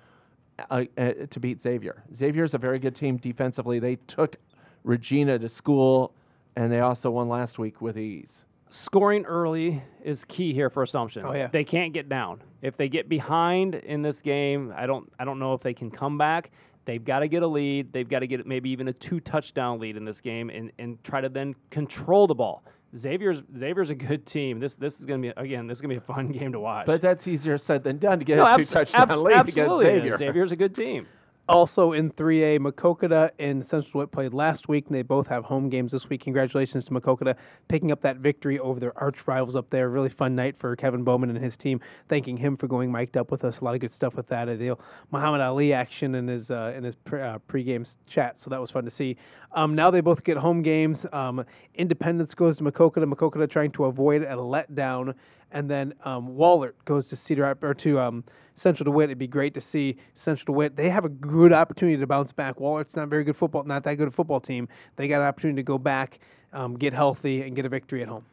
uh, 0.70 0.84
uh, 0.98 1.12
to 1.30 1.40
beat 1.40 1.60
Xavier. 1.60 2.02
Xavier's 2.14 2.54
a 2.54 2.58
very 2.58 2.78
good 2.78 2.96
team 2.96 3.16
defensively. 3.16 3.78
They 3.78 3.96
took 4.06 4.36
Regina 4.84 5.38
to 5.38 5.48
school, 5.48 6.14
and 6.56 6.72
they 6.72 6.80
also 6.80 7.10
won 7.10 7.28
last 7.28 7.58
week 7.58 7.80
with 7.80 7.96
ease. 7.96 8.42
Scoring 8.68 9.24
early 9.26 9.82
is 10.02 10.24
key 10.24 10.54
here 10.54 10.70
for 10.70 10.82
Assumption. 10.82 11.24
Oh, 11.26 11.34
yeah. 11.34 11.48
They 11.48 11.62
can't 11.64 11.92
get 11.92 12.08
down. 12.08 12.42
If 12.62 12.76
they 12.76 12.88
get 12.88 13.08
behind 13.08 13.74
in 13.74 14.02
this 14.02 14.20
game, 14.20 14.72
I 14.74 14.86
don't 14.86 15.12
I 15.18 15.24
don't 15.24 15.38
know 15.38 15.52
if 15.52 15.60
they 15.60 15.74
can 15.74 15.90
come 15.90 16.16
back. 16.16 16.50
They've 16.84 17.04
got 17.04 17.20
to 17.20 17.28
get 17.28 17.42
a 17.42 17.46
lead. 17.46 17.92
They've 17.92 18.08
got 18.08 18.20
to 18.20 18.26
get 18.26 18.46
maybe 18.46 18.70
even 18.70 18.88
a 18.88 18.92
two 18.92 19.20
touchdown 19.20 19.78
lead 19.78 19.96
in 19.96 20.04
this 20.04 20.20
game 20.20 20.50
and, 20.50 20.72
and 20.78 21.02
try 21.04 21.20
to 21.20 21.28
then 21.28 21.54
control 21.70 22.26
the 22.26 22.34
ball. 22.34 22.64
Xavier's 22.96 23.42
Xavier's 23.56 23.90
a 23.90 23.94
good 23.94 24.26
team. 24.26 24.60
This 24.60 24.74
this 24.74 25.00
is 25.00 25.06
gonna 25.06 25.22
be 25.22 25.28
again 25.28 25.66
this 25.66 25.78
is 25.78 25.82
gonna 25.82 25.94
be 25.94 25.98
a 25.98 26.00
fun 26.00 26.28
game 26.32 26.52
to 26.52 26.60
watch. 26.60 26.86
But 26.86 27.00
that's 27.00 27.26
easier 27.26 27.56
said 27.56 27.82
than 27.84 27.98
done 27.98 28.18
to 28.18 28.24
get 28.24 28.36
no, 28.36 28.44
a 28.44 28.56
two 28.56 28.62
abs- 28.62 28.70
touchdown 28.70 29.10
abs- 29.10 29.20
lead 29.20 29.48
against. 29.48 29.80
Xavier. 29.80 30.16
Xavier's 30.18 30.52
a 30.52 30.56
good 30.56 30.74
team. 30.74 31.06
Also 31.52 31.92
in 31.92 32.10
3A, 32.10 32.58
Maquoketa 32.60 33.30
and 33.38 33.62
Central 33.62 33.90
DeWitt 33.92 34.10
played 34.10 34.32
last 34.32 34.68
week, 34.68 34.86
and 34.86 34.96
they 34.96 35.02
both 35.02 35.26
have 35.26 35.44
home 35.44 35.68
games 35.68 35.92
this 35.92 36.08
week. 36.08 36.22
Congratulations 36.22 36.86
to 36.86 36.92
Maquoketa 36.92 37.36
picking 37.68 37.92
up 37.92 38.00
that 38.00 38.16
victory 38.16 38.58
over 38.58 38.80
their 38.80 38.98
arch 38.98 39.26
rivals 39.26 39.54
up 39.54 39.68
there. 39.68 39.90
Really 39.90 40.08
fun 40.08 40.34
night 40.34 40.56
for 40.58 40.74
Kevin 40.76 41.04
Bowman 41.04 41.28
and 41.28 41.44
his 41.44 41.58
team. 41.58 41.78
Thanking 42.08 42.38
him 42.38 42.56
for 42.56 42.68
going 42.68 42.90
mic'd 42.90 43.18
up 43.18 43.30
with 43.30 43.44
us. 43.44 43.58
A 43.58 43.64
lot 43.64 43.74
of 43.74 43.82
good 43.82 43.92
stuff 43.92 44.14
with 44.14 44.28
that. 44.28 44.46
The 44.46 44.78
Muhammad 45.10 45.42
Ali 45.42 45.74
action 45.74 46.14
in 46.14 46.26
his 46.26 46.50
uh, 46.50 46.72
in 46.74 46.84
his 46.84 46.94
pre, 46.94 47.20
uh, 47.20 47.38
pregame 47.50 47.86
chat, 48.06 48.38
so 48.38 48.48
that 48.48 48.58
was 48.58 48.70
fun 48.70 48.86
to 48.86 48.90
see. 48.90 49.18
Um, 49.52 49.74
now 49.74 49.90
they 49.90 50.00
both 50.00 50.24
get 50.24 50.38
home 50.38 50.62
games. 50.62 51.04
Um, 51.12 51.44
Independence 51.74 52.32
goes 52.32 52.56
to 52.56 52.64
Maquoketa. 52.64 53.04
Maquoketa 53.04 53.50
trying 53.50 53.72
to 53.72 53.84
avoid 53.84 54.22
a 54.22 54.36
letdown, 54.36 55.14
and 55.52 55.70
then 55.70 55.94
um, 56.04 56.28
Wahlert 56.28 56.72
goes 56.84 57.08
to 57.08 57.16
Cedar 57.16 57.56
or 57.62 57.74
to 57.74 58.00
um, 58.00 58.24
Central 58.56 58.84
DeWitt. 58.84 59.10
It'd 59.10 59.18
be 59.18 59.26
great 59.26 59.54
to 59.54 59.60
see 59.60 59.96
Central 60.14 60.54
DeWitt. 60.54 60.76
They 60.76 60.90
have 60.90 61.04
a 61.04 61.08
good 61.08 61.52
opportunity 61.52 61.98
to 61.98 62.06
bounce 62.06 62.32
back. 62.32 62.56
Wahlert's 62.56 62.96
not 62.96 63.08
very 63.08 63.24
good 63.24 63.36
football, 63.36 63.62
not 63.64 63.84
that 63.84 63.94
good 63.94 64.08
a 64.08 64.10
football 64.10 64.40
team. 64.40 64.68
They 64.96 65.08
got 65.08 65.20
an 65.20 65.26
opportunity 65.26 65.56
to 65.56 65.66
go 65.66 65.78
back, 65.78 66.18
um, 66.52 66.76
get 66.76 66.92
healthy, 66.92 67.42
and 67.42 67.54
get 67.54 67.64
a 67.64 67.68
victory 67.68 68.02
at 68.02 68.08
home. 68.08 68.24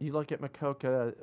You 0.00 0.12
look 0.12 0.32
at 0.32 0.40
Makoka. 0.40 1.14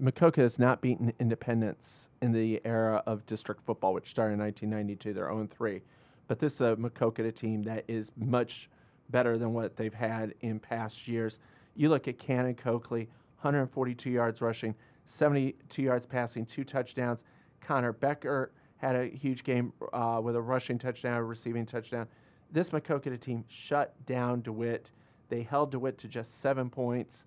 Makoka 0.00 0.36
has 0.36 0.58
not 0.58 0.80
beaten 0.80 1.12
Independence 1.20 2.08
in 2.22 2.32
the 2.32 2.60
era 2.64 3.02
of 3.06 3.26
district 3.26 3.64
football, 3.66 3.92
which 3.92 4.08
started 4.08 4.34
in 4.34 4.40
1992. 4.40 5.12
They're 5.12 5.26
0 5.26 5.48
3. 5.50 5.82
But 6.28 6.38
this 6.38 6.54
is 6.54 6.60
a 6.60 6.76
Makoka 6.76 7.34
team 7.34 7.62
that 7.64 7.84
is 7.88 8.12
much 8.16 8.70
better 9.10 9.36
than 9.36 9.52
what 9.52 9.76
they've 9.76 9.92
had 9.92 10.34
in 10.42 10.60
past 10.60 11.08
years. 11.08 11.38
You 11.74 11.88
look 11.88 12.06
at 12.08 12.18
Cannon 12.18 12.54
Coakley, 12.54 13.08
142 13.40 14.10
yards 14.10 14.40
rushing, 14.40 14.74
72 15.10 15.82
yards 15.82 16.06
passing, 16.06 16.46
two 16.46 16.64
touchdowns. 16.64 17.20
Connor 17.60 17.92
Becker 17.92 18.52
had 18.76 18.96
a 18.96 19.06
huge 19.06 19.44
game 19.44 19.72
uh, 19.92 20.20
with 20.22 20.36
a 20.36 20.40
rushing 20.40 20.78
touchdown, 20.78 21.16
a 21.16 21.24
receiving 21.24 21.66
touchdown. 21.66 22.06
this 22.52 22.70
Maquoketa 22.70 23.20
team 23.20 23.44
shut 23.48 23.94
down 24.06 24.40
DeWitt. 24.42 24.90
They 25.28 25.42
held 25.42 25.72
DeWitt 25.72 25.98
to 25.98 26.08
just 26.08 26.40
seven 26.40 26.70
points, 26.70 27.24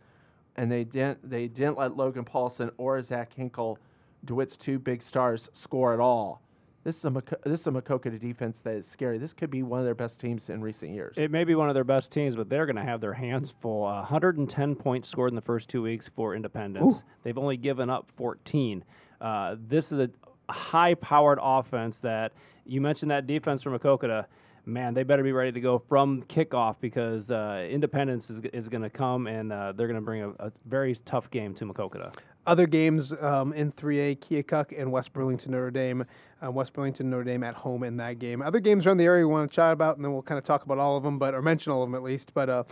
and 0.55 0.71
they 0.71 0.83
didn't 0.83 1.29
they 1.29 1.47
didn't 1.47 1.77
let 1.77 1.95
Logan 1.95 2.25
Paulson 2.25 2.71
or 2.77 3.01
Zach 3.01 3.33
Hinkle, 3.33 3.77
DeWitt's 4.25 4.57
two 4.57 4.79
big 4.79 5.01
stars, 5.01 5.49
score 5.53 5.93
at 5.93 5.99
all. 5.99 6.41
This 6.83 6.97
is 6.97 7.05
a 7.05 7.23
this 7.45 7.61
is 7.61 7.67
a 7.67 7.71
Maquoketa 7.71 8.19
defense 8.19 8.59
that 8.59 8.75
is 8.75 8.85
scary. 8.85 9.17
This 9.17 9.33
could 9.33 9.49
be 9.49 9.63
one 9.63 9.79
of 9.79 9.85
their 9.85 9.95
best 9.95 10.19
teams 10.19 10.49
in 10.49 10.61
recent 10.61 10.91
years. 10.91 11.15
It 11.17 11.31
may 11.31 11.45
be 11.45 11.55
one 11.55 11.69
of 11.69 11.75
their 11.75 11.85
best 11.85 12.11
teams, 12.11 12.35
but 12.35 12.49
they're 12.49 12.65
going 12.65 12.75
to 12.75 12.83
have 12.83 12.99
their 12.99 13.13
hands 13.13 13.53
full. 13.61 13.85
Uh, 13.85 14.01
110 14.01 14.75
points 14.75 15.07
scored 15.07 15.31
in 15.31 15.35
the 15.35 15.41
first 15.41 15.69
two 15.69 15.81
weeks 15.81 16.09
for 16.13 16.35
Independence. 16.35 17.01
They've 17.23 17.37
only 17.37 17.55
given 17.55 17.89
up 17.89 18.09
14. 18.17 18.83
Uh, 19.21 19.55
this 19.69 19.93
is 19.93 19.99
a 19.99 20.09
high-powered 20.51 21.39
offense 21.41 21.97
that 21.99 22.33
you 22.65 22.81
mentioned 22.81 23.11
that 23.11 23.27
defense 23.27 23.61
from 23.61 23.77
Maquoketa. 23.77 24.25
Man, 24.65 24.93
they 24.93 25.03
better 25.03 25.23
be 25.23 25.33
ready 25.33 25.51
to 25.51 25.61
go 25.61 25.79
from 25.89 26.23
kickoff 26.23 26.75
because 26.79 27.31
uh, 27.31 27.65
Independence 27.69 28.29
is, 28.29 28.41
is 28.53 28.69
going 28.69 28.83
to 28.83 28.89
come 28.89 29.27
and 29.27 29.51
uh, 29.51 29.73
they're 29.73 29.87
going 29.87 29.99
to 29.99 30.05
bring 30.05 30.21
a, 30.21 30.29
a 30.39 30.51
very 30.65 30.95
tough 31.05 31.29
game 31.31 31.53
to 31.55 31.65
Maquoketa. 31.65 32.13
Other 32.45 32.67
games 32.67 33.13
um, 33.21 33.53
in 33.53 33.71
3A, 33.71 34.19
Keokuk 34.19 34.79
and 34.79 34.91
West 34.91 35.13
Burlington 35.13 35.51
Notre 35.51 35.71
Dame. 35.71 36.05
Uh, 36.43 36.51
West 36.51 36.73
Burlington 36.73 37.09
Notre 37.09 37.23
Dame 37.23 37.43
at 37.43 37.55
home 37.55 37.83
in 37.83 37.95
that 37.97 38.19
game. 38.19 38.41
Other 38.41 38.59
games 38.59 38.85
around 38.85 38.97
the 38.97 39.05
area 39.05 39.25
we 39.25 39.31
want 39.31 39.49
to 39.49 39.55
chat 39.55 39.71
about, 39.71 39.95
and 39.95 40.03
then 40.03 40.11
we'll 40.11 40.21
kind 40.21 40.37
of 40.37 40.43
talk 40.43 40.63
about 40.63 40.77
all 40.77 40.97
of 40.97 41.03
them, 41.03 41.17
but 41.17 41.33
or 41.33 41.41
mention 41.41 41.71
all 41.71 41.83
of 41.83 41.89
them 41.89 41.95
at 41.95 42.03
least. 42.03 42.33
But 42.33 42.49
uh, 42.49 42.63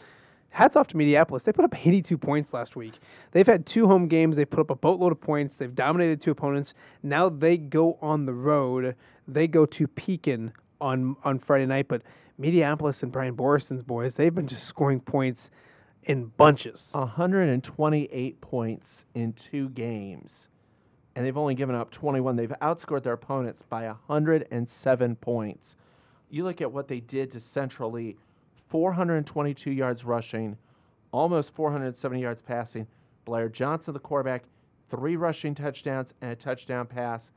hats 0.50 0.76
off 0.76 0.88
to 0.88 0.96
Mediapolis. 0.96 1.44
They 1.44 1.54
put 1.54 1.64
up 1.64 1.86
82 1.86 2.18
points 2.18 2.54
last 2.54 2.76
week. 2.76 3.00
They've 3.32 3.48
had 3.48 3.66
two 3.66 3.88
home 3.88 4.10
games. 4.10 4.36
They 4.36 4.44
put 4.44 4.60
up 4.60 4.70
a 4.70 4.76
boatload 4.76 5.14
of 5.14 5.22
points. 5.22 5.56
They've 5.56 5.74
dominated 5.74 6.22
two 6.22 6.32
opponents. 6.32 6.74
Now 7.02 7.30
they 7.30 7.56
go 7.56 7.98
on 8.02 8.26
the 8.26 8.34
road. 8.34 8.96
They 9.26 9.48
go 9.48 9.66
to 9.66 9.88
Pekin 9.88 10.52
on 10.82 11.16
on 11.24 11.40
Friday 11.40 11.66
night. 11.66 11.88
But 11.88 12.02
Mediapolis 12.40 13.04
and 13.04 13.12
Brian 13.12 13.36
Borison's 13.36 13.84
boys, 13.84 14.16
they've 14.16 14.36
been 14.36 14.48
just 14.48 14.66
scoring 14.66 15.00
points 15.00 15.50
in 16.04 16.26
bunches. 16.38 16.90
128 16.92 18.42
points 18.42 19.06
in 19.14 19.34
two 19.34 19.70
games, 19.70 20.48
and 21.16 21.26
they've 21.26 21.38
only 21.38 21.56
given 21.56 21.76
up 21.76 21.92
21. 21.92 22.36
They've 22.36 22.54
outscored 22.62 23.04
their 23.04 23.14
opponents 23.14 23.62
by 23.62 23.86
107 23.86 25.16
points. 25.18 25.76
You 26.30 26.44
look 26.44 26.62
at 26.62 26.72
what 26.72 26.88
they 26.88 27.02
did 27.02 27.32
to 27.32 27.40
Central 27.40 27.92
Lee 27.92 28.16
422 28.70 29.72
yards 29.72 30.06
rushing, 30.06 30.58
almost 31.12 31.54
470 31.54 32.22
yards 32.22 32.42
passing. 32.42 32.88
Blair 33.26 33.50
Johnson, 33.50 33.94
the 33.94 34.00
quarterback, 34.00 34.44
three 34.90 35.18
rushing 35.18 35.54
touchdowns 35.54 36.14
and 36.22 36.32
a 36.32 36.36
touchdown 36.36 36.86
pass. 36.86 37.32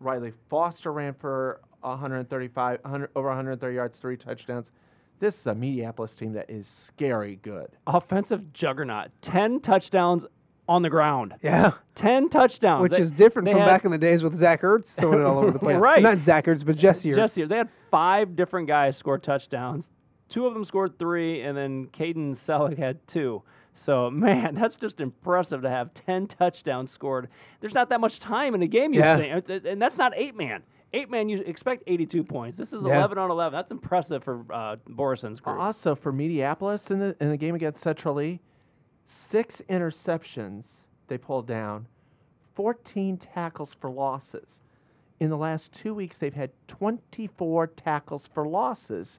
Riley 0.00 0.32
Foster 0.50 0.92
ran 0.92 1.14
for 1.14 1.60
135, 1.80 2.80
100, 2.82 3.10
over 3.14 3.28
130 3.28 3.74
yards, 3.74 3.98
three 3.98 4.16
touchdowns. 4.16 4.72
This 5.20 5.38
is 5.38 5.46
a 5.46 5.54
Mediapolis 5.54 6.16
team 6.16 6.32
that 6.34 6.50
is 6.50 6.66
scary 6.66 7.38
good. 7.42 7.68
Offensive 7.86 8.52
juggernaut. 8.52 9.08
10 9.22 9.60
touchdowns 9.60 10.26
on 10.68 10.82
the 10.82 10.90
ground. 10.90 11.34
Yeah. 11.42 11.72
10 11.94 12.28
touchdowns. 12.30 12.82
Which 12.82 12.92
They- 12.92 13.00
is 13.02 13.10
different 13.12 13.48
from 13.48 13.58
had- 13.58 13.66
back 13.66 13.84
in 13.84 13.90
the 13.90 13.98
days 13.98 14.22
with 14.24 14.34
Zach 14.34 14.62
Ertz 14.62 14.94
throwing 14.98 15.20
it 15.20 15.24
all 15.24 15.38
over 15.38 15.50
the 15.52 15.58
place. 15.58 15.76
Right. 15.80 16.02
Not 16.02 16.18
Zach 16.18 16.46
Ertz, 16.46 16.64
but 16.64 16.76
Jesse 16.76 17.10
Ertz. 17.10 17.16
Jesse, 17.16 17.44
they 17.44 17.56
had 17.58 17.68
five 17.90 18.34
different 18.36 18.66
guys 18.66 18.96
score 18.96 19.18
touchdowns. 19.18 19.88
Two 20.28 20.46
of 20.46 20.54
them 20.54 20.64
scored 20.64 20.98
three, 20.98 21.42
and 21.42 21.56
then 21.56 21.86
Caden 21.88 22.32
Selick 22.32 22.78
had 22.78 23.06
two. 23.06 23.42
So, 23.76 24.10
man, 24.10 24.54
that's 24.60 24.76
just 24.76 25.00
impressive 25.00 25.62
to 25.62 25.70
have 25.70 25.92
10 25.94 26.26
touchdowns 26.28 26.90
scored. 26.90 27.28
There's 27.60 27.74
not 27.74 27.88
that 27.90 28.00
much 28.00 28.18
time 28.18 28.54
in 28.54 28.62
a 28.62 28.66
game, 28.66 28.92
you 28.94 29.00
Yeah. 29.00 29.42
think. 29.46 29.64
And 29.66 29.80
that's 29.80 29.98
not 29.98 30.12
eight 30.16 30.34
man. 30.36 30.62
Eight 30.94 31.10
man, 31.10 31.28
you 31.28 31.40
expect 31.40 31.82
82 31.88 32.22
points. 32.24 32.56
This 32.56 32.72
is 32.72 32.84
Yeah. 32.84 32.98
11 32.98 33.18
on 33.18 33.30
11. 33.30 33.52
That's 33.56 33.70
impressive 33.72 34.22
for 34.22 34.44
uh, 34.50 34.76
Borison's 34.88 35.40
group. 35.40 35.58
Also 35.58 35.94
for 35.94 36.12
Mediapolis 36.12 36.90
in 36.90 37.00
the 37.00 37.16
in 37.20 37.30
the 37.30 37.36
game 37.36 37.54
against 37.56 37.82
Central 37.82 38.14
Lee, 38.14 38.40
six 39.08 39.60
interceptions 39.68 40.66
they 41.08 41.18
pulled 41.18 41.46
down, 41.46 41.86
14 42.54 43.16
tackles 43.18 43.74
for 43.74 43.90
losses. 43.90 44.60
In 45.20 45.30
the 45.30 45.36
last 45.36 45.72
two 45.72 45.94
weeks, 45.94 46.18
they've 46.18 46.34
had 46.34 46.50
24 46.68 47.66
tackles 47.68 48.26
for 48.26 48.46
losses. 48.46 49.18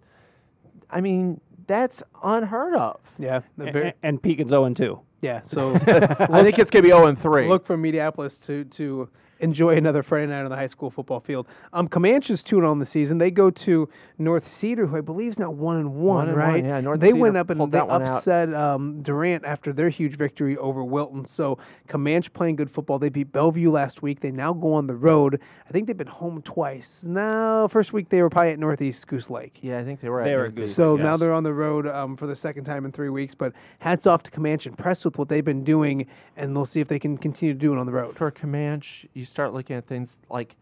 I 0.90 1.02
mean, 1.02 1.40
that's 1.68 2.04
unheard 2.24 2.76
of. 2.76 3.00
Yeah. 3.20 3.38
A- 3.38 3.44
they're 3.58 3.74
very- 3.74 3.88
a- 3.90 3.94
and 4.04 4.22
Pekin's 4.22 4.50
0 4.50 4.70
2. 4.74 5.00
yeah. 5.22 5.42
So 5.48 5.74
I 5.76 6.42
think 6.44 6.58
it's 6.60 6.72
going 6.72 6.84
to 6.84 6.90
be 6.90 6.90
0 6.90 7.08
and 7.08 7.20
3. 7.20 7.48
look 7.48 7.66
for 7.66 7.78
Mediapolis 7.78 8.42
to 8.46 8.64
to 8.66 9.10
enjoy 9.40 9.76
another 9.76 10.02
Friday 10.04 10.28
night 10.28 10.44
on 10.44 10.50
the 10.50 10.56
high 10.56 10.68
school 10.68 10.90
football 10.90 11.20
field. 11.20 11.48
Um, 11.74 11.88
Comanches 11.88 12.44
two 12.44 12.58
and 12.58 12.66
on 12.66 12.80
the 12.80 12.86
season. 12.86 13.18
They 13.18 13.32
go 13.32 13.50
to 13.50 13.90
North 14.18 14.48
Cedar, 14.48 14.88
who 14.88 14.98
I 14.98 15.02
believe 15.02 15.32
is 15.32 15.40
now 15.40 15.52
one 15.52 15.78
and 15.78 15.94
one, 15.96 16.16
One 16.16 16.28
and 16.30 16.38
right? 16.38 16.64
one, 16.64 16.66
yeah, 16.66 16.80
North 16.82 17.00
they 17.00 17.08
Cedar 17.10 17.20
went 17.20 17.38
up 17.38 17.50
and 17.50 17.60
they 17.62 17.66
that 17.78 17.88
one 17.88 18.02
out. 18.04 18.18
upset 18.18 18.54
um, 18.54 19.02
Durant 19.02 19.44
after 19.46 19.74
their 19.74 19.90
huge 19.90 20.18
victory 20.18 20.56
over 20.58 20.84
Wilton. 20.84 21.26
So 21.26 21.58
Comanche 21.88 22.30
playing 22.30 22.56
good 22.56 22.72
football. 22.72 23.00
They 23.00 23.10
beat 23.10 23.32
Bellevue 23.32 23.72
last 23.72 24.02
week. 24.02 24.22
They 24.22 24.32
now 24.32 24.54
go 24.54 24.74
on 24.74 24.88
the 24.88 24.96
road. 24.96 25.40
I 25.68 25.72
think 25.72 25.88
they've 25.88 25.98
been 25.98 26.08
home 26.08 26.42
twice. 26.42 27.04
Now, 27.06 27.68
first 27.68 27.92
week 27.94 28.10
they 28.10 28.22
were 28.22 28.30
probably 28.30 28.52
at 28.52 28.60
Northeast 28.60 29.06
Goose 29.08 29.30
Lake. 29.30 29.60
yeah, 29.62 29.80
I 29.80 29.84
think 29.84 30.00
they 30.00 30.10
were. 30.10 30.24
They 30.24 30.34
at 30.34 30.38
were 30.38 30.44
North 30.44 30.56
good. 30.56 30.62
Cedar. 30.64 30.74
So 30.76 30.96
now 30.96 31.18
they're 31.18 31.34
on 31.34 31.44
the 31.44 31.54
road 31.54 31.88
um, 31.88 32.16
for 32.16 32.28
the 32.28 32.36
second 32.36 32.64
time 32.66 32.86
in 32.86 32.92
three 32.92 33.10
weeks. 33.10 33.36
But 33.36 33.54
hats 33.80 34.08
off 34.08 34.24
to 34.24 34.32
Comanche, 34.32 34.70
impressed 34.70 35.04
with 35.06 35.18
what 35.18 35.28
they've 35.28 35.44
been 35.44 35.64
doing, 35.64 36.06
and 36.38 36.56
they'll 36.56 36.66
see 36.66 36.80
if 36.80 36.88
they 36.88 37.00
can 37.00 37.18
continue 37.18 37.54
to 37.54 37.60
do 37.60 37.74
it 37.74 37.78
on 37.78 37.86
the 37.86 37.92
road. 37.92 38.16
for 38.16 38.32
Comanche, 38.32 39.10
you 39.14 39.25
start 39.26 39.54
looking 39.54 39.76
at 39.76 39.88
things 39.88 40.18
like 40.30 40.56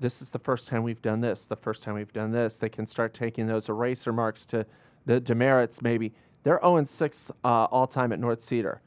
this 0.00 0.20
is 0.20 0.30
the 0.30 0.38
first 0.38 0.68
time 0.68 0.82
we've 0.82 1.02
done 1.02 1.20
this, 1.20 1.46
the 1.46 1.56
first 1.56 1.82
time 1.82 1.94
we've 1.94 2.12
done 2.12 2.30
this. 2.30 2.56
They 2.56 2.68
can 2.68 2.86
start 2.86 3.14
taking 3.14 3.46
those 3.46 3.68
eraser 3.68 4.12
marks 4.12 4.44
to 4.46 4.66
the 5.06 5.20
demerits, 5.20 5.80
maybe. 5.82 6.12
They're 6.42 6.60
0 6.62 6.84
6 6.84 7.30
uh, 7.44 7.48
all 7.48 7.86
time 7.86 8.12
at 8.12 8.20
North 8.20 8.42
Cedar. 8.42 8.80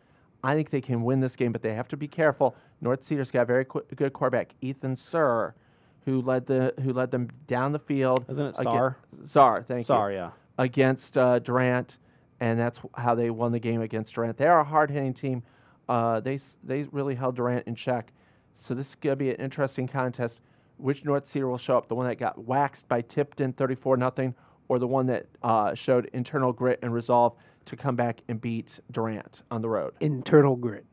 I 0.44 0.56
think 0.56 0.70
they 0.70 0.82
can 0.82 1.04
win 1.04 1.20
this 1.20 1.36
game, 1.36 1.52
but 1.52 1.62
they 1.62 1.74
have 1.74 1.88
to 1.90 1.98
be 1.98 2.08
careful. 2.08 2.56
North 2.82 3.04
Cedar's 3.04 3.32
got 3.32 3.42
a 3.42 3.46
very 3.46 3.66
qu- 3.66 3.84
good 3.96 4.14
quarterback, 4.14 4.54
Ethan 4.62 4.96
Sir, 4.96 5.54
who 6.06 6.22
led 6.22 6.46
the 6.46 6.74
who 6.82 6.94
led 6.94 7.12
them 7.12 7.30
down 7.48 7.72
the 7.74 7.80
field. 7.80 8.26
Isn't 8.30 8.46
it 8.46 8.56
Sarr? 8.56 8.96
Czar, 9.28 9.64
thank 9.64 9.90
you 9.90 9.94
Sorry, 9.94 10.16
yeah. 10.16 10.32
against 10.58 11.18
uh, 11.18 11.40
Durant, 11.40 11.98
and 12.40 12.58
that's 12.58 12.80
how 12.96 13.16
they 13.16 13.30
won 13.30 13.52
the 13.52 13.60
game 13.60 13.82
against 13.82 14.14
Durant. 14.14 14.38
They 14.38 14.48
are 14.48 14.62
a 14.62 14.64
hard 14.64 14.90
hitting 14.90 15.14
team. 15.14 15.44
Uh, 15.90 16.22
they 16.22 16.40
they 16.64 16.84
really 16.92 17.16
held 17.16 17.36
Durant 17.36 17.68
in 17.68 17.76
check. 17.76 18.14
So 18.60 18.74
this 18.74 18.90
is 18.90 18.96
going 18.96 19.14
to 19.14 19.16
be 19.16 19.30
an 19.32 19.38
interesting 19.38 19.88
contest. 19.88 20.40
Which 20.78 21.04
North 21.04 21.28
Cedar 21.28 21.48
will 21.48 21.58
show 21.58 21.78
up? 21.78 21.88
The 21.88 21.96
one 21.96 22.08
that 22.08 22.16
got 22.16 22.38
waxed 22.46 22.88
by 22.88 23.02
Tipton, 23.02 23.54
thirty-four 23.54 23.98
nothing, 23.98 24.34
or 24.70 24.80
the 24.80 24.88
one 24.88 25.06
that 25.08 25.26
uh, 25.44 25.74
showed 25.74 26.10
internal 26.14 26.54
grit 26.54 26.80
and 26.82 26.94
resolve 26.94 27.36
to 27.66 27.76
come 27.76 27.96
back 27.96 28.22
and 28.30 28.40
beat 28.40 28.80
Durant 28.92 29.42
on 29.52 29.62
the 29.62 29.70
road? 29.70 29.94
internal 30.00 30.56
grit, 30.56 30.86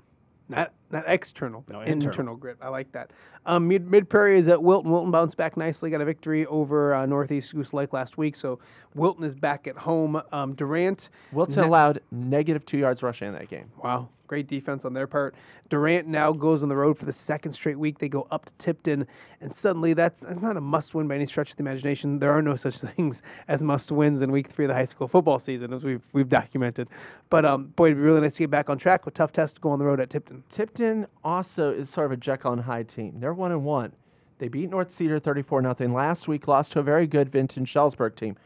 not 0.48 0.72
not 0.90 1.04
external, 1.06 1.64
No, 1.68 1.80
internal. 1.80 2.08
internal 2.08 2.36
grit. 2.36 2.56
I 2.60 2.68
like 2.68 2.90
that. 2.92 3.10
Um, 3.46 3.68
Mid 3.68 3.88
Mid 3.90 4.08
Prairie 4.08 4.38
is 4.38 4.48
at 4.48 4.60
Wilton. 4.62 4.90
Wilton 4.90 5.10
bounced 5.10 5.36
back 5.36 5.56
nicely, 5.56 5.90
got 5.90 6.00
a 6.00 6.04
victory 6.04 6.46
over 6.46 6.94
uh, 6.94 7.06
Northeast 7.06 7.54
Goose 7.54 7.72
Lake 7.72 7.92
last 7.92 8.18
week. 8.18 8.34
So 8.36 8.58
Wilton 8.94 9.24
is 9.24 9.34
back 9.36 9.66
at 9.66 9.76
home. 9.76 10.20
Um, 10.32 10.54
Durant, 10.54 11.08
Wilton 11.32 11.56
Ne- 11.56 11.66
allowed 11.66 12.00
negative 12.10 12.64
two 12.66 12.78
yards 12.78 13.02
rushing 13.02 13.28
in 13.28 13.34
that 13.34 13.48
game. 13.48 13.70
wow, 13.82 14.08
great 14.26 14.48
defense 14.48 14.84
on 14.84 14.92
their 14.94 15.06
part. 15.06 15.36
Durant 15.70 16.06
now 16.08 16.32
goes 16.32 16.62
on 16.62 16.68
the 16.68 16.76
road 16.76 16.96
for 16.98 17.04
the 17.06 17.12
second 17.12 17.52
straight 17.52 17.78
week. 17.78 17.98
They 17.98 18.08
go 18.08 18.26
up 18.30 18.46
to 18.46 18.52
Tipton, 18.58 19.06
and 19.40 19.54
suddenly 19.54 19.94
that's, 19.94 20.20
that's 20.20 20.40
not 20.40 20.56
a 20.56 20.60
must 20.60 20.94
win 20.94 21.06
by 21.08 21.14
any 21.16 21.26
stretch 21.26 21.50
of 21.50 21.56
the 21.56 21.62
imagination. 21.62 22.18
There 22.20 22.30
are 22.32 22.42
no 22.42 22.54
such 22.56 22.78
things 22.96 23.22
as 23.48 23.62
must 23.62 23.90
wins 23.92 24.22
in 24.22 24.30
week 24.32 24.48
three 24.50 24.64
of 24.64 24.68
the 24.68 24.74
high 24.74 24.84
school 24.84 25.06
football 25.08 25.38
season, 25.38 25.72
as 25.72 25.84
we've 25.84 26.02
we've 26.12 26.28
documented. 26.28 26.88
But 27.30 27.44
um, 27.44 27.66
boy, 27.76 27.86
it'd 27.86 27.98
be 27.98 28.02
really 28.02 28.20
nice 28.22 28.34
to 28.34 28.38
get 28.44 28.50
back 28.50 28.70
on 28.70 28.78
track 28.78 29.04
with 29.04 29.14
tough 29.14 29.32
test 29.32 29.56
to 29.56 29.60
go 29.60 29.70
on 29.70 29.78
the 29.78 29.84
road 29.84 30.00
at 30.00 30.10
Tipton. 30.10 30.42
Tipton 30.50 30.75
also 31.24 31.72
is 31.72 31.90
sort 31.90 32.06
of 32.06 32.12
a 32.12 32.16
Jekyll 32.16 32.52
and 32.52 32.62
Hyde 32.62 32.88
team. 32.88 33.14
They're 33.18 33.34
one 33.34 33.52
and 33.52 33.64
one. 33.64 33.92
They 34.38 34.48
beat 34.48 34.70
North 34.70 34.90
Cedar 34.90 35.18
34 35.18 35.62
nothing 35.62 35.92
last 35.94 36.28
week. 36.28 36.46
Lost 36.46 36.72
to 36.72 36.80
a 36.80 36.82
very 36.82 37.06
good 37.06 37.30
Vinton 37.30 37.64
Shellsburg 37.64 38.14
team. 38.16 38.36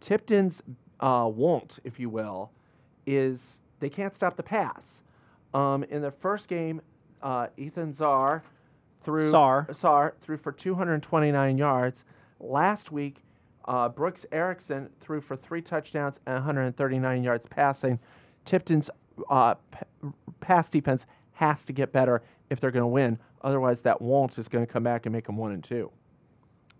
Tipton's 0.00 0.62
uh, 1.00 1.30
won't, 1.32 1.78
if 1.84 2.00
you 2.00 2.08
will, 2.08 2.50
is 3.06 3.60
they 3.80 3.88
can't 3.88 4.14
stop 4.14 4.36
the 4.36 4.42
pass. 4.42 5.02
Um, 5.54 5.84
in 5.84 6.02
the 6.02 6.10
first 6.10 6.48
game, 6.48 6.80
uh, 7.22 7.46
Ethan 7.56 7.92
Czar 7.94 8.42
threw 9.02 9.30
Czar. 9.30 9.68
Czar 9.72 10.14
threw 10.20 10.36
for 10.36 10.52
229 10.52 11.56
yards. 11.58 12.04
Last 12.40 12.92
week, 12.92 13.22
uh, 13.66 13.88
Brooks 13.88 14.26
Erickson 14.32 14.88
threw 15.00 15.20
for 15.20 15.36
three 15.36 15.62
touchdowns 15.62 16.20
and 16.26 16.34
139 16.34 17.22
yards 17.22 17.46
passing. 17.46 17.98
Tipton's 18.44 18.90
uh, 19.30 19.54
p- 19.54 20.08
pass 20.40 20.70
defense 20.70 21.06
has 21.38 21.62
to 21.64 21.72
get 21.72 21.92
better 21.92 22.20
if 22.50 22.58
they're 22.58 22.72
going 22.72 22.82
to 22.82 22.86
win. 22.88 23.16
Otherwise, 23.42 23.80
that 23.82 24.02
won't 24.02 24.36
is 24.38 24.48
going 24.48 24.66
to 24.66 24.72
come 24.72 24.82
back 24.82 25.06
and 25.06 25.12
make 25.12 25.26
them 25.26 25.36
one 25.36 25.52
and 25.52 25.62
two. 25.62 25.90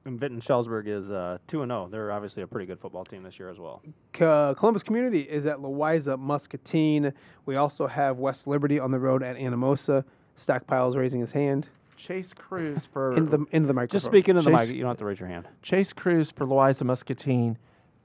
And 0.04 0.18
Vinton 0.18 0.40
Shellsburg 0.40 0.88
is 0.88 1.10
uh, 1.10 1.38
2 1.46 1.62
and 1.62 1.70
0. 1.70 1.88
They're 1.92 2.10
obviously 2.10 2.42
a 2.42 2.46
pretty 2.46 2.66
good 2.66 2.80
football 2.80 3.04
team 3.04 3.22
this 3.22 3.38
year 3.38 3.50
as 3.50 3.58
well. 3.58 3.82
Co- 4.12 4.54
Columbus 4.58 4.82
Community 4.82 5.20
is 5.20 5.46
at 5.46 5.60
Louisa 5.60 6.16
Muscatine. 6.16 7.12
We 7.46 7.56
also 7.56 7.86
have 7.86 8.18
West 8.18 8.46
Liberty 8.46 8.80
on 8.80 8.90
the 8.90 8.98
road 8.98 9.22
at 9.22 9.36
Anamosa. 9.36 10.04
Stockpile's 10.36 10.96
raising 10.96 11.20
his 11.20 11.32
hand 11.32 11.66
Chase 11.96 12.32
Cruz 12.32 12.84
for 12.92 13.16
into 13.16 13.30
the 13.36 13.44
into 13.50 13.66
the 13.66 13.74
microphone. 13.74 13.96
Just 13.96 14.06
speaking 14.06 14.34
to 14.36 14.40
the 14.40 14.50
Chase- 14.50 14.68
mic, 14.68 14.76
you 14.76 14.82
don't 14.82 14.90
have 14.90 14.98
to 14.98 15.04
raise 15.04 15.20
your 15.20 15.28
hand. 15.28 15.46
Chase 15.62 15.92
Cruz 15.92 16.30
for 16.30 16.46
Louisa 16.46 16.84
Muscatine 16.84 17.58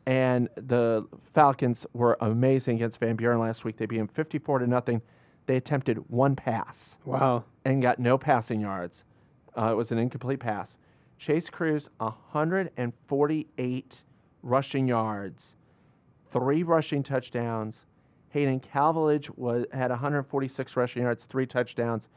And 0.06 0.50
the 0.56 1.08
Falcons 1.34 1.86
were 1.94 2.18
amazing 2.22 2.76
against 2.78 3.00
Van 3.00 3.16
Buren 3.16 3.40
last 3.40 3.64
week. 3.66 3.78
They 3.78 3.86
beat 3.86 4.00
them 4.00 4.08
54 4.08 4.60
to 4.60 4.68
nothing. 4.68 5.02
They 5.46 5.58
attempted 5.58 5.98
one 6.10 6.36
pass 6.36 6.98
Wow. 7.06 7.44
and 7.66 7.82
got 7.82 8.00
no 8.00 8.18
passing 8.18 8.62
yards. 8.62 9.04
Uh, 9.58 9.72
it 9.72 9.76
was 9.76 9.92
an 9.92 9.98
incomplete 9.98 10.40
pass. 10.40 10.78
Chase 11.18 11.50
Cruz, 11.50 11.90
148 12.00 14.04
rushing 14.42 14.88
yards, 14.88 15.56
three 16.32 16.64
rushing 16.64 17.04
touchdowns. 17.04 17.86
Hayden 18.30 18.60
Calvillage 18.60 19.30
was, 19.38 19.66
had 19.72 19.92
146 19.92 20.76
rushing 20.76 21.04
yards, 21.04 21.26
three 21.26 21.46
touchdowns. 21.46 22.10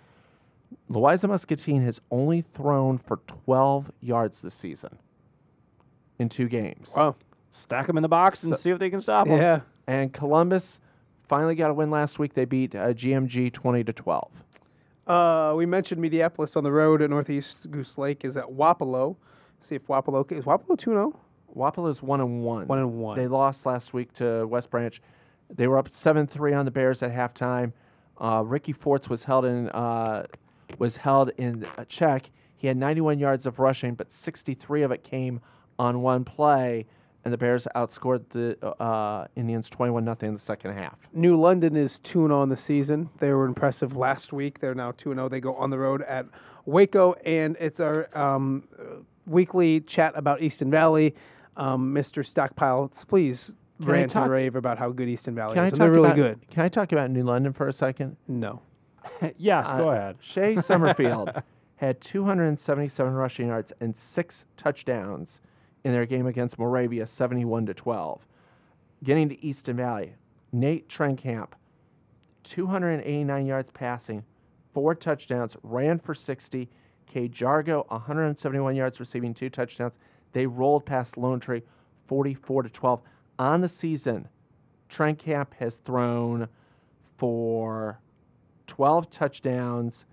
Louisa 0.89 1.29
Muscatine 1.29 1.83
has 1.83 2.01
only 2.11 2.43
thrown 2.55 2.99
for 2.99 3.19
12 3.45 3.93
yards 4.01 4.41
this 4.41 4.55
season 4.55 4.99
in 6.19 6.29
two 6.29 6.49
games. 6.49 6.91
Wow. 6.97 7.15
Stack 7.53 7.87
them 7.87 7.97
in 7.99 8.03
the 8.03 8.09
box 8.09 8.43
and 8.45 8.53
So- 8.55 8.59
see 8.59 8.71
if 8.71 8.79
they 8.79 8.91
can 8.91 9.01
stop 9.01 9.29
them. 9.29 9.39
Yeah. 9.39 9.61
And 9.87 10.13
Columbus 10.13 10.81
finally 11.29 11.55
got 11.55 11.71
a 11.71 11.75
win 11.75 11.91
last 11.91 12.19
week. 12.19 12.35
They 12.35 12.45
beat 12.45 12.75
uh, 12.75 12.89
GMG 12.89 13.53
20 13.53 13.85
to 13.85 13.93
12. 13.93 14.31
Uh, 15.07 15.55
we 15.57 15.67
mentioned 15.67 16.03
Mediapolis 16.03 16.57
on 16.57 16.65
the 16.65 16.73
road 16.73 17.01
at 17.01 17.11
Northeast 17.11 17.71
Goose 17.71 17.97
Lake 17.97 18.25
is 18.25 18.37
at 18.37 18.45
Wapello. 18.45 19.17
See 19.61 19.77
if 19.77 19.87
Wapello 19.87 20.31
is 20.33 20.45
Wapello 20.45 20.77
two 20.79 20.93
oh? 20.93 21.13
0 21.13 21.21
Wapello's 21.57 22.03
one 22.03 22.21
and 22.21 22.43
one. 22.43 22.67
One 22.67 22.79
and 22.79 22.99
one. 22.99 23.17
They 23.17 23.29
lost 23.29 23.65
last 23.67 23.95
week 23.95 24.13
to 24.15 24.47
West 24.47 24.71
Branch. 24.71 25.01
They 25.55 25.69
were 25.69 25.79
up 25.79 25.93
seven 25.93 26.27
three 26.27 26.53
on 26.53 26.65
the 26.65 26.71
Bears 26.71 27.03
at 27.03 27.13
halftime. 27.13 27.73
Uh, 28.21 28.43
Ricky 28.45 28.73
Forts 28.73 29.09
was 29.09 29.25
held 29.25 29.45
in 29.45 29.69
uh, 29.71 30.27
was 30.79 30.97
held 30.97 31.31
in 31.39 31.67
a 31.79 31.85
check. 31.85 32.31
He 32.57 32.67
had 32.67 32.77
91 32.77 33.19
yards 33.19 33.47
of 33.47 33.59
rushing, 33.59 33.95
but 33.95 34.11
63 34.11 34.83
of 34.83 34.91
it 34.91 35.05
came 35.05 35.41
on 35.79 36.01
one 36.01 36.25
play, 36.25 36.87
and 37.27 37.33
the 37.33 37.37
Bears 37.37 37.67
outscored 37.75 38.23
the 38.31 38.57
uh, 38.81 39.27
Indians 39.35 39.69
21 39.69 40.05
nothing 40.05 40.29
in 40.29 40.35
the 40.35 40.41
second 40.41 40.75
half. 40.75 40.95
New 41.13 41.37
London 41.37 41.75
is 41.75 41.99
2 41.99 42.29
0 42.29 42.41
on 42.41 42.49
the 42.49 42.57
season. 42.57 43.11
They 43.19 43.33
were 43.33 43.47
impressive 43.47 43.97
last 43.97 44.33
week. 44.33 44.61
They're 44.61 44.77
now 44.77 44.93
2 44.93 45.13
0. 45.13 45.29
They 45.29 45.41
go 45.41 45.57
on 45.57 45.71
the 45.71 45.77
road 45.77 46.03
at 46.03 46.27
Waco, 46.67 47.15
and 47.25 47.57
it's 47.59 47.81
our 47.81 48.17
um, 48.17 48.69
uh, 48.79 49.01
weekly 49.27 49.81
chat 49.81 50.13
about 50.15 50.41
Easton 50.41 50.71
Valley. 50.71 51.17
Um, 51.57 51.93
Mr. 51.93 52.25
Stockpile, 52.25 52.93
please 53.09 53.51
Can 53.83 53.91
rant 53.91 54.13
talk- 54.13 54.23
and 54.23 54.31
rave 54.31 54.55
about 54.55 54.79
how 54.79 54.91
good 54.91 55.09
Easton 55.09 55.35
Valley 55.35 55.59
is. 55.59 55.73
And 55.73 55.81
they're 55.81 55.91
really 55.91 56.05
about, 56.07 56.17
good. 56.17 56.49
Can 56.53 56.63
I 56.63 56.69
talk 56.69 56.93
about 56.93 57.11
New 57.11 57.25
London 57.25 57.53
for 57.53 57.67
a 57.67 57.73
second? 57.73 58.17
No. 58.29 58.63
yes, 59.37 59.67
go 59.67 59.89
Uh, 59.91 59.95
ahead. 59.95 60.17
Shea 60.21 60.55
Summerfield 60.61 61.33
had 61.75 62.01
277 62.03 63.13
rushing 63.15 63.49
yards 63.49 63.73
and 63.81 63.97
six 63.97 64.45
touchdowns 64.57 65.41
in 65.85 65.93
their 65.93 66.07
game 66.07 66.27
against 66.27 66.59
Moravia, 66.59 67.07
71 67.07 67.67
to 67.67 67.75
12. 67.75 68.27
Getting 69.05 69.29
to 69.29 69.45
Easton 69.45 69.77
Valley, 69.77 70.15
Nate 70.53 70.89
Trenkamp, 70.89 71.51
289 72.45 73.47
yards 73.47 73.71
passing, 73.71 74.25
four 74.73 74.95
touchdowns, 74.95 75.57
ran 75.63 75.99
for 75.99 76.15
60. 76.15 76.69
K. 77.07 77.29
Jargo, 77.29 77.89
171 77.91 78.77
yards 78.77 79.01
receiving, 79.01 79.33
two 79.33 79.49
touchdowns. 79.49 79.95
They 80.33 80.47
rolled 80.47 80.85
past 80.85 81.17
Lone 81.17 81.41
Tree, 81.41 81.63
44 82.09 82.65
to 82.65 82.69
12. 82.69 83.01
On 83.39 83.61
the 83.61 83.69
season, 83.69 84.29
Trenkamp 84.91 85.55
has 85.55 85.77
thrown 85.77 86.49
for 87.17 87.99
12 88.67 89.09
touchdowns 89.11 90.05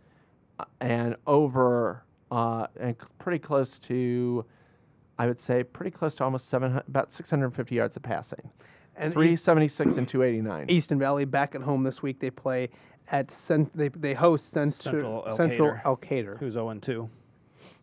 uh, 0.60 0.66
and 0.80 1.16
over 1.28 2.04
uh, 2.32 2.68
and 2.80 2.96
pretty 3.20 3.40
close 3.40 3.78
to 3.80 4.46
I 5.24 5.28
would 5.28 5.40
say 5.40 5.64
pretty 5.64 5.90
close 5.92 6.16
to 6.16 6.26
almost 6.26 6.50
700 6.50 6.84
about 6.86 7.10
650 7.10 7.76
yards 7.76 7.96
of 7.96 8.04
passing. 8.04 8.52
And 8.98 9.12
East- 9.12 9.46
376 9.46 9.96
and 9.96 10.06
289. 10.08 10.70
Easton 10.70 11.00
Valley 11.00 11.24
back 11.24 11.56
at 11.56 11.62
home 11.62 11.84
this 11.84 12.02
week. 12.02 12.20
They 12.20 12.30
play 12.30 12.70
at 13.10 13.32
Cent- 13.32 13.76
they 13.76 13.88
they 13.88 14.14
host 14.14 14.50
Cent- 14.50 14.76
Central 14.76 15.24
El 15.26 15.36
Central 15.38 15.72
Cater. 15.72 15.82
Elkader. 15.86 16.38
Who's 16.40 16.54
0 16.56 16.74
2? 16.82 17.10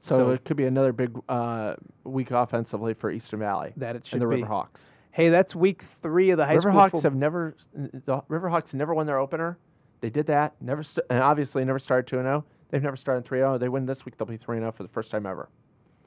so, 0.00 0.18
so- 0.18 0.30
it 0.32 0.44
could 0.44 0.58
be 0.58 0.66
another 0.66 0.92
big 0.92 1.18
uh, 1.30 1.76
week 2.04 2.30
offensively 2.30 2.92
for 2.92 3.10
Easton 3.10 3.38
Valley 3.38 3.72
That 3.78 3.96
it 3.96 4.06
should 4.06 4.20
and 4.20 4.30
the 4.30 4.34
should 4.36 4.42
be. 4.42 4.46
Riverhawks. 4.46 4.82
Hey, 5.12 5.30
that's 5.30 5.54
week 5.54 5.84
three 6.02 6.28
of 6.30 6.36
the 6.36 6.44
high 6.44 6.58
school. 6.58 6.72
Riverhawks 6.72 6.90
fo- 6.92 7.00
have 7.00 7.14
never 7.16 7.56
the 7.74 8.20
Riverhawks 8.28 8.74
never 8.74 8.92
won 8.92 9.06
their 9.06 9.18
opener. 9.18 9.56
They 10.02 10.10
did 10.10 10.26
that. 10.26 10.54
Never 10.60 10.82
st- 10.82 11.06
and 11.08 11.20
obviously 11.22 11.64
never 11.64 11.78
started 11.78 12.06
2 12.06 12.16
0. 12.16 12.44
They've 12.68 12.82
never 12.82 12.96
started 12.96 13.24
3 13.24 13.38
0. 13.38 13.56
They 13.56 13.70
win 13.70 13.86
this 13.86 14.04
week, 14.04 14.18
they'll 14.18 14.28
be 14.28 14.36
3 14.36 14.58
0 14.58 14.70
for 14.72 14.82
the 14.82 14.88
first 14.90 15.10
time 15.10 15.24
ever. 15.24 15.48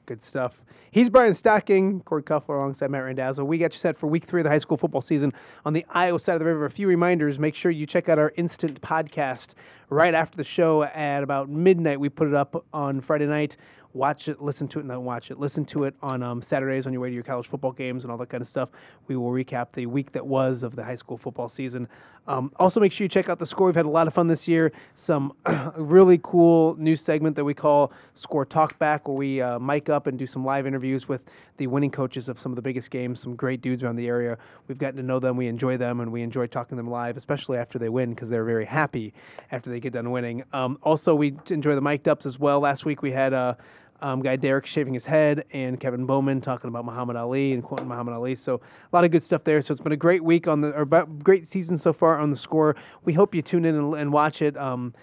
Good 0.06 0.22
stuff. 0.22 0.60
He's 0.90 1.08
Brian 1.08 1.34
Stocking, 1.34 2.00
Corey 2.00 2.22
Cuffler 2.22 2.56
alongside 2.56 2.90
Matt 2.90 3.04
Randazzo. 3.04 3.42
We 3.42 3.58
got 3.58 3.72
you 3.72 3.78
set 3.78 3.96
for 3.96 4.06
week 4.06 4.26
three 4.26 4.42
of 4.42 4.44
the 4.44 4.50
high 4.50 4.58
school 4.58 4.76
football 4.76 5.00
season 5.00 5.32
on 5.64 5.72
the 5.72 5.84
Iowa 5.90 6.20
side 6.20 6.34
of 6.34 6.40
the 6.40 6.44
river. 6.44 6.66
A 6.66 6.70
few 6.70 6.86
reminders. 6.86 7.38
Make 7.38 7.54
sure 7.54 7.70
you 7.70 7.86
check 7.86 8.08
out 8.08 8.18
our 8.18 8.32
instant 8.36 8.80
podcast 8.82 9.54
right 9.90 10.14
after 10.14 10.36
the 10.36 10.44
show 10.44 10.82
at 10.82 11.22
about 11.22 11.48
midnight. 11.48 12.00
We 12.00 12.08
put 12.08 12.28
it 12.28 12.34
up 12.34 12.64
on 12.72 13.00
Friday 13.00 13.26
night. 13.26 13.56
Watch 13.92 14.26
it, 14.26 14.42
listen 14.42 14.66
to 14.68 14.80
it, 14.80 14.86
not 14.86 15.02
watch 15.02 15.30
it. 15.30 15.38
Listen 15.38 15.64
to 15.66 15.84
it 15.84 15.94
on 16.02 16.20
um, 16.20 16.42
Saturdays 16.42 16.84
on 16.84 16.92
your 16.92 17.00
way 17.00 17.10
to 17.10 17.14
your 17.14 17.22
college 17.22 17.46
football 17.46 17.70
games 17.70 18.02
and 18.02 18.10
all 18.10 18.18
that 18.18 18.28
kind 18.28 18.40
of 18.40 18.48
stuff. 18.48 18.70
We 19.06 19.14
will 19.14 19.30
recap 19.30 19.68
the 19.72 19.86
week 19.86 20.10
that 20.12 20.26
was 20.26 20.64
of 20.64 20.74
the 20.74 20.82
high 20.82 20.96
school 20.96 21.16
football 21.16 21.48
season. 21.48 21.88
Um, 22.26 22.50
also, 22.56 22.80
make 22.80 22.90
sure 22.90 23.04
you 23.04 23.08
check 23.08 23.28
out 23.28 23.38
the 23.38 23.46
score. 23.46 23.66
We've 23.66 23.76
had 23.76 23.84
a 23.84 23.90
lot 23.90 24.06
of 24.06 24.14
fun 24.14 24.28
this 24.28 24.48
year. 24.48 24.72
Some 24.94 25.34
really 25.76 26.18
cool 26.22 26.74
new 26.78 26.96
segment 26.96 27.36
that 27.36 27.44
we 27.44 27.52
call 27.52 27.92
Score 28.14 28.46
Talk 28.46 28.78
Back, 28.78 29.06
where 29.08 29.16
we 29.16 29.42
uh, 29.42 29.58
mic 29.58 29.90
up 29.90 30.06
and 30.06 30.18
do 30.18 30.26
some 30.26 30.44
live 30.44 30.66
interviews 30.66 31.06
with 31.06 31.20
the 31.58 31.66
winning 31.66 31.90
coaches 31.90 32.28
of 32.28 32.40
some 32.40 32.50
of 32.50 32.56
the 32.56 32.62
biggest 32.62 32.90
games. 32.90 33.20
Some 33.20 33.36
great 33.36 33.60
dudes 33.60 33.82
around 33.82 33.96
the 33.96 34.06
area. 34.06 34.38
We've 34.68 34.78
gotten 34.78 34.96
to 34.96 35.02
know 35.02 35.20
them. 35.20 35.36
We 35.36 35.48
enjoy 35.48 35.76
them, 35.76 36.00
and 36.00 36.10
we 36.10 36.22
enjoy 36.22 36.46
talking 36.46 36.70
to 36.70 36.82
them 36.82 36.90
live, 36.90 37.16
especially 37.18 37.58
after 37.58 37.78
they 37.78 37.90
win, 37.90 38.10
because 38.10 38.30
they're 38.30 38.44
very 38.44 38.64
happy 38.64 39.12
after 39.52 39.68
they 39.68 39.73
get 39.80 39.92
done 39.92 40.10
winning. 40.10 40.44
Um, 40.52 40.78
also, 40.82 41.14
we 41.14 41.34
enjoy 41.48 41.74
the 41.74 41.80
mic'd 41.80 42.08
ups 42.08 42.26
as 42.26 42.38
well. 42.38 42.60
Last 42.60 42.84
week 42.84 43.02
we 43.02 43.12
had 43.12 43.32
uh, 43.32 43.54
um, 44.00 44.20
guy 44.20 44.36
Derek 44.36 44.66
shaving 44.66 44.92
his 44.92 45.06
head 45.06 45.44
and 45.52 45.80
Kevin 45.80 46.04
Bowman 46.04 46.40
talking 46.40 46.68
about 46.68 46.84
Muhammad 46.84 47.16
Ali 47.16 47.52
and 47.52 47.62
quoting 47.62 47.88
Muhammad 47.88 48.14
Ali. 48.14 48.34
So 48.34 48.56
a 48.56 48.96
lot 48.96 49.04
of 49.04 49.10
good 49.10 49.22
stuff 49.22 49.44
there. 49.44 49.62
So 49.62 49.72
it's 49.72 49.80
been 49.80 49.92
a 49.92 49.96
great 49.96 50.22
week 50.22 50.46
on 50.46 50.60
the 50.60 50.68
or 50.72 50.84
great 50.84 51.48
season 51.48 51.78
so 51.78 51.92
far 51.92 52.18
on 52.18 52.30
the 52.30 52.36
score. 52.36 52.76
We 53.04 53.12
hope 53.12 53.34
you 53.34 53.42
tune 53.42 53.64
in 53.64 53.74
and, 53.74 53.94
and 53.94 54.12
watch 54.12 54.42
it. 54.42 54.56
Um, 54.56 54.94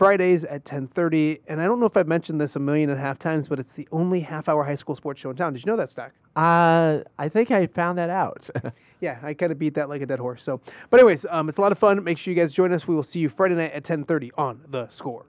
Fridays 0.00 0.44
at 0.44 0.64
10:30, 0.64 1.40
and 1.46 1.60
I 1.60 1.66
don't 1.66 1.78
know 1.78 1.84
if 1.84 1.94
I've 1.94 2.08
mentioned 2.08 2.40
this 2.40 2.56
a 2.56 2.58
million 2.58 2.88
and 2.88 2.98
a 2.98 3.02
half 3.02 3.18
times, 3.18 3.48
but 3.48 3.60
it's 3.60 3.74
the 3.74 3.86
only 3.92 4.20
half-hour 4.20 4.64
high 4.64 4.74
school 4.74 4.94
sports 4.94 5.20
show 5.20 5.28
in 5.28 5.36
town. 5.36 5.52
Did 5.52 5.62
you 5.62 5.70
know 5.70 5.76
that, 5.76 5.90
Stock? 5.90 6.12
Uh, 6.34 7.00
I 7.18 7.28
think 7.28 7.50
I 7.50 7.66
found 7.66 7.98
that 7.98 8.08
out. 8.08 8.48
Yeah, 9.02 9.18
I 9.22 9.32
kind 9.32 9.50
of 9.50 9.58
beat 9.58 9.72
that 9.76 9.88
like 9.88 10.02
a 10.02 10.06
dead 10.06 10.18
horse. 10.18 10.42
So, 10.42 10.60
but 10.90 11.00
anyways, 11.00 11.24
um, 11.30 11.48
it's 11.48 11.56
a 11.56 11.62
lot 11.62 11.72
of 11.72 11.78
fun. 11.78 12.04
Make 12.04 12.18
sure 12.18 12.34
you 12.34 12.38
guys 12.38 12.52
join 12.52 12.70
us. 12.70 12.86
We 12.86 12.94
will 12.94 13.02
see 13.02 13.18
you 13.18 13.30
Friday 13.30 13.54
night 13.54 13.72
at 13.72 13.82
10:30 13.82 14.30
on 14.36 14.60
the 14.68 14.88
Score. 14.88 15.24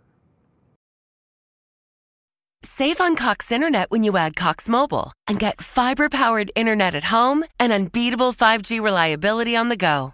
Save 2.64 3.00
on 3.00 3.16
Cox 3.16 3.50
Internet 3.50 3.90
when 3.92 4.04
you 4.04 4.18
add 4.18 4.36
Cox 4.36 4.68
Mobile 4.68 5.14
and 5.28 5.40
get 5.40 5.62
fiber 5.62 6.10
powered 6.10 6.52
internet 6.56 6.96
at 6.96 7.06
home 7.06 7.46
and 7.60 7.72
unbeatable 7.72 8.34
5G 8.34 8.82
reliability 8.82 9.56
on 9.56 9.70
the 9.70 9.78
go. 9.78 10.14